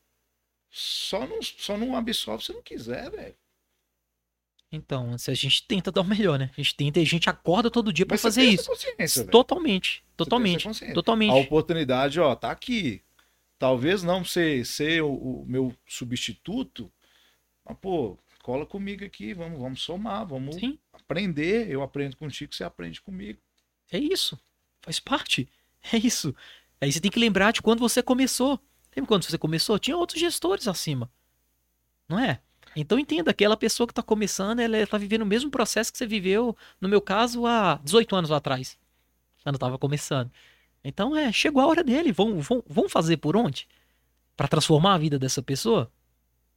só 0.71 1.27
não, 1.27 1.43
só 1.43 1.77
não 1.77 1.97
absorve 1.97 2.45
se 2.45 2.53
não 2.53 2.63
quiser, 2.63 3.11
velho. 3.11 3.37
Então, 4.73 5.19
se 5.19 5.31
a 5.31 5.35
gente 5.35 5.67
tenta 5.67 5.91
dar 5.91 6.01
o 6.03 6.05
melhor, 6.05 6.39
né? 6.39 6.49
A 6.57 6.61
gente 6.61 6.77
tenta 6.77 7.01
e 7.01 7.03
a 7.03 7.07
gente 7.07 7.29
acorda 7.29 7.71
todo 7.71 7.93
dia 7.93 8.07
você 8.09 8.17
fazer 8.23 8.45
isso. 8.45 8.71
Totalmente, 9.27 10.05
totalmente, 10.17 10.65
consciência. 10.65 10.93
A 10.93 10.95
totalmente. 10.95 11.33
oportunidade, 11.35 12.21
ó, 12.21 12.35
tá 12.37 12.51
aqui. 12.53 13.03
Talvez 13.59 14.03
não 14.03 14.25
ser, 14.25 14.65
ser 14.65 15.03
o, 15.03 15.13
o 15.13 15.47
meu 15.47 15.75
substituto, 15.87 16.91
mas, 17.71 17.79
pô, 17.79 18.19
cola 18.43 18.67
comigo 18.67 19.05
aqui, 19.05 19.33
vamos, 19.33 19.61
vamos 19.61 19.83
somar, 19.83 20.27
vamos 20.27 20.57
Sim, 20.57 20.79
aprender. 20.93 21.71
Eu 21.71 21.83
aprendo 21.83 22.17
contigo, 22.17 22.55
você 22.55 22.65
aprende 22.65 23.01
comigo. 23.01 23.41
é 23.93 23.99
isso. 23.99 24.39
Faz 24.83 24.99
parte. 24.99 25.49
É 25.93 25.97
isso. 25.97 26.35
Aí 26.79 26.93
você 26.93 27.01
tem 27.01 27.11
que 27.11 27.19
lembrar 27.19 27.53
de 27.53 27.63
quando 27.63 27.81
você 27.81 28.03
começou. 28.03 28.61
Lembra 28.95 29.09
quando 29.09 29.25
você 29.25 29.39
começou? 29.39 29.79
Tinha 29.79 29.97
outros 29.97 30.21
gestores 30.21 30.69
acima. 30.69 31.11
Não 32.07 32.19
é? 32.19 32.41
Então 32.77 32.99
entenda, 32.99 33.31
aquela 33.31 33.57
pessoa 33.57 33.87
que 33.87 33.93
está 33.93 34.03
começando, 34.03 34.61
ela 34.61 34.77
está 34.77 34.99
vivendo 34.99 35.23
o 35.23 35.27
mesmo 35.27 35.51
processo 35.51 35.91
que 35.91 35.97
você 35.97 36.07
viveu, 36.07 36.55
no 36.81 36.89
meu 36.89 37.01
caso, 37.01 37.47
há 37.47 37.81
18 37.83 38.15
anos 38.15 38.31
atrás. 38.31 38.79
Quando 39.43 39.55
estava 39.55 39.79
começando. 39.79 40.31
Então 40.85 41.17
é, 41.17 41.33
chegou 41.33 41.63
a 41.63 41.67
hora 41.67 41.83
dele. 41.83 42.13
Vamos, 42.13 42.47
vamos, 42.47 42.65
vamos 42.69 42.93
fazer 42.93 43.17
por 43.19 43.37
onde? 43.37 43.67
Para 44.37 44.49
transformar 44.49 44.95
a 44.95 44.99
vida 44.99 45.19
dessa 45.19 45.43
pessoa? 45.43 45.91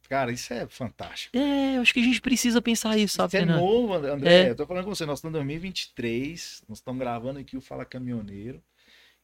Cara, 0.08 0.30
isso 0.32 0.52
é 0.52 0.66
fantástico. 0.68 1.36
É, 1.36 1.76
eu 1.76 1.80
acho 1.82 1.92
que 1.94 2.00
a 2.00 2.04
gente 2.04 2.20
precisa 2.20 2.60
pensar 2.60 2.96
isso, 2.98 3.14
sabe, 3.16 3.28
Isso 3.28 3.36
é 3.36 3.40
Fernando? 3.40 3.60
novo, 3.60 3.94
André. 3.94 4.46
É. 4.46 4.50
Eu 4.50 4.56
tô 4.56 4.66
falando 4.66 4.84
com 4.84 4.94
você, 4.94 5.06
nós 5.06 5.18
estamos 5.18 5.34
em 5.34 5.38
2023, 5.40 6.64
nós 6.68 6.78
estamos 6.78 7.00
gravando 7.00 7.38
aqui 7.40 7.56
o 7.56 7.60
Fala 7.60 7.84
Caminhoneiro. 7.84 8.62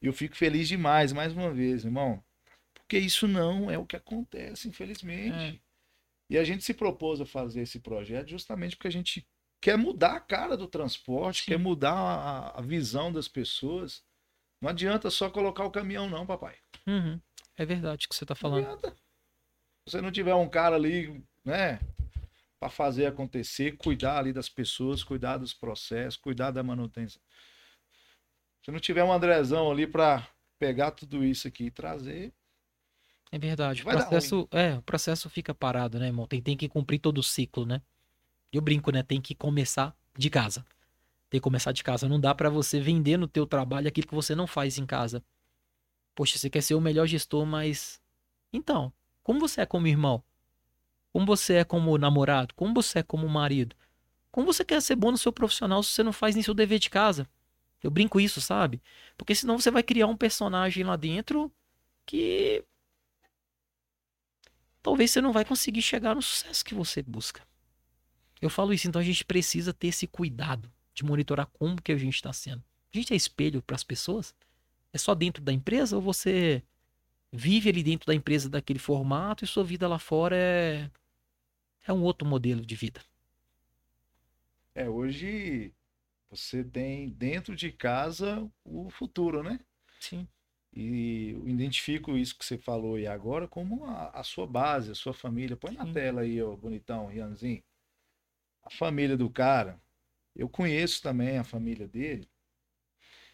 E 0.01 0.07
eu 0.07 0.13
fico 0.13 0.35
feliz 0.35 0.67
demais, 0.67 1.13
mais 1.13 1.31
uma 1.33 1.51
vez, 1.51 1.85
irmão. 1.85 2.23
Porque 2.73 2.97
isso 2.97 3.27
não 3.27 3.69
é 3.69 3.77
o 3.77 3.85
que 3.85 3.95
acontece, 3.95 4.67
infelizmente. 4.67 5.37
É. 5.57 5.59
E 6.29 6.37
a 6.37 6.43
gente 6.43 6.63
se 6.63 6.73
propôs 6.73 7.21
a 7.21 7.25
fazer 7.25 7.61
esse 7.61 7.79
projeto 7.79 8.29
justamente 8.29 8.75
porque 8.75 8.87
a 8.87 8.91
gente 8.91 9.25
quer 9.61 9.77
mudar 9.77 10.13
a 10.15 10.19
cara 10.19 10.57
do 10.57 10.65
transporte, 10.67 11.43
Sim. 11.43 11.51
quer 11.51 11.59
mudar 11.59 11.93
a, 11.93 12.57
a 12.59 12.61
visão 12.61 13.11
das 13.11 13.27
pessoas. 13.27 14.03
Não 14.61 14.69
adianta 14.69 15.09
só 15.09 15.29
colocar 15.29 15.63
o 15.65 15.71
caminhão, 15.71 16.09
não, 16.09 16.25
papai. 16.25 16.55
Uhum. 16.87 17.19
É 17.57 17.65
verdade 17.65 18.05
o 18.05 18.09
que 18.09 18.15
você 18.15 18.25
tá 18.25 18.33
Não 18.33 18.39
falando. 18.39 18.65
adianta. 18.65 18.95
Se 19.91 19.97
você 19.97 20.01
não 20.01 20.11
tiver 20.11 20.33
um 20.33 20.47
cara 20.47 20.77
ali, 20.77 21.21
né, 21.43 21.81
para 22.57 22.69
fazer 22.69 23.07
acontecer, 23.07 23.75
cuidar 23.75 24.19
ali 24.19 24.31
das 24.31 24.47
pessoas, 24.47 25.03
cuidar 25.03 25.35
dos 25.35 25.53
processos, 25.53 26.15
cuidar 26.15 26.51
da 26.51 26.63
manutenção. 26.63 27.21
Se 28.63 28.71
não 28.71 28.79
tiver 28.79 29.03
um 29.03 29.11
Andrezão 29.11 29.69
ali 29.69 29.85
para 29.85 30.25
pegar 30.57 30.91
tudo 30.91 31.25
isso 31.25 31.45
aqui 31.45 31.65
e 31.65 31.71
trazer, 31.71 32.33
É 33.33 33.37
verdade. 33.37 33.81
O 33.81 33.85
Vai 33.85 33.95
dar 33.97 34.03
processo, 34.03 34.47
é, 34.51 34.75
o 34.75 34.81
processo 34.81 35.29
fica 35.29 35.53
parado, 35.53 35.99
né, 35.99 36.05
irmão? 36.07 36.25
Tem, 36.25 36.41
tem 36.41 36.55
que 36.55 36.69
cumprir 36.69 36.99
todo 36.99 37.17
o 37.17 37.23
ciclo, 37.23 37.65
né? 37.65 37.81
Eu 38.49 38.61
brinco, 38.61 38.91
né? 38.91 39.03
Tem 39.03 39.19
que 39.19 39.35
começar 39.35 39.93
de 40.17 40.29
casa. 40.29 40.65
Tem 41.29 41.37
que 41.37 41.43
começar 41.43 41.73
de 41.73 41.83
casa. 41.83 42.07
Não 42.07 42.19
dá 42.19 42.33
pra 42.33 42.49
você 42.49 42.79
vender 42.79 43.17
no 43.17 43.27
teu 43.27 43.45
trabalho 43.45 43.89
aquilo 43.89 44.07
que 44.07 44.15
você 44.15 44.35
não 44.35 44.47
faz 44.47 44.77
em 44.77 44.85
casa. 44.85 45.21
Poxa, 46.15 46.37
você 46.37 46.49
quer 46.49 46.61
ser 46.61 46.75
o 46.75 46.81
melhor 46.81 47.07
gestor, 47.07 47.45
mas 47.45 48.01
então, 48.53 48.93
como 49.23 49.39
você 49.39 49.61
é 49.61 49.65
como 49.65 49.87
irmão? 49.87 50.23
Como 51.11 51.25
você 51.25 51.55
é 51.55 51.63
como 51.63 51.97
namorado? 51.97 52.53
Como 52.55 52.73
você 52.73 52.99
é 52.99 53.03
como 53.03 53.27
marido? 53.27 53.75
Como 54.31 54.47
você 54.47 54.63
quer 54.63 54.81
ser 54.81 54.95
bom 54.95 55.11
no 55.11 55.17
seu 55.17 55.31
profissional 55.31 55.83
se 55.83 55.91
você 55.91 56.03
não 56.03 56.13
faz 56.13 56.35
nem 56.35 56.43
seu 56.43 56.53
dever 56.53 56.79
de 56.79 56.89
casa? 56.89 57.27
Eu 57.83 57.91
brinco 57.91 58.19
isso, 58.19 58.39
sabe? 58.39 58.81
Porque 59.17 59.35
senão 59.35 59.59
você 59.59 59.69
vai 59.69 59.83
criar 59.83 60.07
um 60.07 60.15
personagem 60.15 60.83
lá 60.83 60.95
dentro 60.95 61.51
que 62.05 62.63
talvez 64.81 65.11
você 65.11 65.21
não 65.21 65.33
vai 65.33 65.43
conseguir 65.43 65.81
chegar 65.81 66.15
no 66.15 66.21
sucesso 66.21 66.63
que 66.63 66.73
você 66.73 67.01
busca. 67.01 67.45
Eu 68.41 68.49
falo 68.49 68.73
isso, 68.73 68.87
então 68.87 69.01
a 69.01 69.03
gente 69.03 69.25
precisa 69.25 69.73
ter 69.73 69.87
esse 69.87 70.07
cuidado 70.07 70.71
de 70.93 71.03
monitorar 71.03 71.47
como 71.47 71.81
que 71.81 71.91
a 71.91 71.97
gente 71.97 72.15
está 72.15 72.31
sendo. 72.31 72.63
A 72.93 72.97
gente 72.97 73.13
é 73.13 73.15
espelho 73.15 73.61
para 73.61 73.75
as 73.75 73.83
pessoas? 73.83 74.33
É 74.93 74.97
só 74.97 75.13
dentro 75.15 75.43
da 75.43 75.53
empresa 75.53 75.95
ou 75.95 76.01
você 76.01 76.63
vive 77.31 77.69
ali 77.69 77.83
dentro 77.83 78.07
da 78.07 78.15
empresa 78.15 78.49
daquele 78.49 78.79
formato 78.79 79.43
e 79.43 79.47
sua 79.47 79.63
vida 79.63 79.87
lá 79.87 79.99
fora 79.99 80.35
é 80.37 80.89
é 81.87 81.93
um 81.93 82.03
outro 82.03 82.27
modelo 82.27 82.65
de 82.65 82.75
vida? 82.75 83.01
é 84.75 84.89
hoje 84.89 85.73
você 86.29 86.63
tem 86.63 87.09
dentro 87.09 87.55
de 87.55 87.71
casa 87.71 88.49
o 88.65 88.89
futuro, 88.89 89.43
né? 89.43 89.59
Sim. 89.99 90.27
E 90.73 91.29
eu 91.31 91.47
identifico 91.47 92.17
isso 92.17 92.37
que 92.37 92.43
você 92.45 92.57
falou 92.57 92.95
aí 92.95 93.07
agora 93.07 93.47
como 93.47 93.85
a, 93.85 94.09
a 94.19 94.23
sua 94.23 94.45
base, 94.47 94.91
a 94.91 94.95
sua 94.95 95.13
família. 95.13 95.55
Põe 95.57 95.73
na 95.73 95.85
Sim. 95.85 95.93
tela 95.93 96.21
aí, 96.21 96.41
ó, 96.41 96.55
bonitão, 96.55 97.11
Ianzinho. 97.11 97.63
A 98.63 98.71
família 98.71 99.15
do 99.15 99.29
cara. 99.29 99.79
Eu 100.35 100.49
conheço 100.49 101.01
também 101.03 101.37
a 101.37 101.43
família 101.43 101.87
dele. 101.87 102.27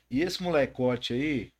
E 0.09 0.21
esse 0.21 0.41
molecote 0.43 1.13
aí, 1.13 1.53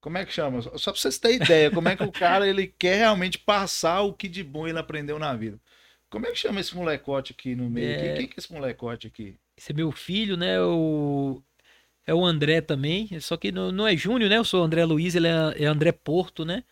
como 0.00 0.18
é 0.18 0.24
que 0.24 0.32
chama? 0.32 0.62
Só 0.62 0.92
pra 0.92 1.00
vocês 1.00 1.18
terem 1.18 1.36
ideia, 1.36 1.70
como 1.70 1.88
é 1.88 1.96
que 1.96 2.02
o 2.02 2.10
cara 2.12 2.48
ele 2.48 2.66
quer 2.66 2.96
realmente 2.96 3.38
passar 3.38 4.00
o 4.00 4.12
que 4.12 4.28
de 4.28 4.42
bom 4.42 4.66
ele 4.66 4.78
aprendeu 4.78 5.18
na 5.18 5.34
vida. 5.34 5.60
Como 6.08 6.26
é 6.26 6.30
que 6.32 6.38
chama 6.38 6.60
esse 6.60 6.74
molecote 6.74 7.32
aqui 7.32 7.54
no 7.54 7.70
meio? 7.70 7.88
É. 7.88 8.14
Quem 8.14 8.26
que 8.26 8.34
é 8.34 8.38
esse 8.38 8.52
molecote 8.52 9.06
aqui? 9.06 9.38
Esse 9.56 9.72
é 9.72 9.74
meu 9.74 9.92
filho, 9.92 10.36
né? 10.36 10.60
O... 10.60 11.42
É 12.06 12.14
o 12.14 12.24
André 12.24 12.60
também. 12.60 13.20
Só 13.20 13.36
que 13.36 13.52
não, 13.52 13.70
não 13.70 13.86
é 13.86 13.96
Júnior, 13.96 14.28
né? 14.28 14.38
Eu 14.38 14.44
sou 14.44 14.62
o 14.62 14.64
André 14.64 14.84
Luiz, 14.84 15.14
ele 15.14 15.28
é, 15.28 15.62
é 15.62 15.66
André 15.66 15.92
Porto, 15.92 16.44
né? 16.44 16.64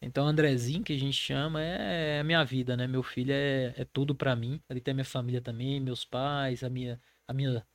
Então, 0.00 0.26
Andrezinho, 0.26 0.84
que 0.84 0.92
a 0.92 0.98
gente 0.98 1.16
chama, 1.16 1.62
é, 1.62 2.18
é 2.18 2.20
a 2.20 2.24
minha 2.24 2.44
vida, 2.44 2.76
né? 2.76 2.86
Meu 2.86 3.02
filho 3.02 3.32
é, 3.32 3.74
é 3.76 3.84
tudo 3.84 4.14
pra 4.14 4.36
mim. 4.36 4.60
Ali 4.68 4.80
tem 4.80 4.92
a 4.92 4.94
minha 4.94 5.04
família 5.04 5.40
também, 5.40 5.80
meus 5.80 6.04
pais, 6.04 6.62
a 6.62 6.68
minha, 6.68 7.00
a 7.26 7.32
minha, 7.32 7.66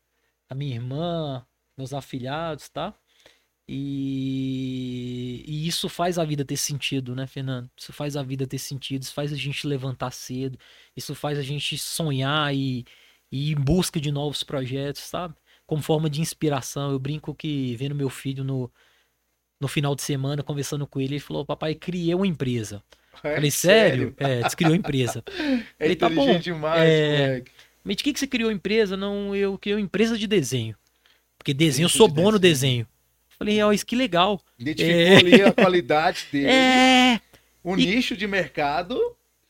a 0.48 0.56
minha 0.56 0.76
irmã, 0.76 1.46
meus 1.76 1.94
afilhados, 1.94 2.70
tá? 2.70 2.94
E, 3.72 5.44
e 5.46 5.68
isso 5.68 5.88
faz 5.88 6.18
a 6.18 6.26
vida 6.26 6.44
ter 6.44 6.58
sentido, 6.58 7.16
né, 7.16 7.28
Fernando? 7.28 7.70
Isso 7.78 7.94
faz 7.94 8.18
a 8.18 8.24
vida 8.24 8.48
ter 8.48 8.58
sentido, 8.58 9.04
isso 9.04 9.14
faz 9.14 9.32
a 9.32 9.36
gente 9.36 9.68
levantar 9.68 10.10
cedo, 10.10 10.58
isso 10.98 11.14
faz 11.14 11.38
a 11.38 11.44
gente 11.44 11.78
sonhar 11.78 12.52
e, 12.56 12.84
e 13.32 13.52
ir 13.52 13.58
em 13.58 13.62
busca 13.62 14.02
de 14.02 14.12
novos 14.12 14.44
projetos, 14.44 15.04
sabe? 15.04 15.36
Como 15.68 15.84
forma 15.84 16.10
de 16.10 16.20
inspiração. 16.20 16.92
Eu 16.92 16.98
brinco 16.98 17.36
que 17.36 17.76
vendo 17.76 17.94
meu 17.94 18.10
filho 18.10 18.44
no, 18.44 18.72
no 19.62 19.68
final 19.68 19.94
de 19.96 20.02
semana, 20.02 20.42
conversando 20.42 20.88
com 20.88 21.00
ele, 21.00 21.14
ele 21.16 21.20
falou: 21.20 21.46
Papai, 21.46 21.76
criei 21.76 22.16
uma 22.16 22.28
empresa. 22.28 22.84
É, 23.22 23.36
Falei, 23.36 23.52
sério? 23.52 24.16
É, 24.18 24.44
disse, 24.44 24.56
criou 24.56 24.74
empresa. 24.74 25.22
É 25.78 25.84
Falei, 25.84 25.96
tá 25.96 26.10
bom. 26.10 26.40
demais, 26.40 26.90
É, 26.90 27.28
moleque. 27.28 27.52
Mas 27.84 27.98
de 27.98 28.04
que, 28.04 28.14
que 28.14 28.20
você 28.20 28.28
criou 28.28 28.50
empresa? 28.50 28.96
Não, 28.96 29.36
eu 29.36 29.58
criei 29.58 29.76
uma 29.76 29.82
empresa 29.82 30.18
de 30.18 30.26
desenho. 30.26 30.76
Porque 31.38 31.54
desenho, 31.54 31.86
eu 31.86 31.90
sou 31.90 32.08
de 32.08 32.14
bom 32.14 32.32
no 32.32 32.40
desenho. 32.40 32.88
Desenho. 33.40 33.58
Falei, 33.60 33.62
ó, 33.64 33.72
isso 33.72 33.86
que 33.86 33.96
legal. 33.96 34.42
Identificou 34.58 35.00
É. 35.02 35.16
ali 35.18 35.42
a 35.42 35.52
qualidade 35.54 36.28
dele. 36.32 36.48
É, 36.48 37.22
O 37.64 37.76
E- 37.78 37.86
nicho 37.86 38.16
de 38.16 38.28
mercado. 38.28 39.00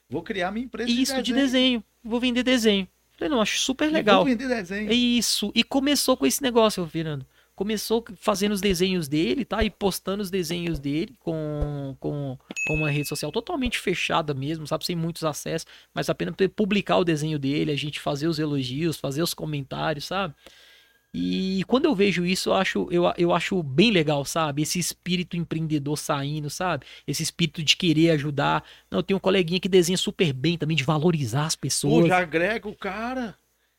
Vou 0.09 0.23
criar 0.23 0.51
minha 0.51 0.65
empresa 0.65 0.89
isso 0.89 1.21
de 1.21 1.33
desenho. 1.33 1.83
Vou 2.03 2.19
vender 2.19 2.41
desenho. 2.43 2.87
Falei, 3.17 3.29
não, 3.29 3.41
acho 3.41 3.59
super 3.59 3.91
legal. 3.91 4.17
Vou 4.17 4.25
vender 4.25 4.47
desenho. 4.47 4.89
É 4.89 4.93
isso. 4.93 5.51
E 5.53 5.63
começou 5.63 6.15
com 6.17 6.25
esse 6.25 6.41
negócio, 6.41 6.85
Fernando. 6.87 7.25
Começou 7.55 8.03
fazendo 8.15 8.53
os 8.53 8.61
desenhos 8.61 9.09
dele, 9.09 9.43
tá? 9.43 9.61
E 9.63 9.69
postando 9.69 10.23
os 10.23 10.31
desenhos 10.31 10.79
dele 10.79 11.13
com, 11.19 11.93
com, 11.99 12.37
com 12.65 12.73
uma 12.73 12.89
rede 12.89 13.09
social 13.09 13.33
totalmente 13.33 13.77
fechada 13.77 14.33
mesmo, 14.33 14.65
sabe? 14.65 14.85
Sem 14.85 14.95
muitos 14.95 15.25
acessos, 15.25 15.67
mas 15.93 16.09
apenas 16.09 16.33
publicar 16.55 16.97
o 16.97 17.03
desenho 17.03 17.37
dele, 17.37 17.69
a 17.71 17.75
gente 17.75 17.99
fazer 17.99 18.27
os 18.29 18.39
elogios, 18.39 18.95
fazer 18.97 19.21
os 19.21 19.33
comentários, 19.33 20.05
sabe? 20.05 20.33
E 21.11 21.63
quando 21.67 21.85
eu 21.85 21.95
vejo 21.95 22.23
isso, 22.23 22.49
eu 22.49 22.53
acho, 22.53 22.87
eu, 22.91 23.03
eu 23.17 23.33
acho 23.33 23.61
bem 23.63 23.89
legal, 23.89 24.23
sabe? 24.23 24.61
Esse 24.61 24.77
espírito 24.77 25.35
empreendedor 25.35 25.97
saindo, 25.97 26.49
sabe? 26.51 26.85
Esse 27.07 27.23
espírito 27.23 27.63
de 27.63 27.75
querer 27.75 28.11
ajudar. 28.11 28.63
Não, 28.91 28.99
eu 28.99 29.03
tenho 29.03 29.17
um 29.17 29.19
coleguinha 29.19 29.59
que 29.59 29.67
desenha 29.67 29.97
super 29.97 30.31
bem 30.31 30.55
também, 30.57 30.77
de 30.77 30.83
valorizar 30.83 31.45
as 31.47 31.55
pessoas. 31.55 32.03
Pô, 32.03 32.07
já 32.07 32.17
agrega 32.19 32.67
o 32.67 32.75
cara. 32.75 33.35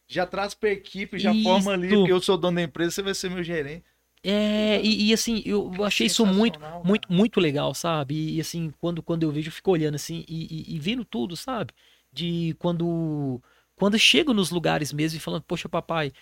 Já 0.08 0.26
traz 0.26 0.54
pra 0.54 0.70
equipe, 0.70 1.20
já 1.20 1.32
Isso. 1.32 1.44
forma 1.44 1.72
ali, 1.72 1.96
porque 1.96 2.10
eu 2.10 2.20
sou 2.20 2.36
dono 2.36 2.56
da 2.56 2.62
empresa, 2.62 2.90
você 2.90 3.02
vai 3.02 3.14
ser 3.14 3.30
meu 3.30 3.44
gerente. 3.44 3.84
É, 4.22 4.80
e, 4.82 5.08
e, 5.08 5.12
assim, 5.14 5.42
eu 5.46 5.82
achei 5.82 6.06
isso 6.06 6.26
muito, 6.26 6.58
muito, 6.84 7.10
muito 7.10 7.40
legal, 7.40 7.74
sabe? 7.74 8.34
E 8.36 8.40
assim, 8.40 8.70
quando, 8.78 9.02
quando 9.02 9.22
eu 9.22 9.30
vejo, 9.32 9.48
eu 9.48 9.52
fico 9.52 9.70
olhando 9.70 9.94
assim 9.94 10.24
e, 10.28 10.74
e- 10.76 10.78
vendo 10.78 11.04
tudo, 11.06 11.36
sabe? 11.36 11.72
De 12.12 12.54
quando, 12.58 13.40
quando 13.74 13.94
eu 13.94 13.98
chego 14.00 14.34
nos 14.34 14.50
lugares 14.50 14.92
mesmo 14.92 15.16
e 15.16 15.20
falando, 15.20 15.42
poxa, 15.44 15.68
papai, 15.70 16.12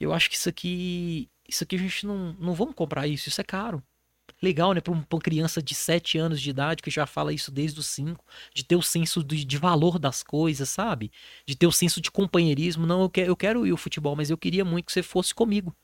eu 0.00 0.12
acho 0.12 0.28
que 0.30 0.36
isso 0.36 0.48
aqui, 0.48 1.28
isso 1.48 1.64
aqui 1.64 1.76
a 1.76 1.78
gente 1.78 2.06
não, 2.06 2.32
não 2.34 2.54
vamos 2.54 2.74
comprar 2.74 3.06
isso, 3.06 3.28
isso 3.28 3.40
é 3.40 3.44
caro. 3.44 3.82
Legal, 4.42 4.72
né? 4.74 4.80
Pra, 4.80 4.94
pra 4.94 5.16
uma 5.16 5.22
criança 5.22 5.62
de 5.62 5.74
7 5.74 6.18
anos 6.18 6.40
de 6.40 6.50
idade 6.50 6.82
que 6.82 6.90
já 6.90 7.06
fala 7.06 7.32
isso 7.32 7.50
desde 7.52 7.80
os 7.80 7.86
5, 7.86 8.24
de 8.54 8.64
ter 8.64 8.76
o 8.76 8.82
senso 8.82 9.24
de, 9.24 9.44
de 9.44 9.58
valor 9.58 9.98
das 9.98 10.22
coisas, 10.22 10.68
sabe? 10.70 11.10
De 11.46 11.56
ter 11.56 11.66
o 11.66 11.72
senso 11.72 12.00
de 12.00 12.10
companheirismo. 12.10 12.86
Não, 12.86 13.02
eu 13.02 13.10
quero, 13.10 13.28
eu 13.30 13.36
quero 13.36 13.66
ir 13.66 13.72
ao 13.72 13.76
futebol, 13.78 14.16
mas 14.16 14.30
eu 14.30 14.38
queria 14.38 14.64
muito 14.64 14.86
que 14.86 14.92
você 14.92 15.02
fosse 15.02 15.34
comigo 15.34 15.74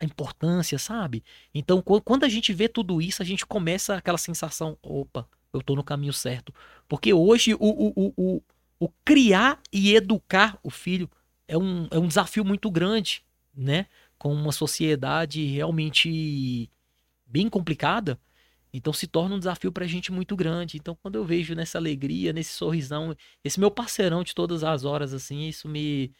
a 0.00 0.04
importância, 0.04 0.78
sabe? 0.78 1.22
Então, 1.54 1.82
qu- 1.82 2.00
quando 2.00 2.24
a 2.24 2.28
gente 2.28 2.52
vê 2.52 2.68
tudo 2.68 3.00
isso, 3.02 3.22
a 3.22 3.24
gente 3.24 3.44
começa 3.46 3.96
aquela 3.96 4.18
sensação, 4.18 4.78
opa, 4.82 5.28
eu 5.52 5.60
tô 5.62 5.74
no 5.74 5.84
caminho 5.84 6.12
certo. 6.12 6.54
Porque 6.88 7.12
hoje 7.12 7.54
o, 7.54 7.58
o, 7.60 8.12
o, 8.16 8.42
o 8.78 8.88
criar 9.04 9.60
e 9.72 9.94
educar 9.94 10.58
o 10.62 10.70
filho 10.70 11.10
é 11.50 11.58
um, 11.58 11.88
é 11.90 11.98
um 11.98 12.06
desafio 12.06 12.44
muito 12.44 12.70
grande, 12.70 13.24
né? 13.52 13.86
Com 14.16 14.32
uma 14.32 14.52
sociedade 14.52 15.44
realmente 15.46 16.70
bem 17.26 17.48
complicada. 17.48 18.20
Então 18.72 18.92
se 18.92 19.08
torna 19.08 19.34
um 19.34 19.38
desafio 19.38 19.72
pra 19.72 19.86
gente 19.86 20.12
muito 20.12 20.36
grande. 20.36 20.76
Então 20.76 20.96
quando 21.02 21.16
eu 21.16 21.24
vejo 21.24 21.54
nessa 21.56 21.76
alegria, 21.76 22.32
nesse 22.32 22.52
sorrisão, 22.52 23.16
esse 23.44 23.58
meu 23.58 23.70
parceirão 23.70 24.22
de 24.22 24.32
todas 24.32 24.62
as 24.62 24.84
horas 24.84 25.12
assim, 25.12 25.48
isso 25.48 25.68
me 25.68 26.14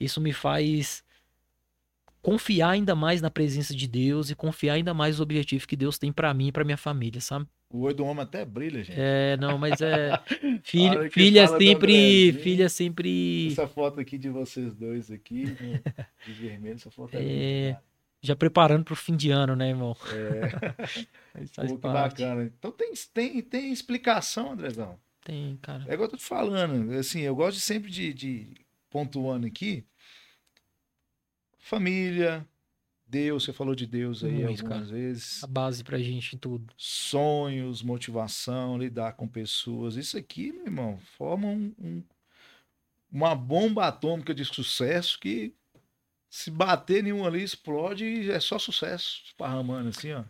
isso 0.00 0.20
me 0.20 0.32
faz 0.32 1.04
confiar 2.22 2.70
ainda 2.70 2.94
mais 2.94 3.20
na 3.22 3.30
presença 3.30 3.74
de 3.74 3.86
Deus 3.86 4.30
e 4.30 4.34
confiar 4.34 4.74
ainda 4.74 4.94
mais 4.94 5.18
no 5.18 5.22
objetivo 5.22 5.66
que 5.66 5.76
Deus 5.76 5.98
tem 5.98 6.12
pra 6.12 6.32
mim 6.34 6.48
e 6.48 6.52
pra 6.52 6.64
minha 6.64 6.76
família, 6.78 7.20
sabe? 7.20 7.46
O 7.68 7.80
olho 7.80 7.94
do 7.96 8.04
homem 8.04 8.22
até 8.22 8.44
brilha, 8.44 8.82
gente. 8.84 8.98
É, 8.98 9.36
não, 9.38 9.58
mas 9.58 9.80
é 9.80 10.12
filho, 10.62 11.10
filha 11.10 11.48
sempre, 11.48 12.32
filha 12.34 12.68
sempre 12.68 13.48
Essa 13.48 13.66
foto 13.66 13.98
aqui 14.00 14.16
de 14.16 14.28
vocês 14.28 14.74
dois 14.74 15.10
aqui, 15.10 15.46
né, 15.60 15.82
de 16.24 16.32
vermelho, 16.32 16.76
essa 16.76 16.90
foto 16.90 17.16
é, 17.16 17.70
É, 17.70 17.78
já 18.22 18.36
preparando 18.36 18.84
pro 18.84 18.94
fim 18.94 19.16
de 19.16 19.30
ano, 19.30 19.56
né, 19.56 19.68
irmão? 19.70 19.96
É, 20.12 20.50
pô, 21.66 21.76
que 21.76 21.88
bacana. 21.88 22.44
Então 22.44 22.70
tem, 22.70 22.92
tem, 23.12 23.42
tem 23.42 23.72
explicação, 23.72 24.52
Andrezão. 24.52 24.98
Tem, 25.24 25.58
cara. 25.60 25.84
É 25.88 25.94
igual 25.94 26.06
eu 26.06 26.10
tô 26.10 26.16
te 26.16 26.24
falando, 26.24 26.92
assim, 26.92 27.20
eu 27.22 27.34
gosto 27.34 27.58
sempre 27.58 27.90
de, 27.90 28.14
de 28.14 28.46
pontuando 28.88 29.44
aqui. 29.44 29.84
Família, 31.58 32.46
Deus, 33.06 33.44
você 33.44 33.52
falou 33.52 33.74
de 33.74 33.86
Deus 33.86 34.24
aí 34.24 34.32
Muito, 34.44 34.64
algumas 34.64 34.90
vezes. 34.90 35.42
A 35.44 35.46
base 35.46 35.84
pra 35.84 35.98
gente 35.98 36.34
em 36.34 36.38
tudo. 36.38 36.72
Sonhos, 36.76 37.82
motivação, 37.82 38.76
lidar 38.76 39.12
com 39.12 39.28
pessoas. 39.28 39.96
Isso 39.96 40.18
aqui, 40.18 40.52
meu 40.52 40.64
irmão, 40.64 40.98
forma 41.16 41.46
um, 41.46 41.72
um- 41.78 42.02
uma 43.10 43.34
bomba 43.34 43.86
atômica 43.86 44.34
de 44.34 44.44
sucesso 44.44 45.18
que 45.20 45.54
se 46.28 46.50
bater 46.50 47.02
nenhum 47.02 47.24
ali 47.24 47.42
explode 47.42 48.04
e 48.04 48.30
é 48.30 48.40
só 48.40 48.58
sucesso 48.58 49.22
esparramando 49.24 49.88
assim, 49.90 50.12
ó. 50.12 50.24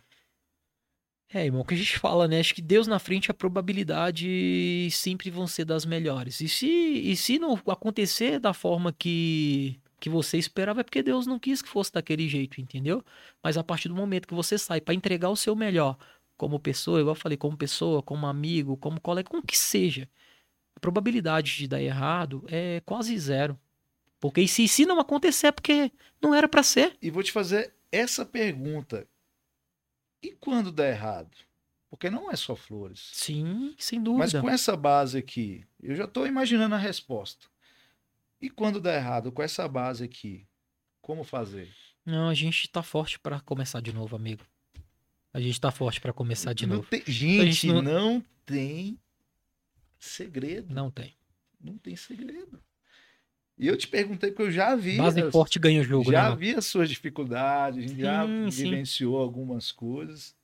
É, 1.28 1.44
irmão, 1.44 1.62
o 1.62 1.64
que 1.64 1.74
a 1.74 1.76
gente 1.76 1.98
fala, 1.98 2.28
né? 2.28 2.38
Acho 2.38 2.54
que 2.54 2.62
Deus 2.62 2.86
na 2.86 3.00
frente, 3.00 3.30
a 3.30 3.34
probabilidade 3.34 4.88
sempre 4.92 5.28
vão 5.28 5.46
ser 5.46 5.64
das 5.64 5.84
melhores. 5.84 6.40
E 6.40 6.48
se, 6.48 6.66
e 6.66 7.16
se 7.16 7.38
não 7.38 7.54
acontecer 7.66 8.38
da 8.38 8.54
forma 8.54 8.92
que, 8.92 9.80
que 9.98 10.10
você 10.10 10.36
esperava, 10.38 10.80
é 10.80 10.84
porque 10.84 11.02
Deus 11.02 11.26
não 11.26 11.38
quis 11.38 11.62
que 11.62 11.68
fosse 11.68 11.92
daquele 11.92 12.28
jeito, 12.28 12.60
entendeu? 12.60 13.04
Mas 13.42 13.56
a 13.56 13.64
partir 13.64 13.88
do 13.88 13.94
momento 13.94 14.28
que 14.28 14.34
você 14.34 14.58
sai 14.58 14.80
para 14.80 14.94
entregar 14.94 15.30
o 15.30 15.36
seu 15.36 15.56
melhor 15.56 15.96
como 16.36 16.60
pessoa, 16.60 17.00
igual 17.00 17.14
eu 17.14 17.20
falei, 17.20 17.38
como 17.38 17.56
pessoa, 17.56 18.02
como 18.02 18.26
amigo, 18.26 18.76
como 18.76 19.00
colega, 19.00 19.28
como 19.28 19.42
que 19.42 19.56
seja, 19.56 20.08
a 20.74 20.80
probabilidade 20.80 21.56
de 21.56 21.66
dar 21.66 21.80
errado 21.80 22.44
é 22.48 22.82
quase 22.84 23.18
zero. 23.18 23.58
Porque 24.20 24.46
se, 24.46 24.68
se 24.68 24.84
não 24.84 25.00
acontecer, 25.00 25.48
é 25.48 25.52
porque 25.52 25.90
não 26.20 26.34
era 26.34 26.48
para 26.48 26.62
ser. 26.62 26.96
E 27.00 27.10
vou 27.10 27.22
te 27.22 27.32
fazer 27.32 27.74
essa 27.90 28.24
pergunta. 28.24 29.06
E 30.22 30.32
quando 30.32 30.72
dá 30.72 30.86
errado? 30.86 31.36
Porque 31.88 32.10
não 32.10 32.30
é 32.30 32.36
só 32.36 32.56
flores. 32.56 33.10
Sim, 33.12 33.74
sem 33.78 34.02
dúvida. 34.02 34.24
Mas 34.24 34.32
com 34.34 34.50
essa 34.50 34.76
base 34.76 35.16
aqui, 35.16 35.64
eu 35.82 35.94
já 35.94 36.04
estou 36.04 36.26
imaginando 36.26 36.74
a 36.74 36.78
resposta. 36.78 37.46
E 38.40 38.50
quando 38.50 38.80
dá 38.80 38.94
errado, 38.94 39.32
com 39.32 39.42
essa 39.42 39.66
base 39.66 40.04
aqui, 40.04 40.46
como 41.00 41.24
fazer? 41.24 41.72
Não, 42.04 42.28
a 42.28 42.34
gente 42.34 42.68
tá 42.68 42.82
forte 42.82 43.18
para 43.18 43.40
começar 43.40 43.80
de 43.80 43.92
novo, 43.92 44.14
amigo. 44.14 44.44
A 45.32 45.40
gente 45.40 45.60
tá 45.60 45.70
forte 45.70 46.00
para 46.00 46.12
começar 46.12 46.52
de 46.52 46.66
não 46.66 46.76
novo. 46.76 46.88
Tem, 46.88 47.02
gente, 47.06 47.52
gente 47.52 47.66
não- 47.68 47.82
não... 47.82 48.24
tem 48.44 48.98
segredo. 49.98 50.72
Não 50.72 50.90
tem. 50.90 51.14
Não 51.60 51.76
tem 51.78 51.96
segredo. 51.96 52.62
E 53.58 53.66
eu 53.66 53.76
te 53.76 53.88
perguntei 53.88 54.30
porque 54.30 54.42
eu 54.42 54.52
já 54.52 54.76
vi. 54.76 54.98
Base 54.98 55.20
as- 55.22 55.32
forte 55.32 55.58
ganha 55.58 55.80
o 55.80 55.84
jogo, 55.84 56.10
né? 56.10 56.16
já 56.18 56.24
mano? 56.24 56.36
vi 56.36 56.54
as 56.54 56.66
suas 56.66 56.88
dificuldades, 56.88 57.78
a 57.84 57.88
gente 57.88 58.00
já 58.00 58.26
Sim, 58.26 58.50
sim. 58.50 58.64
vivenciou 58.64 59.18
algumas 59.18 59.72
coisas. 59.72 60.36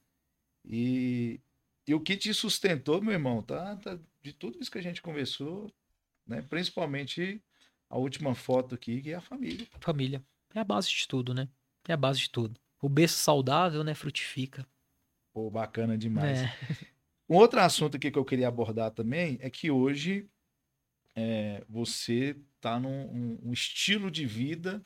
E, 0.64 1.40
e 1.86 1.94
o 1.94 2.00
que 2.00 2.16
te 2.16 2.32
sustentou, 2.32 3.02
meu 3.02 3.12
irmão, 3.12 3.42
tá, 3.42 3.76
tá 3.76 3.98
de 4.22 4.32
tudo 4.32 4.58
isso 4.60 4.70
que 4.70 4.78
a 4.78 4.82
gente 4.82 5.02
conversou, 5.02 5.70
né? 6.26 6.40
Principalmente 6.42 7.42
a 7.92 7.98
última 7.98 8.34
foto 8.34 8.74
aqui, 8.74 9.02
que 9.02 9.10
é 9.10 9.16
a 9.16 9.20
família. 9.20 9.66
Família. 9.78 10.24
É 10.54 10.60
a 10.60 10.64
base 10.64 10.88
de 10.88 11.06
tudo, 11.06 11.34
né? 11.34 11.46
É 11.86 11.92
a 11.92 11.96
base 11.96 12.20
de 12.20 12.30
tudo. 12.30 12.58
O 12.80 12.88
berço 12.88 13.18
saudável, 13.18 13.84
né, 13.84 13.94
frutifica. 13.94 14.66
Pô, 15.34 15.50
bacana 15.50 15.96
demais. 15.96 16.40
É. 16.40 16.52
Um 17.28 17.36
outro 17.36 17.60
assunto 17.60 17.98
aqui 17.98 18.10
que 18.10 18.18
eu 18.18 18.24
queria 18.24 18.48
abordar 18.48 18.92
também 18.92 19.38
é 19.42 19.50
que 19.50 19.70
hoje 19.70 20.26
é, 21.14 21.62
você 21.68 22.34
está 22.56 22.80
num 22.80 23.38
um- 23.44 23.52
estilo 23.52 24.10
de 24.10 24.24
vida 24.24 24.82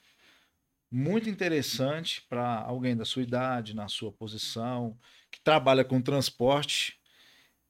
muito 0.91 1.29
interessante 1.31 2.23
para 2.29 2.61
alguém 2.63 2.97
da 2.97 3.05
sua 3.05 3.23
idade, 3.23 3.75
na 3.75 3.87
sua 3.87 4.11
posição, 4.11 4.99
que 5.31 5.41
trabalha 5.41 5.85
com 5.85 6.03
transporte. 6.03 6.99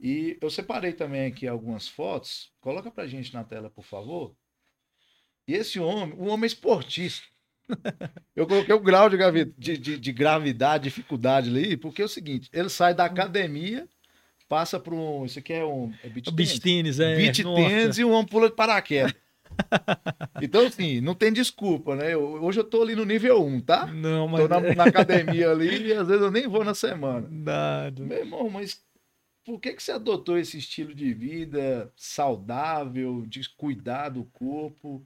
E 0.01 0.39
eu 0.41 0.49
separei 0.49 0.95
também 0.95 1.26
aqui 1.26 1.47
algumas 1.47 1.89
fotos. 1.89 2.53
Coloca 2.59 2.91
pra 2.91 3.07
gente 3.07 3.34
na 3.34 3.45
tela, 3.45 3.68
por 3.68 3.84
favor. 3.84 4.34
E 5.47 5.55
esse 5.55 5.79
homem, 5.79 6.15
um 6.19 6.29
homem 6.29 6.47
esportista. 6.47 7.25
Eu 8.35 8.47
coloquei 8.47 8.75
o 8.75 8.81
grau 8.81 9.09
de, 9.11 9.17
gravi- 9.17 9.53
de, 9.59 9.77
de- 9.77 9.99
de 9.99 10.13
gravidade, 10.13 10.85
dificuldade 10.85 11.49
ali, 11.51 11.77
porque 11.77 12.03
é 12.03 12.05
o 12.05 12.09
seguinte: 12.09 12.49
ele 12.53 12.69
sai 12.69 12.95
da 12.95 13.05
academia, 13.05 13.89
passa 14.49 14.79
para 14.79 14.95
um. 14.95 15.25
Isso 15.25 15.39
aqui 15.39 15.53
é 15.53 15.65
um. 15.65 15.93
É 16.05 16.09
beach 16.09 16.31
beach 16.31 16.61
tennis? 16.61 17.01
é. 17.01 17.17
beach 17.17 17.43
nossa. 17.43 17.69
tênis 17.69 17.99
e 17.99 18.05
um 18.05 18.13
homem 18.13 18.27
pula 18.27 18.49
de 18.49 18.55
paraquedas. 18.55 19.13
então, 20.43 20.67
assim, 20.67 21.01
não 21.01 21.15
tem 21.15 21.33
desculpa, 21.33 21.97
né? 21.97 22.15
Eu- 22.15 22.43
hoje 22.45 22.61
eu 22.61 22.65
tô 22.65 22.83
ali 22.83 22.95
no 22.95 23.05
nível 23.05 23.45
1, 23.45 23.61
tá? 23.61 23.87
Não, 23.87 24.29
mas. 24.29 24.43
Tô 24.43 24.49
na, 24.49 24.61
na 24.75 24.85
academia 24.85 25.51
ali 25.51 25.89
e 25.89 25.93
às 25.93 26.07
vezes 26.07 26.23
eu 26.23 26.31
nem 26.31 26.47
vou 26.47 26.65
na 26.65 26.75
semana. 26.75 27.27
Nada. 27.31 28.03
Meu 28.05 28.19
irmão, 28.19 28.49
mas 28.51 28.81
por 29.45 29.59
que, 29.61 29.73
que 29.73 29.83
você 29.83 29.93
adotou 29.93 30.39
esse 30.39 30.59
estilo 30.59 30.95
de 30.95 31.13
vida 31.15 31.91
saudável, 31.97 33.25
de 33.27 33.49
cuidar 33.57 34.11
do 34.11 34.25
corpo? 34.25 35.05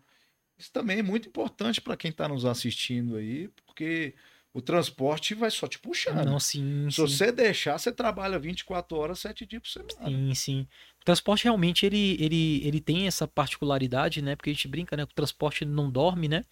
Isso 0.61 0.70
também 0.70 0.98
é 0.98 1.02
muito 1.02 1.26
importante 1.26 1.80
para 1.80 1.96
quem 1.96 2.11
está 2.11 2.28
nos 2.28 2.44
assistindo 2.44 3.16
aí, 3.16 3.48
porque 3.66 4.14
o 4.52 4.61
transporte 4.61 5.34
vai 5.34 5.50
só 5.50 5.66
te 5.66 5.78
puxando. 5.78 6.26
Não, 6.26 6.38
sim, 6.38 6.86
Se 6.90 6.96
sim. 6.96 7.02
você 7.02 7.32
deixar, 7.32 7.78
você 7.78 7.90
trabalha 7.90 8.38
24 8.38 8.94
horas, 8.94 9.20
7 9.20 9.46
dias 9.46 9.62
por 9.62 9.68
semana. 9.68 10.06
Sim, 10.06 10.34
sim. 10.34 10.68
O 11.00 11.04
transporte 11.04 11.44
realmente 11.44 11.86
ele, 11.86 12.16
ele, 12.20 12.61
ele 12.66 12.78
tem 12.78 13.06
essa 13.06 13.26
particularidade, 13.26 14.20
né? 14.20 14.36
Porque 14.36 14.50
a 14.50 14.52
gente 14.52 14.68
brinca, 14.68 14.96
né? 14.98 15.04
O 15.04 15.06
transporte 15.06 15.64
não 15.64 15.90
dorme, 15.90 16.28
né? 16.28 16.44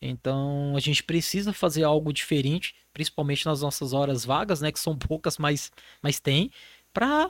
Então 0.00 0.74
a 0.74 0.80
gente 0.80 1.02
precisa 1.02 1.52
fazer 1.52 1.82
algo 1.82 2.12
diferente, 2.14 2.74
principalmente 2.94 3.44
nas 3.44 3.60
nossas 3.60 3.92
horas 3.92 4.24
vagas, 4.24 4.62
né? 4.62 4.72
Que 4.72 4.80
são 4.80 4.96
poucas, 4.96 5.36
mas, 5.36 5.70
mas 6.00 6.18
tem, 6.18 6.50
para 6.94 7.28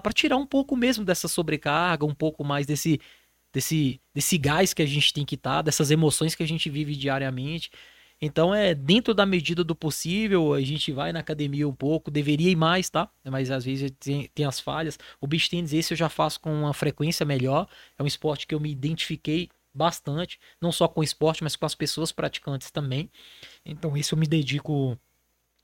para 0.00 0.12
tirar 0.12 0.36
um 0.36 0.46
pouco 0.46 0.76
mesmo 0.76 1.04
dessa 1.04 1.26
sobrecarga, 1.26 2.06
um 2.06 2.14
pouco 2.14 2.44
mais 2.44 2.66
desse, 2.66 3.00
desse, 3.54 4.00
desse 4.12 4.36
gás 4.36 4.74
que 4.74 4.82
a 4.82 4.86
gente 4.86 5.12
tem 5.12 5.24
que 5.24 5.36
estar, 5.36 5.62
dessas 5.62 5.92
emoções 5.92 6.34
que 6.34 6.42
a 6.42 6.46
gente 6.46 6.68
vive 6.68 6.96
diariamente. 6.96 7.70
Então 8.20 8.54
é 8.54 8.74
dentro 8.74 9.14
da 9.14 9.24
medida 9.24 9.62
do 9.62 9.74
possível, 9.74 10.54
a 10.54 10.60
gente 10.60 10.90
vai 10.92 11.12
na 11.12 11.20
academia 11.20 11.68
um 11.68 11.74
pouco, 11.74 12.10
deveria 12.10 12.50
ir 12.50 12.56
mais, 12.56 12.90
tá? 12.90 13.08
Mas 13.24 13.50
às 13.50 13.64
vezes 13.64 13.92
tem, 13.98 14.28
tem 14.34 14.44
as 14.44 14.58
falhas. 14.58 14.98
O 15.20 15.26
beach 15.26 15.48
tennis 15.48 15.72
esse 15.72 15.92
eu 15.92 15.96
já 15.96 16.08
faço 16.08 16.40
com 16.40 16.52
uma 16.52 16.74
frequência 16.74 17.24
melhor. 17.24 17.68
É 17.98 18.02
um 18.02 18.06
esporte 18.06 18.46
que 18.46 18.54
eu 18.54 18.60
me 18.60 18.70
identifiquei 18.70 19.48
bastante, 19.72 20.38
não 20.60 20.70
só 20.72 20.86
com 20.88 21.00
o 21.00 21.04
esporte, 21.04 21.42
mas 21.42 21.56
com 21.56 21.66
as 21.66 21.74
pessoas 21.74 22.12
praticantes 22.12 22.70
também. 22.70 23.10
Então 23.64 23.96
esse 23.96 24.12
eu 24.12 24.18
me 24.18 24.26
dedico 24.26 24.98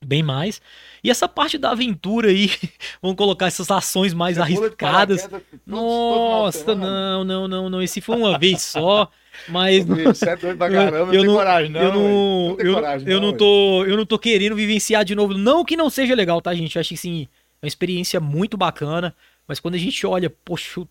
bem 0.05 0.23
mais. 0.23 0.61
E 1.05 1.11
essa 1.11 1.29
parte 1.29 1.59
da 1.59 1.71
aventura 1.71 2.29
aí, 2.29 2.51
vamos 3.03 3.17
colocar 3.17 3.47
essas 3.47 3.71
ações 3.71 4.15
mais 4.15 4.37
Você 4.37 4.43
arriscadas. 4.43 5.29
Nossa, 5.67 6.59
semana? 6.65 6.81
não, 7.19 7.25
não, 7.25 7.49
não, 7.49 7.71
não. 7.71 7.83
Esse 7.83 8.01
foi 8.01 8.17
uma 8.17 8.39
vez 8.39 8.63
só, 8.63 9.11
mas 9.49 9.85
Você 9.85 10.29
é 10.31 10.37
doido 10.37 10.57
pra 10.59 10.71
caramba, 10.71 10.97
Eu 10.99 11.05
não 11.07 11.11
tem 11.21 11.25
não- 11.27 11.35
coragem, 11.35 11.71
não. 11.71 11.81
eu 11.81 11.93
não, 11.93 12.57
eu, 12.59 12.75
coragem, 12.75 13.09
eu 13.09 13.21
não 13.21 13.37
tô, 13.37 13.85
eu 13.85 13.97
não 13.97 14.07
tô 14.07 14.19
querendo 14.19 14.57
vivenciar 14.57 15.05
de 15.05 15.15
novo. 15.15 15.35
Não 15.35 15.65
que 15.65 15.77
não 15.77 15.91
seja 15.91 16.15
legal, 16.15 16.41
tá, 16.41 16.55
gente? 16.55 16.77
Eu 16.77 16.81
acho 16.81 16.89
que 16.91 16.97
sim, 16.97 17.29
é 17.61 17.67
uma 17.67 17.69
experiência 17.69 18.21
muito 18.21 18.57
bacana. 18.57 19.15
Mas 19.47 19.61
quando 19.61 19.75
a 19.75 19.79
gente 19.79 20.07
olha, 20.07 20.31
poxa, 20.31 20.81
o 20.81 20.89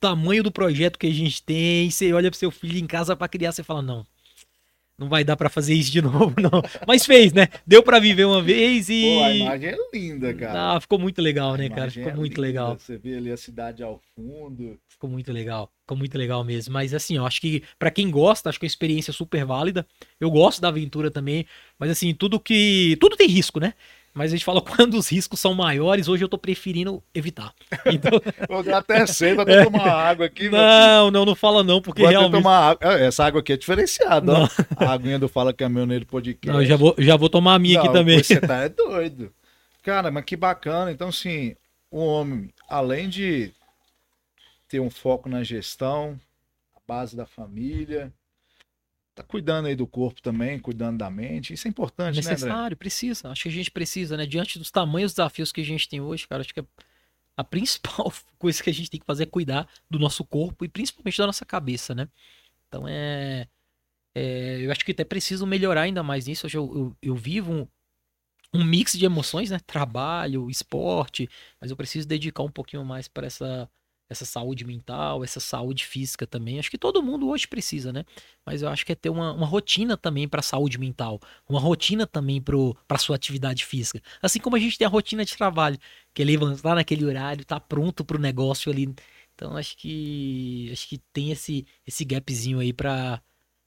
tamanho 0.00 0.42
do 0.42 0.50
projeto 0.50 0.98
que 0.98 1.06
a 1.06 1.12
gente 1.12 1.42
tem, 1.42 1.90
você 1.90 2.12
olha 2.12 2.30
pro 2.30 2.38
seu 2.38 2.50
filho 2.50 2.78
em 2.78 2.86
casa 2.86 3.16
pra 3.16 3.28
criar, 3.28 3.52
você 3.52 3.62
fala, 3.62 3.82
não. 3.82 4.06
Não 4.98 5.08
vai 5.10 5.22
dar 5.22 5.36
pra 5.36 5.50
fazer 5.50 5.74
isso 5.74 5.92
de 5.92 6.00
novo, 6.02 6.34
não. 6.40 6.62
Mas 6.86 7.04
fez, 7.04 7.32
né? 7.32 7.48
Deu 7.66 7.82
pra 7.82 7.98
viver 7.98 8.24
uma 8.24 8.42
vez 8.42 8.88
e. 8.88 9.02
Pô, 9.02 9.22
a 9.24 9.34
imagem 9.34 9.68
é 9.70 9.76
linda, 9.92 10.32
cara. 10.34 10.74
Ah, 10.76 10.80
ficou 10.80 10.98
muito 10.98 11.20
legal, 11.20 11.54
né, 11.56 11.68
cara? 11.68 11.90
Ficou 11.90 12.12
é 12.12 12.14
muito 12.14 12.36
linda. 12.36 12.40
legal. 12.40 12.78
Você 12.78 12.96
vê 12.96 13.16
ali 13.16 13.30
a 13.30 13.36
cidade 13.36 13.82
ao 13.82 14.00
fundo. 14.14 14.78
Ficou 14.88 15.10
muito 15.10 15.30
legal. 15.30 15.70
Ficou 15.82 15.98
muito 15.98 16.16
legal 16.16 16.42
mesmo. 16.42 16.72
Mas 16.72 16.94
assim, 16.94 17.16
eu 17.16 17.26
acho 17.26 17.40
que 17.42 17.62
pra 17.78 17.90
quem 17.90 18.10
gosta, 18.10 18.48
acho 18.48 18.58
que 18.58 18.64
é 18.64 18.66
uma 18.66 18.70
experiência 18.70 19.12
super 19.12 19.44
válida. 19.44 19.86
Eu 20.18 20.30
gosto 20.30 20.62
da 20.62 20.68
aventura 20.68 21.10
também. 21.10 21.46
Mas 21.78 21.90
assim, 21.90 22.14
tudo 22.14 22.40
que. 22.40 22.96
Tudo 22.98 23.16
tem 23.16 23.28
risco, 23.28 23.60
né? 23.60 23.74
Mas 24.16 24.32
a 24.32 24.36
gente 24.36 24.46
fala 24.46 24.62
quando 24.64 24.94
os 24.94 25.08
riscos 25.12 25.38
são 25.38 25.52
maiores, 25.52 26.08
hoje 26.08 26.24
eu 26.24 26.28
tô 26.28 26.38
preferindo 26.38 27.02
evitar. 27.14 27.52
Então, 27.84 28.12
até 28.74 29.04
sei, 29.06 29.34
vou 29.34 29.42
até 29.42 29.62
tomar 29.62 29.92
água 29.92 30.24
aqui. 30.24 30.48
não, 30.48 31.10
não, 31.10 31.26
não 31.26 31.34
fala 31.34 31.62
não, 31.62 31.82
porque 31.82 32.00
Vou 32.00 32.10
realmente. 32.10 32.32
tomar 32.32 32.70
água. 32.70 32.78
Ah, 32.94 32.98
Essa 32.98 33.26
água 33.26 33.40
aqui 33.40 33.52
é 33.52 33.56
diferenciada, 33.58 34.32
ó. 34.32 34.48
A 34.74 34.90
aguinha 34.90 35.18
do 35.18 35.28
Fala 35.28 35.52
Caminhoneiro 35.52 36.06
Podcast. 36.06 36.48
Não, 36.50 36.62
eu 36.62 36.66
já 36.66 36.76
vou, 36.76 36.94
já 36.96 37.14
vou 37.14 37.28
tomar 37.28 37.56
a 37.56 37.58
minha 37.58 37.78
aqui 37.78 37.88
Não, 37.88 37.92
também. 37.94 38.22
Você 38.22 38.40
tá 38.40 38.62
é 38.62 38.70
doido. 38.70 39.30
Cara, 39.82 40.10
mas 40.10 40.24
que 40.24 40.34
bacana. 40.34 40.90
Então, 40.90 41.08
assim, 41.08 41.54
o 41.90 41.98
homem, 41.98 42.48
além 42.70 43.10
de 43.10 43.52
ter 44.66 44.80
um 44.80 44.88
foco 44.88 45.28
na 45.28 45.44
gestão, 45.44 46.18
a 46.74 46.80
base 46.88 47.14
da 47.14 47.26
família, 47.26 48.10
tá 49.16 49.22
cuidando 49.22 49.66
aí 49.66 49.74
do 49.74 49.86
corpo 49.86 50.20
também, 50.20 50.58
cuidando 50.58 50.98
da 50.98 51.10
mente. 51.10 51.54
Isso 51.54 51.66
é 51.66 51.70
importante, 51.70 52.16
né, 52.16 52.20
André? 52.20 52.32
necessário, 52.32 52.76
precisa. 52.76 53.30
Acho 53.30 53.44
que 53.44 53.48
a 53.48 53.52
gente 53.52 53.70
precisa, 53.70 54.16
né? 54.16 54.26
Diante 54.26 54.58
dos 54.58 54.70
tamanhos 54.70 55.12
desafios 55.12 55.50
que 55.50 55.62
a 55.62 55.64
gente 55.64 55.88
tem 55.88 56.00
hoje, 56.00 56.28
cara, 56.28 56.42
acho 56.42 56.52
que 56.52 56.62
a 57.34 57.42
principal 57.42 58.12
coisa 58.38 58.62
que 58.62 58.68
a 58.68 58.74
gente 58.74 58.90
tem 58.90 59.00
que 59.00 59.06
fazer 59.06 59.22
é 59.22 59.26
cuidar 59.26 59.66
do 59.90 59.98
nosso 59.98 60.22
corpo 60.22 60.64
e 60.64 60.68
principalmente 60.68 61.16
da 61.16 61.26
nossa 61.26 61.46
cabeça, 61.46 61.94
né? 61.94 62.08
Então 62.68 62.86
é. 62.86 63.48
é, 64.14 64.58
eu 64.60 64.70
acho 64.70 64.84
que 64.84 64.92
até 64.92 65.04
preciso 65.04 65.46
melhorar 65.46 65.82
ainda 65.82 66.02
mais 66.02 66.26
nisso. 66.26 66.46
Hoje 66.46 66.58
eu, 66.58 66.76
eu, 66.76 66.96
eu 67.00 67.16
vivo 67.16 67.52
um, 67.52 67.68
um 68.52 68.64
mix 68.64 68.92
de 68.92 69.06
emoções, 69.06 69.50
né? 69.50 69.58
Trabalho, 69.66 70.50
esporte, 70.50 71.26
mas 71.58 71.70
eu 71.70 71.76
preciso 71.76 72.06
dedicar 72.06 72.42
um 72.42 72.50
pouquinho 72.50 72.84
mais 72.84 73.08
para 73.08 73.26
essa. 73.26 73.68
Essa 74.08 74.24
saúde 74.24 74.64
mental, 74.64 75.24
essa 75.24 75.40
saúde 75.40 75.84
física 75.84 76.26
também. 76.26 76.58
Acho 76.58 76.70
que 76.70 76.78
todo 76.78 77.02
mundo 77.02 77.28
hoje 77.28 77.46
precisa, 77.48 77.92
né? 77.92 78.04
Mas 78.44 78.62
eu 78.62 78.68
acho 78.68 78.86
que 78.86 78.92
é 78.92 78.94
ter 78.94 79.10
uma, 79.10 79.32
uma 79.32 79.46
rotina 79.46 79.96
também 79.96 80.28
para 80.28 80.42
saúde 80.42 80.78
mental 80.78 81.20
uma 81.48 81.60
rotina 81.60 82.06
também 82.06 82.40
para 82.40 82.98
sua 82.98 83.16
atividade 83.16 83.64
física. 83.64 84.00
Assim 84.20 84.40
como 84.40 84.56
a 84.56 84.58
gente 84.58 84.78
tem 84.78 84.86
a 84.86 84.90
rotina 84.90 85.24
de 85.24 85.36
trabalho, 85.36 85.78
que 86.12 86.22
é 86.22 86.24
levantar 86.24 86.74
naquele 86.74 87.04
horário, 87.04 87.44
tá 87.44 87.60
pronto 87.60 88.04
pro 88.04 88.18
negócio 88.18 88.70
ali. 88.70 88.92
Então 89.34 89.56
acho 89.56 89.76
que 89.76 90.70
acho 90.72 90.88
que 90.88 90.98
tem 91.12 91.30
esse 91.30 91.66
esse 91.86 92.04
gapzinho 92.04 92.58
aí 92.58 92.72
para 92.72 93.22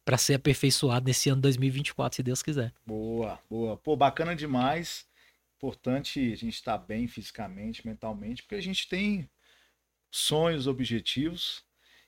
para 0.05 0.17
ser 0.17 0.33
aperfeiçoado 0.33 1.05
nesse 1.05 1.29
ano 1.29 1.41
2024, 1.41 2.15
se 2.15 2.23
Deus 2.23 2.41
quiser. 2.41 2.73
Boa, 2.83 3.39
boa. 3.47 3.77
Pô, 3.77 3.95
bacana 3.95 4.35
demais. 4.35 5.05
importante 5.57 6.19
a 6.31 6.35
gente 6.35 6.55
estar 6.55 6.77
bem 6.79 7.07
fisicamente, 7.07 7.85
mentalmente, 7.85 8.41
porque 8.41 8.55
a 8.55 8.61
gente 8.61 8.87
tem 8.87 9.29
sonhos, 10.11 10.67
objetivos. 10.67 11.63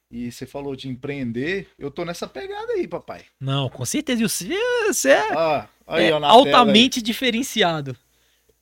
E 0.09 0.29
você 0.31 0.45
falou 0.45 0.75
de 0.75 0.89
empreender, 0.89 1.69
eu 1.79 1.89
tô 1.89 2.03
nessa 2.03 2.27
pegada 2.27 2.73
aí, 2.73 2.85
papai. 2.87 3.23
Não, 3.39 3.69
com 3.69 3.85
certeza. 3.85 4.21
Você, 4.27 5.09
é, 5.09 5.33
Ah, 5.33 5.69
aí, 5.87 6.05
é 6.07 6.11
ó, 6.13 6.19
tela 6.19 6.27
aí. 6.27 6.33
altamente 6.33 7.01
diferenciado. 7.01 7.95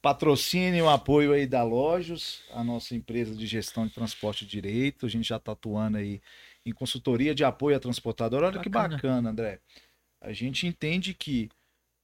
patrocínio, 0.02 0.88
apoio 0.88 1.34
aí 1.34 1.46
da 1.48 1.64
Lojos, 1.64 2.42
a 2.54 2.64
nossa 2.64 2.96
empresa 2.96 3.36
de 3.36 3.46
gestão 3.48 3.88
de 3.88 3.94
transporte 3.94 4.46
de 4.46 4.52
direito. 4.52 5.06
A 5.06 5.10
gente 5.10 5.28
já 5.28 5.38
está 5.38 5.52
atuando 5.54 5.98
aí 5.98 6.22
em 6.66 6.72
consultoria 6.72 7.34
de 7.34 7.44
apoio 7.44 7.76
à 7.76 7.80
transportadora. 7.80 8.48
Olha 8.48 8.60
que 8.60 8.70
Bacana. 8.70 8.96
bacana, 8.96 9.30
André. 9.32 9.60
A 10.22 10.32
gente 10.32 10.68
entende 10.68 11.14
que 11.14 11.50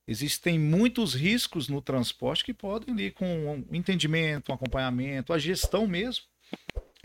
existem 0.07 0.57
muitos 0.59 1.13
riscos 1.13 1.67
no 1.67 1.81
transporte 1.81 2.43
que 2.43 2.53
podem 2.53 2.93
ali 2.93 3.11
com 3.11 3.25
um 3.25 3.65
entendimento, 3.75 4.51
um 4.51 4.55
acompanhamento, 4.55 5.31
a 5.33 5.37
gestão 5.37 5.85
mesmo, 5.87 6.25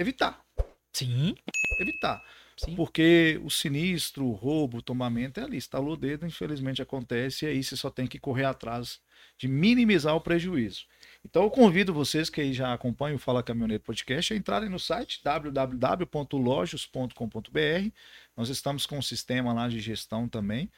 evitar. 0.01 0.41
Sim, 0.93 1.35
Evitar. 1.79 2.23
sim. 2.57 2.75
Porque 2.75 3.41
o 3.45 3.51
sinistro, 3.51 4.27
o 4.27 4.33
roubo, 4.33 4.79
o 4.79 4.83
tombamento 4.83 5.41
é 5.41 5.45
ali. 5.45 5.57
Estalou 5.57 5.95
o 5.95 5.97
dedo, 5.97 6.27
infelizmente 6.27 6.83
acontece, 6.83 7.45
e 7.45 7.49
aí 7.49 7.63
você 7.63 7.77
só 7.77 7.91
tem 7.91 8.07
que 8.07 8.19
correr 8.19 8.45
atrás 8.45 9.01
de 9.39 9.49
minimizar 9.49 10.15
o 10.15 10.21
prejuízo. 10.21 10.85
Então 11.25 11.43
eu 11.45 11.51
convido 11.51 11.95
vocês 11.95 12.29
que 12.29 12.41
aí 12.41 12.53
já 12.53 12.75
acompanham 12.75 13.17
o 13.17 13.19
Fala 13.19 13.43
Caminhoneiro 13.43 13.83
Podcast 13.83 14.33
a 14.33 14.37
entrarem 14.37 14.69
no 14.69 14.79
site 14.79 15.21
www.lojos.com.br. 15.23 17.91
Nós 18.37 18.49
estamos 18.49 18.87
com 18.87 18.99
um 18.99 19.03
sistema 19.03 19.53
lá 19.53 19.69
de 19.69 19.81
gestão 19.81 20.29
também. 20.29 20.71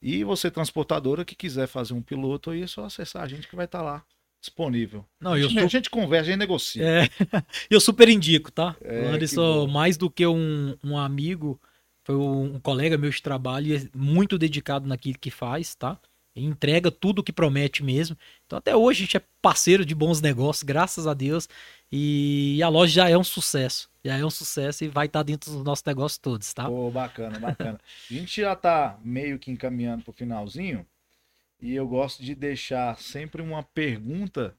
E 0.00 0.24
você, 0.24 0.50
transportadora, 0.50 1.24
que 1.24 1.36
quiser 1.36 1.68
fazer 1.68 1.94
um 1.94 2.02
piloto 2.02 2.50
aí, 2.50 2.62
é 2.62 2.66
só 2.66 2.84
acessar 2.84 3.22
a 3.22 3.28
gente 3.28 3.46
que 3.48 3.54
vai 3.54 3.66
estar 3.66 3.82
lá 3.82 4.04
disponível. 4.42 5.06
Não, 5.20 5.34
a, 5.34 5.38
eu 5.38 5.48
gente, 5.48 5.58
sou 5.58 5.64
a 5.64 5.68
gente 5.68 5.88
conversa, 5.88 6.22
a 6.22 6.30
gente 6.32 6.40
negocia. 6.40 6.82
É, 6.84 7.08
eu 7.70 7.80
super 7.80 8.08
indico, 8.08 8.50
tá? 8.50 8.76
É, 8.82 9.06
Anderson, 9.06 9.68
mais 9.68 9.96
do 9.96 10.10
que 10.10 10.26
um, 10.26 10.76
um 10.82 10.98
amigo, 10.98 11.60
foi 12.04 12.16
um, 12.16 12.56
um 12.56 12.60
colega 12.60 12.98
meu 12.98 13.08
de 13.08 13.22
trabalho 13.22 13.68
e 13.68 13.76
é 13.76 13.88
muito 13.94 14.36
dedicado 14.36 14.86
naquilo 14.86 15.18
que 15.18 15.30
faz, 15.30 15.76
tá? 15.76 15.96
E 16.34 16.44
entrega 16.44 16.90
tudo 16.90 17.20
o 17.20 17.22
que 17.22 17.32
promete 17.32 17.84
mesmo. 17.84 18.16
Então, 18.46 18.58
até 18.58 18.74
hoje, 18.74 19.02
a 19.02 19.04
gente 19.04 19.16
é 19.18 19.22
parceiro 19.40 19.84
de 19.84 19.94
bons 19.94 20.20
negócios, 20.20 20.62
graças 20.62 21.06
a 21.06 21.14
Deus. 21.14 21.48
E 21.90 22.60
a 22.62 22.68
loja 22.68 22.92
já 22.92 23.08
é 23.08 23.16
um 23.16 23.22
sucesso. 23.22 23.90
Já 24.02 24.16
é 24.16 24.24
um 24.24 24.30
sucesso 24.30 24.82
e 24.82 24.88
vai 24.88 25.06
estar 25.06 25.22
dentro 25.22 25.52
dos 25.52 25.62
nossos 25.62 25.84
negócios 25.84 26.18
todos, 26.18 26.52
tá? 26.54 26.66
Pô, 26.66 26.90
bacana, 26.90 27.38
bacana. 27.38 27.78
A 28.10 28.14
gente 28.14 28.40
já 28.40 28.56
tá 28.56 28.98
meio 29.04 29.38
que 29.38 29.50
encaminhando 29.50 30.02
pro 30.02 30.12
finalzinho 30.12 30.86
e 31.62 31.74
eu 31.74 31.86
gosto 31.86 32.22
de 32.22 32.34
deixar 32.34 32.98
sempre 32.98 33.40
uma 33.40 33.62
pergunta 33.62 34.54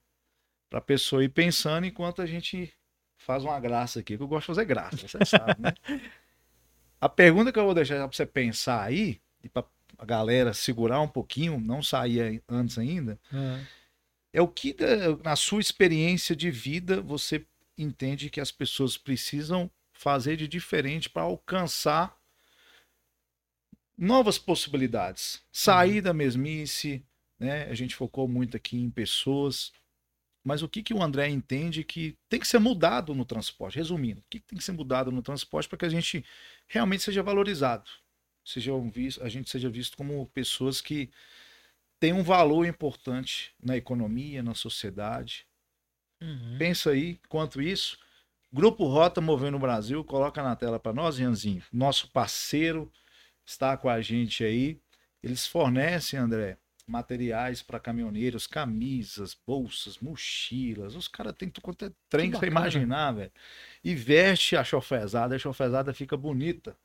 pra 0.69 0.79
pessoa 0.79 1.23
ir 1.23 1.29
pensando 1.29 1.85
enquanto 1.85 2.21
a 2.21 2.25
gente 2.25 2.73
faz 3.17 3.43
uma 3.43 3.59
graça 3.59 3.99
aqui, 3.99 4.15
que 4.15 4.23
eu 4.23 4.27
gosto 4.27 4.43
de 4.43 4.47
fazer 4.47 4.65
graça, 4.65 5.07
você 5.07 5.25
sabe, 5.25 5.61
né? 5.61 5.73
A 6.99 7.09
pergunta 7.09 7.51
que 7.51 7.59
eu 7.59 7.65
vou 7.65 7.73
deixar 7.73 7.97
pra 7.97 8.07
você 8.07 8.25
pensar 8.25 8.81
aí, 8.81 9.19
e 9.43 9.49
pra 9.49 9.65
a 9.97 10.05
galera 10.05 10.53
segurar 10.53 11.01
um 11.01 11.07
pouquinho, 11.07 11.59
não 11.59 11.83
sair 11.83 12.41
antes 12.47 12.77
ainda, 12.77 13.19
é 14.31 14.41
o 14.41 14.47
que, 14.47 14.75
na 15.23 15.35
sua 15.35 15.59
experiência 15.59 16.33
de 16.35 16.49
vida, 16.49 17.01
você 17.01 17.45
entende 17.77 18.29
que 18.29 18.39
as 18.39 18.51
pessoas 18.51 18.97
precisam 18.97 19.69
fazer 19.91 20.37
de 20.37 20.47
diferente 20.47 21.09
para 21.09 21.23
alcançar 21.23 22.17
novas 23.97 24.37
possibilidades, 24.37 25.41
sair 25.51 26.01
da 26.01 26.13
mesmice, 26.13 27.05
né? 27.39 27.63
A 27.69 27.73
gente 27.73 27.95
focou 27.95 28.27
muito 28.27 28.57
aqui 28.57 28.77
em 28.77 28.89
pessoas, 28.89 29.71
mas 30.43 30.61
o 30.61 30.69
que 30.69 30.83
que 30.83 30.93
o 30.93 31.01
André 31.01 31.29
entende 31.29 31.83
que 31.83 32.17
tem 32.27 32.39
que 32.39 32.47
ser 32.47 32.59
mudado 32.59 33.13
no 33.13 33.25
transporte? 33.25 33.77
Resumindo, 33.77 34.21
o 34.21 34.23
que 34.29 34.39
que 34.39 34.47
tem 34.47 34.57
que 34.57 34.63
ser 34.63 34.73
mudado 34.73 35.11
no 35.11 35.21
transporte 35.21 35.69
para 35.69 35.77
que 35.77 35.85
a 35.85 35.89
gente 35.89 36.25
realmente 36.67 37.03
seja 37.03 37.23
valorizado, 37.23 37.89
seja 38.43 38.73
um 38.73 38.89
vis- 38.89 39.19
a 39.21 39.29
gente 39.29 39.49
seja 39.49 39.69
visto 39.69 39.95
como 39.95 40.25
pessoas 40.27 40.81
que 40.81 41.09
têm 41.99 42.11
um 42.13 42.23
valor 42.23 42.65
importante 42.65 43.53
na 43.63 43.77
economia, 43.77 44.43
na 44.43 44.53
sociedade. 44.53 45.45
Uhum. 46.21 46.57
Pensa 46.57 46.91
aí, 46.91 47.19
quanto 47.29 47.61
isso, 47.61 47.97
Grupo 48.51 48.85
Rota 48.85 49.21
Movendo 49.21 49.57
o 49.57 49.59
Brasil, 49.59 50.03
coloca 50.03 50.43
na 50.43 50.55
tela 50.55 50.79
para 50.79 50.93
nós, 50.93 51.19
Ianzinho. 51.19 51.63
Nosso 51.71 52.09
parceiro 52.09 52.91
está 53.45 53.77
com 53.77 53.89
a 53.89 54.01
gente 54.01 54.43
aí. 54.43 54.77
Eles 55.21 55.47
fornecem, 55.47 56.19
André, 56.19 56.57
materiais 56.85 57.61
para 57.61 57.79
caminhoneiros, 57.79 58.45
camisas, 58.45 59.37
bolsas, 59.47 59.97
mochilas. 59.99 60.95
Os 60.95 61.07
caras 61.07 61.33
têm 61.37 61.49
tudo 61.49 61.63
quanto 61.63 61.85
é 61.85 61.91
trem 62.09 62.29
que, 62.29 62.35
Que 62.37 62.41
você 62.41 62.47
imaginar, 62.47 63.11
velho. 63.13 63.31
E 63.83 63.95
veste 63.95 64.55
a 64.57 64.63
chofezada, 64.63 65.35
a 65.35 65.39
chofezada 65.39 65.93
fica 65.93 66.17
bonita. 66.17 66.75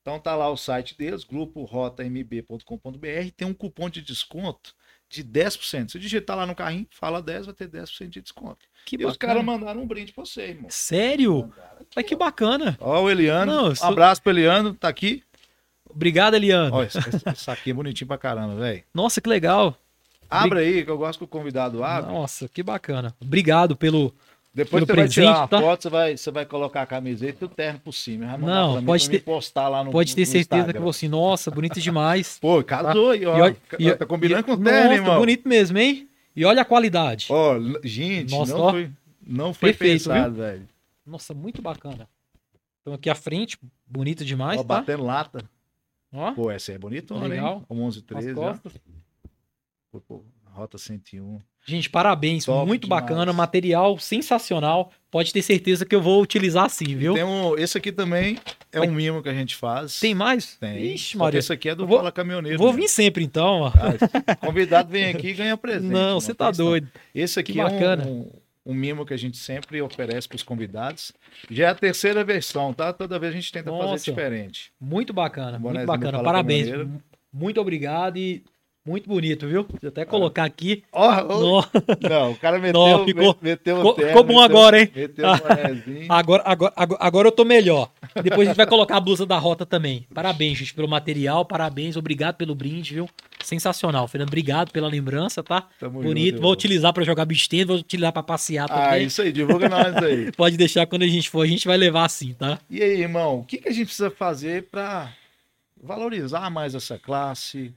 Então 0.00 0.18
tá 0.18 0.34
lá 0.34 0.48
o 0.50 0.56
site 0.56 0.96
deles, 0.98 1.22
gruporotamb.com.br, 1.24 3.30
tem 3.36 3.46
um 3.46 3.54
cupom 3.54 3.88
de 3.88 4.02
desconto 4.02 4.74
de 5.08 5.22
10%. 5.22 5.90
Se 5.92 5.98
digitar 5.98 6.36
lá 6.36 6.46
no 6.46 6.54
carrinho, 6.54 6.86
fala 6.90 7.20
10, 7.22 7.46
vai 7.46 7.54
ter 7.54 7.68
10% 7.68 8.08
de 8.08 8.20
desconto. 8.22 8.66
Que 8.86 8.96
E 9.00 9.04
os 9.06 9.16
caras 9.16 9.44
mandaram 9.44 9.82
um 9.82 9.86
brinde 9.86 10.12
pra 10.12 10.24
você, 10.24 10.42
irmão. 10.48 10.70
Sério? 10.70 11.52
Mas 11.94 12.06
que 12.06 12.16
bacana. 12.16 12.76
Ó, 12.80 13.02
o 13.02 13.10
Eliano. 13.10 13.52
Não, 13.52 13.68
Um 13.68 13.74
sou- 13.74 13.88
abraço 13.88 14.22
pro 14.22 14.32
Eliano, 14.32 14.74
tá 14.74 14.88
aqui. 14.88 15.22
Obrigado, 15.94 16.34
Eliane. 16.34 16.70
Ó, 16.72 16.82
esse, 16.82 16.98
aqui 17.50 17.70
é 17.70 17.74
bonitinho 17.74 18.08
pra 18.08 18.18
caramba, 18.18 18.54
velho. 18.56 18.82
Nossa, 18.94 19.20
que 19.20 19.28
legal. 19.28 19.76
Abre 20.30 20.60
aí, 20.60 20.84
que 20.84 20.90
eu 20.90 20.96
gosto 20.96 21.18
que 21.18 21.24
o 21.24 21.28
convidado 21.28 21.84
abre. 21.84 22.10
Nossa, 22.10 22.48
que 22.48 22.62
bacana. 22.62 23.14
Obrigado 23.20 23.76
pelo. 23.76 24.14
Depois 24.54 24.84
pelo 24.84 24.86
você 24.86 25.00
vai 25.00 25.08
tirar 25.08 25.24
presente, 25.24 25.40
uma 25.40 25.48
tá? 25.48 25.60
foto, 25.60 25.82
você 25.82 25.88
vai, 25.88 26.16
você 26.16 26.30
vai 26.30 26.44
colocar 26.44 26.82
a 26.82 26.86
camiseta 26.86 27.42
e 27.42 27.46
o 27.46 27.48
terno 27.48 27.80
por 27.80 27.92
cima. 27.92 28.36
Não, 28.36 28.84
pode 28.84 29.04
mim 29.08 29.10
ter- 29.12 29.20
postar 29.24 29.68
lá 29.68 29.82
no 29.82 29.90
Pode 29.90 30.14
ter 30.14 30.22
no 30.22 30.26
certeza 30.26 30.42
Instagram. 30.60 30.72
que 30.74 30.78
você, 30.84 31.08
nossa, 31.08 31.50
bonito 31.50 31.80
demais. 31.80 32.36
Pô, 32.40 32.62
casou 32.62 33.10
aí, 33.12 33.24
ó. 33.24 33.38
E 33.38 33.40
olha- 33.40 33.56
e- 33.78 33.94
tá 33.94 34.04
combinando 34.04 34.44
com 34.44 34.52
o 34.52 34.60
e- 34.60 34.64
terno, 34.64 34.80
nossa, 34.90 34.94
irmão. 34.94 35.18
bonito 35.18 35.48
mesmo, 35.48 35.78
hein? 35.78 36.06
E 36.36 36.44
olha 36.44 36.60
a 36.62 36.64
qualidade. 36.66 37.28
Ó, 37.30 37.56
gente, 37.82 38.30
Nossa, 38.30 38.52
não, 38.52 38.60
ó. 38.60 38.70
foi, 38.72 38.90
não 39.26 39.54
foi 39.54 39.70
Perfeito, 39.70 40.04
pensado, 40.10 40.34
velho. 40.34 40.68
Nossa, 41.06 41.32
muito 41.32 41.62
bacana. 41.62 42.06
Então 42.82 42.92
aqui 42.94 43.08
à 43.08 43.14
frente, 43.14 43.56
bonito 43.86 44.22
demais, 44.22 44.60
Ó, 44.60 44.64
tá? 44.64 44.80
batendo 44.80 45.04
lata. 45.04 45.42
Ó, 46.12 46.32
Pô, 46.32 46.50
essa 46.50 46.72
é 46.72 46.78
bonitona, 46.78 47.26
Legal. 47.26 47.56
hein? 47.58 47.64
O 47.68 47.74
11 47.82 47.98
as 47.98 48.04
13, 48.04 48.30
ó. 48.32 48.34
costas. 48.34 48.72
Pô, 49.90 50.00
pô, 50.00 50.24
Rota 50.52 50.76
101. 50.78 51.40
Gente, 51.64 51.88
parabéns, 51.88 52.44
Top 52.44 52.66
muito 52.66 52.82
demais. 52.84 53.02
bacana, 53.04 53.32
material 53.32 53.96
sensacional. 53.98 54.90
Pode 55.10 55.32
ter 55.32 55.42
certeza 55.42 55.86
que 55.86 55.94
eu 55.94 56.02
vou 56.02 56.20
utilizar 56.20 56.68
sim, 56.68 56.96
viu? 56.96 57.14
Tem 57.14 57.22
um, 57.22 57.56
esse 57.56 57.78
aqui 57.78 57.92
também 57.92 58.36
é 58.72 58.80
um 58.80 58.90
mimo 58.90 59.22
que 59.22 59.28
a 59.28 59.34
gente 59.34 59.54
faz. 59.54 60.00
Tem 60.00 60.12
mais? 60.14 60.56
Tem. 60.56 60.92
Ixi, 60.94 61.16
Maria. 61.16 61.38
Esse 61.38 61.52
aqui 61.52 61.68
é 61.68 61.74
do 61.74 61.84
Eu 61.84 61.86
vou- 61.86 61.98
Fala 61.98 62.10
Caminhoneiro. 62.10 62.58
Vou 62.58 62.72
né? 62.72 62.80
vir 62.80 62.88
sempre 62.88 63.22
então. 63.22 63.66
Ah, 63.66 64.34
convidado 64.36 64.90
vem 64.90 65.04
aqui 65.04 65.28
e 65.28 65.32
ganha 65.34 65.56
presente. 65.56 65.92
Não, 65.92 66.20
você 66.20 66.34
tá 66.34 66.50
doido. 66.50 66.88
Esse 67.14 67.38
aqui 67.38 67.52
Que 67.52 67.60
é 67.60 67.64
bacana. 67.64 68.04
um, 68.06 68.28
um, 68.64 68.74
mimo 68.74 69.04
que 69.04 69.14
a 69.14 69.16
gente 69.16 69.36
sempre 69.36 69.80
oferece 69.82 70.28
para 70.28 70.36
os 70.36 70.42
convidados. 70.42 71.12
Já 71.50 71.66
é 71.66 71.70
a 71.70 71.74
terceira 71.74 72.24
versão, 72.24 72.72
tá? 72.72 72.92
Toda 72.92 73.18
vez 73.18 73.32
a 73.32 73.36
gente 73.36 73.52
tenta 73.52 73.70
Nossa. 73.70 73.88
fazer 73.88 74.10
diferente. 74.10 74.72
Muito 74.80 75.12
bacana, 75.12 75.58
muito 75.58 75.84
bacana. 75.84 76.22
Parabéns. 76.22 76.68
Muito 77.32 77.60
obrigado 77.60 78.18
e 78.18 78.44
muito 78.84 79.08
bonito, 79.08 79.46
viu? 79.46 79.62
Vou 79.62 79.78
Ah. 79.82 79.88
até 79.88 80.04
colocar 80.04 80.44
aqui. 80.44 80.82
Ó, 80.92 81.08
ó, 81.08 81.22
Nó- 81.40 81.64
não, 82.08 82.32
o 82.32 82.36
cara 82.36 82.58
meteu, 82.60 82.80
Não, 82.80 83.04
ficou- 83.04 83.36
meteu 83.40 83.74
o 83.76 83.78
ficou- 83.78 83.94
terno, 83.94 84.08
ficou 84.10 84.24
bom 84.24 84.34
meteu- 84.40 84.44
agora, 84.44 84.80
hein? 84.80 84.90
Meteu 84.94 85.28
o 85.28 85.36
bonézinho. 85.38 86.06
Agora, 86.12 86.42
agora, 86.44 86.72
agora, 86.76 87.28
eu 87.28 87.32
tô 87.32 87.44
melhor. 87.44 87.90
Depois 88.22 88.48
a 88.48 88.50
gente 88.50 88.56
vai 88.56 88.66
colocar 88.66 88.96
a 88.96 89.00
blusa 89.00 89.24
da 89.24 89.38
rota 89.38 89.64
também. 89.64 90.06
Parabéns, 90.12 90.58
gente, 90.58 90.74
pelo 90.74 90.88
material. 90.88 91.44
Parabéns, 91.44 91.96
obrigado 91.96 92.34
pelo 92.36 92.54
brinde, 92.54 92.94
viu? 92.94 93.08
Sensacional, 93.42 94.06
Fernando. 94.08 94.28
Obrigado 94.28 94.70
pela 94.72 94.88
lembrança, 94.88 95.42
tá? 95.42 95.68
Tamo 95.80 96.02
Bonito. 96.02 96.30
junto, 96.36 96.42
vou 96.42 96.52
utilizar 96.52 96.92
pra 96.92 97.04
jogar 97.04 97.24
beach 97.24 97.48
tennis, 97.48 97.66
vou 97.66 97.76
utilizar 97.76 98.12
pra 98.12 98.22
passear 98.22 98.66
Ah, 98.70 98.90
também. 98.90 99.06
isso 99.06 99.22
aí, 99.22 99.32
divulga 99.32 99.68
nós 99.68 99.96
aí. 99.96 100.30
Pode 100.36 100.56
deixar 100.56 100.86
quando 100.86 101.02
a 101.02 101.06
gente 101.06 101.30
for, 101.30 101.42
a 101.42 101.46
gente 101.46 101.66
vai 101.66 101.76
levar 101.76 102.04
assim, 102.04 102.32
tá? 102.34 102.58
E 102.68 102.82
aí, 102.82 103.00
irmão, 103.00 103.38
o 103.40 103.44
que, 103.44 103.58
que 103.58 103.68
a 103.68 103.72
gente 103.72 103.86
precisa 103.86 104.10
fazer 104.10 104.64
para 104.70 105.08
valorizar 105.82 106.50
mais 106.50 106.74
essa 106.74 106.98
classe, 106.98 107.72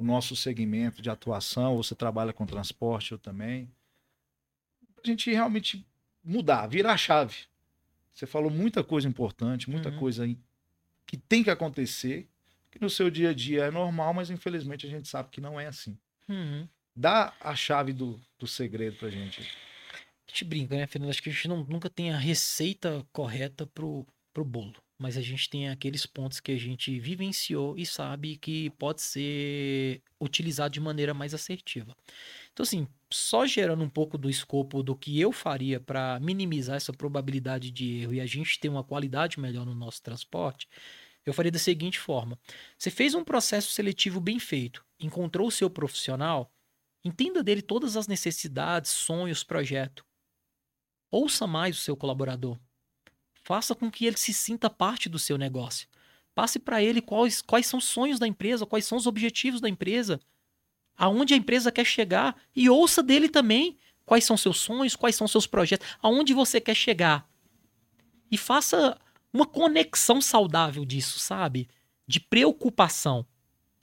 o 0.00 0.04
nosso 0.04 0.34
segmento 0.34 1.02
de 1.02 1.10
atuação? 1.10 1.76
Você 1.76 1.94
trabalha 1.94 2.32
com 2.32 2.46
transporte, 2.46 3.12
eu 3.12 3.18
também. 3.18 3.70
A 5.02 5.06
gente 5.06 5.30
realmente 5.30 5.86
mudar, 6.24 6.66
virar 6.66 6.92
a 6.94 6.96
chave. 6.96 7.36
Você 8.12 8.26
falou 8.26 8.50
muita 8.50 8.82
coisa 8.82 9.06
importante, 9.08 9.68
muita 9.70 9.90
Uhum. 9.90 9.98
coisa 9.98 10.36
que 11.06 11.16
tem 11.16 11.42
que 11.44 11.50
acontecer, 11.50 12.28
que 12.70 12.80
no 12.80 12.90
seu 12.90 13.10
dia 13.10 13.30
a 13.30 13.34
dia 13.34 13.64
é 13.64 13.70
normal, 13.70 14.12
mas 14.14 14.30
infelizmente 14.30 14.86
a 14.86 14.90
gente 14.90 15.08
sabe 15.08 15.28
que 15.30 15.40
não 15.40 15.58
é 15.58 15.66
assim. 15.66 15.96
Uhum. 16.28 16.68
Dá 16.94 17.32
a 17.40 17.54
chave 17.54 17.92
do, 17.92 18.20
do 18.38 18.46
segredo 18.46 18.96
pra 18.96 19.10
gente. 19.10 19.40
A 19.42 20.30
gente 20.30 20.44
brinca, 20.44 20.76
né, 20.76 20.86
Fernando? 20.86 21.10
Acho 21.10 21.22
que 21.22 21.30
a 21.30 21.32
gente 21.32 21.48
não- 21.48 21.64
nunca 21.64 21.88
tem 21.90 22.12
a 22.12 22.16
receita 22.18 23.04
correta 23.12 23.66
pro, 23.66 24.06
pro 24.32 24.44
bolo. 24.44 24.76
Mas 25.00 25.16
a 25.16 25.22
gente 25.22 25.48
tem 25.48 25.70
aqueles 25.70 26.04
pontos 26.04 26.40
que 26.40 26.52
a 26.52 26.58
gente 26.58 27.00
vivenciou 27.00 27.74
e 27.78 27.86
sabe 27.86 28.36
que 28.36 28.68
pode 28.70 29.00
ser 29.00 30.02
utilizado 30.20 30.74
de 30.74 30.78
maneira 30.78 31.14
mais 31.14 31.32
assertiva. 31.32 31.96
Então, 32.52 32.62
assim, 32.62 32.86
só 33.10 33.46
gerando 33.46 33.82
um 33.82 33.88
pouco 33.88 34.18
do 34.18 34.28
escopo 34.28 34.82
do 34.82 34.94
que 34.94 35.18
eu 35.18 35.32
faria 35.32 35.80
para 35.80 36.20
minimizar 36.20 36.76
essa 36.76 36.92
probabilidade 36.92 37.70
de 37.70 38.02
erro 38.02 38.12
e 38.12 38.20
a 38.20 38.26
gente 38.26 38.60
ter 38.60 38.68
uma 38.68 38.84
qualidade 38.84 39.40
melhor 39.40 39.64
no 39.64 39.74
nosso 39.74 40.02
transporte, 40.02 40.68
eu 41.24 41.32
faria 41.32 41.50
da 41.50 41.58
seguinte 41.58 41.98
forma: 41.98 42.38
você 42.76 42.90
fez 42.90 43.14
um 43.14 43.24
processo 43.24 43.72
seletivo 43.72 44.20
bem 44.20 44.38
feito, 44.38 44.84
encontrou 45.00 45.48
o 45.48 45.52
seu 45.52 45.70
profissional, 45.70 46.52
entenda 47.02 47.42
dele 47.42 47.62
todas 47.62 47.96
as 47.96 48.06
necessidades, 48.06 48.90
sonhos, 48.90 49.42
projeto. 49.42 50.04
Ouça 51.10 51.46
mais 51.46 51.78
o 51.78 51.80
seu 51.80 51.96
colaborador. 51.96 52.58
Faça 53.50 53.74
com 53.74 53.90
que 53.90 54.06
ele 54.06 54.16
se 54.16 54.32
sinta 54.32 54.70
parte 54.70 55.08
do 55.08 55.18
seu 55.18 55.36
negócio. 55.36 55.88
Passe 56.36 56.56
para 56.56 56.84
ele 56.84 57.02
quais, 57.02 57.42
quais 57.42 57.66
são 57.66 57.80
os 57.80 57.84
sonhos 57.84 58.16
da 58.16 58.28
empresa, 58.28 58.64
quais 58.64 58.84
são 58.84 58.96
os 58.96 59.08
objetivos 59.08 59.60
da 59.60 59.68
empresa, 59.68 60.20
aonde 60.96 61.34
a 61.34 61.36
empresa 61.36 61.72
quer 61.72 61.84
chegar 61.84 62.40
e 62.54 62.70
ouça 62.70 63.02
dele 63.02 63.28
também 63.28 63.76
quais 64.06 64.22
são 64.22 64.36
seus 64.36 64.60
sonhos, 64.60 64.94
quais 64.94 65.16
são 65.16 65.26
seus 65.26 65.48
projetos, 65.48 65.84
aonde 66.00 66.32
você 66.32 66.60
quer 66.60 66.76
chegar. 66.76 67.28
E 68.30 68.38
faça 68.38 68.96
uma 69.32 69.44
conexão 69.44 70.20
saudável 70.20 70.84
disso, 70.84 71.18
sabe? 71.18 71.68
De 72.06 72.20
preocupação. 72.20 73.26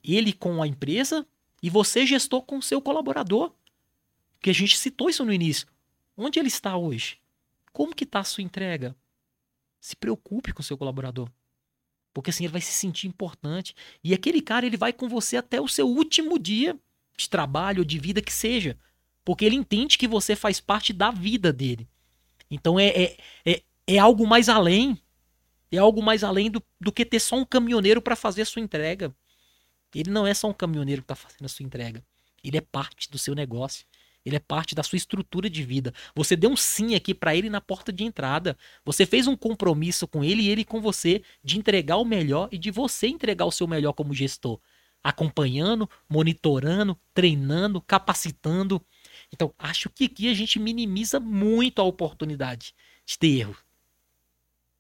Ele 0.02 0.32
com 0.32 0.64
a 0.64 0.68
empresa 0.68 1.28
e 1.62 1.70
você, 1.70 2.06
gestor, 2.06 2.44
com 2.44 2.60
o 2.60 2.64
seu 2.64 2.82
colaborador. 2.82 3.52
Que 4.42 4.50
a 4.50 4.54
gente 4.54 4.78
citou 4.78 5.10
isso 5.10 5.26
no 5.26 5.34
início. 5.34 5.68
Onde 6.16 6.40
ele 6.40 6.48
está 6.48 6.78
hoje? 6.78 7.18
Como 7.74 7.94
que 7.94 8.06
está 8.06 8.22
a 8.22 8.24
sua 8.24 8.46
entrega? 8.46 8.96
Se 9.80 9.96
preocupe 9.96 10.54
com 10.54 10.62
o 10.62 10.64
seu 10.64 10.78
colaborador. 10.78 11.30
Porque 12.14 12.30
assim 12.32 12.46
ele 12.46 12.54
vai 12.54 12.62
se 12.62 12.72
sentir 12.72 13.08
importante. 13.08 13.76
E 14.04 14.14
aquele 14.14 14.42
cara 14.42 14.66
ele 14.66 14.78
vai 14.78 14.92
com 14.92 15.08
você 15.08 15.38
até 15.38 15.62
o 15.62 15.68
seu 15.68 15.88
último 15.88 16.40
dia 16.40 16.78
de 17.18 17.30
trabalho 17.30 17.80
ou 17.80 17.86
de 17.86 18.00
vida 18.00 18.22
que 18.22 18.34
seja. 18.34 18.78
Porque 19.24 19.46
ele 19.46 19.56
entende 19.56 19.98
que 19.98 20.08
você 20.08 20.36
faz 20.36 20.60
parte 20.60 20.94
da 20.94 21.12
vida 21.12 21.54
dele. 21.54 21.88
Então 22.50 22.80
é, 22.80 22.88
é, 22.88 23.18
é, 23.46 23.64
é 23.86 23.98
algo 24.00 24.26
mais 24.26 24.50
além. 24.50 24.98
É 25.72 25.78
algo 25.78 26.02
mais 26.02 26.24
além 26.24 26.50
do, 26.50 26.64
do 26.80 26.92
que 26.92 27.06
ter 27.06 27.20
só 27.20 27.36
um 27.36 27.46
caminhoneiro 27.46 28.02
para 28.02 28.16
fazer 28.16 28.44
a 28.44 28.46
sua 28.46 28.62
entrega. 28.62 29.14
Ele 29.94 30.10
não 30.10 30.26
é 30.26 30.34
só 30.34 30.50
um 30.50 30.54
caminhoneiro 30.54 31.02
que 31.02 31.12
está 31.12 31.16
fazendo 31.16 31.46
a 31.46 31.50
sua 31.50 31.66
entrega. 31.66 32.04
Ele 32.44 32.58
é 32.58 32.62
parte 32.62 33.10
do 33.10 33.18
seu 33.18 33.36
negócio. 33.36 33.86
Ele 34.26 34.36
é 34.36 34.40
parte 34.40 34.76
da 34.76 34.84
sua 34.84 34.98
estrutura 34.98 35.50
de 35.50 35.64
vida. 35.64 35.94
Você 36.14 36.36
deu 36.36 36.50
um 36.50 36.56
sim 36.58 36.96
aqui 36.96 37.14
para 37.14 37.36
ele 37.36 37.50
na 37.50 37.62
porta 37.62 37.94
de 37.94 38.04
entrada. 38.04 38.58
Você 38.84 39.06
fez 39.06 39.26
um 39.26 39.38
compromisso 39.38 40.08
com 40.08 40.24
ele 40.24 40.44
e 40.44 40.50
ele 40.50 40.66
com 40.66 40.82
você 40.82 41.22
de 41.44 41.58
entregar 41.58 41.98
o 41.98 42.06
melhor 42.06 42.50
e 42.52 42.58
de 42.58 42.70
você 42.70 43.08
entregar 43.08 43.46
o 43.46 43.52
seu 43.52 43.68
melhor 43.68 43.94
como 43.94 44.14
gestor, 44.14 44.60
acompanhando, 45.04 45.90
monitorando, 46.10 46.98
treinando, 47.14 47.80
capacitando. 47.82 48.82
Então, 49.32 49.54
acho 49.58 49.90
que 49.90 50.06
aqui 50.06 50.30
a 50.30 50.34
gente 50.34 50.60
minimiza 50.60 51.20
muito 51.20 51.82
a 51.82 51.86
oportunidade 51.86 52.74
de 53.06 53.18
ter 53.18 53.40
erro. 53.40 53.56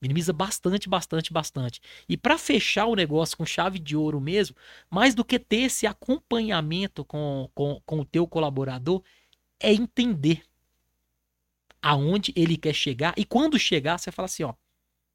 Minimiza 0.01 0.31
bastante, 0.31 0.87
bastante, 0.87 1.33
bastante. 1.33 1.81
E 2.07 2.15
para 2.15 2.37
fechar 2.37 2.85
o 2.85 2.95
negócio 2.95 3.35
com 3.35 3.45
chave 3.45 3.79
de 3.79 3.95
ouro 3.95 4.21
mesmo, 4.21 4.55
mais 4.91 5.15
do 5.15 5.25
que 5.25 5.39
ter 5.39 5.61
esse 5.61 5.87
acompanhamento 5.87 7.03
com, 7.03 7.49
com, 7.55 7.81
com 7.83 7.99
o 8.01 8.05
teu 8.05 8.27
colaborador, 8.27 9.01
é 9.59 9.73
entender 9.73 10.43
aonde 11.81 12.33
ele 12.35 12.57
quer 12.57 12.73
chegar 12.73 13.13
e 13.17 13.23
quando 13.23 13.57
chegar 13.57 13.97
você 13.97 14.11
fala 14.11 14.25
assim, 14.25 14.43
ó, 14.43 14.53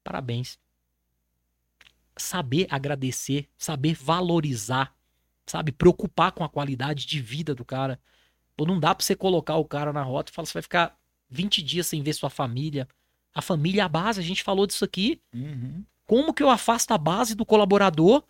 parabéns. 0.03 0.57
Saber 2.15 2.67
agradecer, 2.69 3.49
saber 3.57 3.95
valorizar, 3.95 4.95
sabe, 5.45 5.71
preocupar 5.71 6.31
com 6.31 6.43
a 6.43 6.49
qualidade 6.49 7.05
de 7.05 7.19
vida 7.19 7.55
do 7.55 7.65
cara. 7.65 7.99
Pô, 8.55 8.65
não 8.65 8.79
dá 8.79 8.93
para 8.93 9.03
você 9.03 9.15
colocar 9.15 9.55
o 9.57 9.65
cara 9.65 9.91
na 9.91 10.03
rota 10.03 10.31
e 10.31 10.33
falar, 10.33 10.45
você 10.45 10.53
vai 10.53 10.61
ficar 10.61 10.97
20 11.29 11.61
dias 11.61 11.87
sem 11.87 12.03
ver 12.03 12.13
sua 12.13 12.29
família. 12.29 12.87
A 13.33 13.41
família 13.41 13.81
é 13.81 13.85
a 13.85 13.89
base, 13.89 14.19
a 14.19 14.23
gente 14.23 14.43
falou 14.43 14.67
disso 14.67 14.85
aqui. 14.85 15.19
Uhum. 15.33 15.83
Como 16.05 16.33
que 16.33 16.43
eu 16.43 16.49
afasto 16.49 16.91
a 16.93 16.97
base 16.97 17.33
do 17.33 17.45
colaborador 17.45 18.23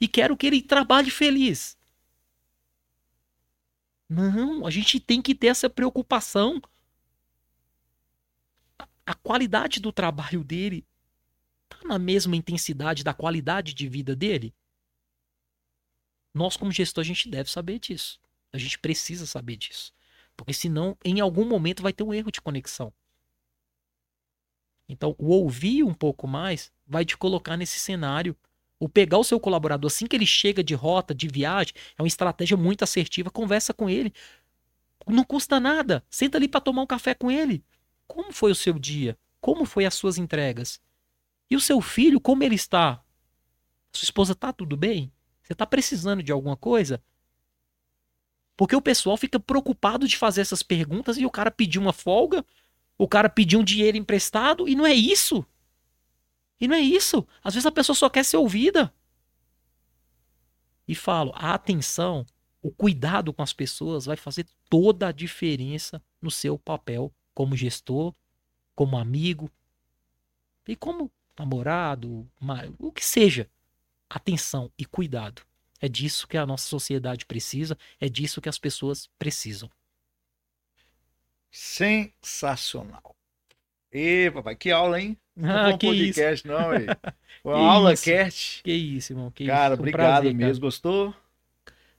e 0.00 0.06
quero 0.06 0.36
que 0.36 0.46
ele 0.46 0.62
trabalhe 0.62 1.10
feliz? 1.10 1.76
Não, 4.10 4.66
a 4.66 4.70
gente 4.72 4.98
tem 4.98 5.22
que 5.22 5.36
ter 5.36 5.46
essa 5.46 5.70
preocupação. 5.70 6.60
A 9.06 9.14
qualidade 9.14 9.78
do 9.78 9.92
trabalho 9.92 10.42
dele 10.42 10.84
tá 11.68 11.78
na 11.84 11.96
mesma 11.96 12.34
intensidade 12.34 13.04
da 13.04 13.14
qualidade 13.14 13.72
de 13.72 13.88
vida 13.88 14.16
dele? 14.16 14.52
Nós, 16.34 16.56
como 16.56 16.72
gestor, 16.72 17.02
a 17.02 17.06
gente 17.06 17.28
deve 17.28 17.48
saber 17.52 17.78
disso. 17.78 18.20
A 18.52 18.58
gente 18.58 18.80
precisa 18.80 19.26
saber 19.26 19.54
disso. 19.54 19.92
Porque 20.36 20.52
senão, 20.52 20.98
em 21.04 21.20
algum 21.20 21.44
momento, 21.44 21.80
vai 21.80 21.92
ter 21.92 22.02
um 22.02 22.12
erro 22.12 22.32
de 22.32 22.40
conexão. 22.40 22.92
Então, 24.88 25.14
o 25.18 25.28
ouvir 25.28 25.84
um 25.84 25.94
pouco 25.94 26.26
mais 26.26 26.72
vai 26.84 27.04
te 27.04 27.16
colocar 27.16 27.56
nesse 27.56 27.78
cenário 27.78 28.36
o 28.80 28.88
pegar 28.88 29.18
o 29.18 29.24
seu 29.24 29.38
colaborador 29.38 29.88
assim 29.88 30.06
que 30.06 30.16
ele 30.16 30.26
chega 30.26 30.64
de 30.64 30.74
rota, 30.74 31.14
de 31.14 31.28
viagem, 31.28 31.74
é 31.98 32.02
uma 32.02 32.08
estratégia 32.08 32.56
muito 32.56 32.82
assertiva. 32.82 33.30
Conversa 33.30 33.74
com 33.74 33.90
ele. 33.90 34.12
Não 35.06 35.22
custa 35.22 35.60
nada. 35.60 36.02
Senta 36.08 36.38
ali 36.38 36.48
para 36.48 36.62
tomar 36.62 36.82
um 36.82 36.86
café 36.86 37.14
com 37.14 37.30
ele. 37.30 37.62
Como 38.06 38.32
foi 38.32 38.50
o 38.50 38.54
seu 38.54 38.78
dia? 38.78 39.18
Como 39.38 39.66
foi 39.66 39.84
as 39.84 39.94
suas 39.94 40.16
entregas? 40.16 40.80
E 41.50 41.54
o 41.54 41.60
seu 41.60 41.80
filho, 41.82 42.18
como 42.18 42.42
ele 42.42 42.54
está? 42.54 43.04
Sua 43.92 44.04
esposa 44.04 44.34
tá 44.34 44.50
tudo 44.50 44.78
bem? 44.78 45.12
Você 45.42 45.54
tá 45.54 45.66
precisando 45.66 46.22
de 46.22 46.32
alguma 46.32 46.56
coisa? 46.56 47.02
Porque 48.56 48.74
o 48.74 48.80
pessoal 48.80 49.16
fica 49.16 49.38
preocupado 49.38 50.08
de 50.08 50.16
fazer 50.16 50.40
essas 50.40 50.62
perguntas 50.62 51.18
e 51.18 51.26
o 51.26 51.30
cara 51.30 51.50
pediu 51.50 51.82
uma 51.82 51.92
folga, 51.92 52.44
o 52.96 53.08
cara 53.08 53.28
pediu 53.28 53.60
um 53.60 53.64
dinheiro 53.64 53.96
emprestado 53.96 54.68
e 54.68 54.74
não 54.74 54.86
é 54.86 54.94
isso. 54.94 55.44
E 56.60 56.68
não 56.68 56.76
é 56.76 56.80
isso. 56.80 57.26
Às 57.42 57.54
vezes 57.54 57.66
a 57.66 57.72
pessoa 57.72 57.96
só 57.96 58.10
quer 58.10 58.24
ser 58.24 58.36
ouvida. 58.36 58.92
E 60.86 60.94
falo, 60.94 61.32
a 61.34 61.54
atenção, 61.54 62.26
o 62.60 62.70
cuidado 62.70 63.32
com 63.32 63.42
as 63.42 63.52
pessoas 63.52 64.04
vai 64.04 64.16
fazer 64.16 64.46
toda 64.68 65.08
a 65.08 65.12
diferença 65.12 66.02
no 66.20 66.30
seu 66.30 66.58
papel 66.58 67.12
como 67.32 67.56
gestor, 67.56 68.14
como 68.74 68.98
amigo 68.98 69.50
e 70.66 70.76
como 70.76 71.10
namorado, 71.38 72.28
o 72.78 72.92
que 72.92 73.04
seja. 73.04 73.48
Atenção 74.08 74.70
e 74.76 74.84
cuidado. 74.84 75.42
É 75.80 75.88
disso 75.88 76.28
que 76.28 76.36
a 76.36 76.44
nossa 76.44 76.66
sociedade 76.66 77.24
precisa, 77.24 77.78
é 77.98 78.08
disso 78.08 78.40
que 78.40 78.48
as 78.48 78.58
pessoas 78.58 79.08
precisam. 79.18 79.70
Sensacional. 81.50 83.16
E 83.92 84.30
papai, 84.30 84.54
que 84.54 84.70
aula, 84.70 85.00
hein? 85.00 85.16
Não 85.36 85.50
ah, 85.50 85.68
um 85.70 85.78
que 85.78 85.86
podcast, 85.86 86.46
isso. 86.46 86.48
não, 86.48 86.74
hein? 86.74 86.86
Foi 87.42 87.54
uma 87.54 87.72
aula 87.72 87.92
isso. 87.92 88.04
cast. 88.04 88.62
Que 88.62 88.72
isso, 88.72 89.12
irmão. 89.12 89.30
Que 89.30 89.46
cara, 89.46 89.74
isso. 89.74 89.80
Um 89.80 89.82
obrigado 89.82 90.02
prazer, 90.22 90.34
mesmo. 90.34 90.52
cara. 90.52 90.60
Gostou? 90.60 91.14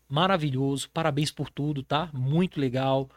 Maravilhoso. 0.08 0.90
Parabéns 0.94 1.32
por 1.32 1.50
tudo, 1.50 1.84
tá? 1.84 2.10
Muito 2.14 2.60
legal. 2.60 3.10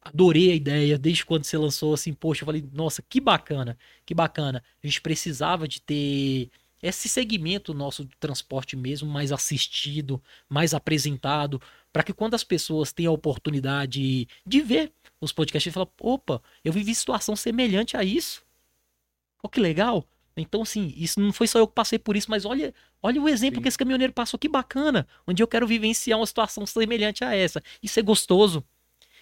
Adorei 0.00 0.52
a 0.52 0.54
ideia. 0.54 0.98
Desde 0.98 1.24
quando 1.24 1.44
você 1.44 1.56
lançou, 1.58 1.94
assim, 1.94 2.12
poxa, 2.12 2.42
eu 2.42 2.46
falei, 2.46 2.64
nossa, 2.72 3.02
que 3.02 3.20
bacana. 3.20 3.76
Que 4.06 4.14
bacana. 4.14 4.62
A 4.82 4.86
gente 4.86 5.00
precisava 5.00 5.66
de 5.66 5.80
ter 5.80 6.50
esse 6.82 7.08
segmento 7.08 7.72
nosso 7.72 8.04
do 8.04 8.14
transporte 8.20 8.76
mesmo 8.76 9.08
mais 9.10 9.32
assistido, 9.32 10.22
mais 10.48 10.74
apresentado, 10.74 11.60
para 11.90 12.02
que 12.02 12.12
quando 12.12 12.34
as 12.34 12.44
pessoas 12.44 12.92
têm 12.92 13.06
a 13.06 13.10
oportunidade 13.10 14.28
de 14.46 14.60
ver 14.60 14.92
os 15.20 15.32
podcasts, 15.32 15.72
falam, 15.72 15.88
opa, 16.00 16.42
eu 16.64 16.72
vivi 16.72 16.94
situação 16.94 17.34
semelhante 17.34 17.96
a 17.96 18.04
isso. 18.04 18.42
Olha 19.42 19.50
que 19.50 19.60
legal. 19.60 20.06
Então, 20.36 20.62
assim, 20.62 20.92
isso 20.96 21.20
não 21.20 21.32
foi 21.32 21.46
só 21.46 21.58
eu 21.58 21.66
que 21.66 21.74
passei 21.74 21.98
por 21.98 22.16
isso, 22.16 22.30
mas 22.30 22.44
olha, 22.44 22.74
olha 23.02 23.22
o 23.22 23.28
exemplo 23.28 23.56
Sim. 23.56 23.62
que 23.62 23.68
esse 23.68 23.78
caminhoneiro 23.78 24.12
passou, 24.12 24.38
que 24.38 24.48
bacana. 24.48 25.06
Onde 25.26 25.42
eu 25.42 25.46
quero 25.46 25.66
vivenciar 25.66 26.18
uma 26.18 26.26
situação 26.26 26.66
semelhante 26.66 27.24
a 27.24 27.34
essa. 27.34 27.62
Isso 27.82 27.98
é 28.00 28.02
gostoso. 28.02 28.64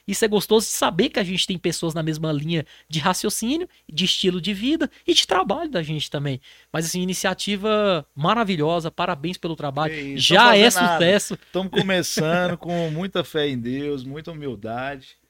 Isso 0.06 0.24
é 0.24 0.28
gostoso 0.28 0.66
de 0.66 0.72
saber 0.72 1.10
que 1.10 1.20
a 1.20 1.22
gente 1.22 1.46
tem 1.46 1.56
pessoas 1.56 1.94
na 1.94 2.02
mesma 2.02 2.32
linha 2.32 2.66
de 2.88 2.98
raciocínio, 2.98 3.68
de 3.88 4.04
estilo 4.04 4.40
de 4.40 4.52
vida 4.52 4.90
e 5.06 5.14
de 5.14 5.26
trabalho 5.26 5.70
da 5.70 5.82
gente 5.82 6.10
também. 6.10 6.40
Mas, 6.72 6.86
assim, 6.86 7.00
iniciativa 7.02 8.04
maravilhosa, 8.14 8.90
parabéns 8.90 9.38
pelo 9.38 9.54
trabalho. 9.54 10.18
Já 10.18 10.56
é 10.56 10.70
nada. 10.70 10.94
sucesso. 10.94 11.34
Estamos 11.34 11.70
começando 11.70 12.58
com 12.58 12.90
muita 12.90 13.22
fé 13.22 13.48
em 13.48 13.58
Deus, 13.58 14.02
muita 14.02 14.32
humildade. 14.32 15.21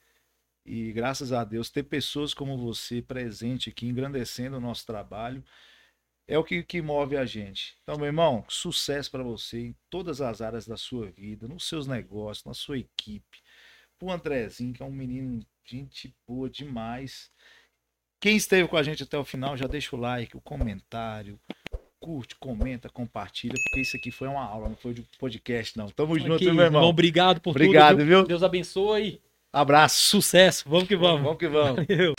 E 0.64 0.92
graças 0.92 1.32
a 1.32 1.42
Deus, 1.44 1.70
ter 1.70 1.82
pessoas 1.82 2.32
como 2.32 2.56
você 2.56 3.02
presente 3.02 3.68
aqui, 3.68 3.86
engrandecendo 3.86 4.56
o 4.56 4.60
nosso 4.60 4.86
trabalho, 4.86 5.42
é 6.26 6.38
o 6.38 6.44
que, 6.44 6.62
que 6.62 6.80
move 6.80 7.16
a 7.16 7.24
gente. 7.24 7.76
Então, 7.82 7.96
meu 7.96 8.06
irmão, 8.06 8.44
sucesso 8.48 9.10
para 9.10 9.22
você 9.22 9.66
em 9.66 9.76
todas 9.90 10.20
as 10.20 10.40
áreas 10.40 10.66
da 10.66 10.76
sua 10.76 11.10
vida, 11.10 11.48
nos 11.48 11.68
seus 11.68 11.86
negócios, 11.86 12.44
na 12.44 12.54
sua 12.54 12.78
equipe. 12.78 13.42
Pro 13.98 14.10
Andrezinho, 14.10 14.72
que 14.72 14.82
é 14.82 14.86
um 14.86 14.92
menino, 14.92 15.44
gente 15.64 16.14
boa 16.26 16.48
demais. 16.48 17.30
Quem 18.20 18.36
esteve 18.36 18.68
com 18.68 18.76
a 18.76 18.82
gente 18.82 19.02
até 19.02 19.18
o 19.18 19.24
final, 19.24 19.56
já 19.56 19.66
deixa 19.66 19.96
o 19.96 19.98
like, 19.98 20.36
o 20.36 20.40
comentário, 20.40 21.40
curte, 21.98 22.36
comenta, 22.36 22.88
compartilha, 22.88 23.54
porque 23.54 23.80
isso 23.80 23.96
aqui 23.96 24.10
foi 24.10 24.28
uma 24.28 24.44
aula, 24.44 24.68
não 24.68 24.76
foi 24.76 24.94
de 24.94 25.02
podcast, 25.18 25.76
não. 25.76 25.88
Tamo 25.88 26.18
junto, 26.18 26.44
meu 26.54 26.64
irmão. 26.64 26.84
Obrigado 26.84 27.40
por 27.40 27.50
Obrigado, 27.50 27.96
tudo. 27.96 28.06
viu? 28.06 28.24
Deus 28.24 28.42
abençoe. 28.42 29.20
Abraço. 29.52 30.02
Sucesso. 30.02 30.64
Vamos 30.66 30.88
que 30.88 30.96
vamos. 30.96 31.22
Vamos 31.22 31.38
que 31.38 31.48
vamos. 31.48 31.86
Valeu. 31.86 32.14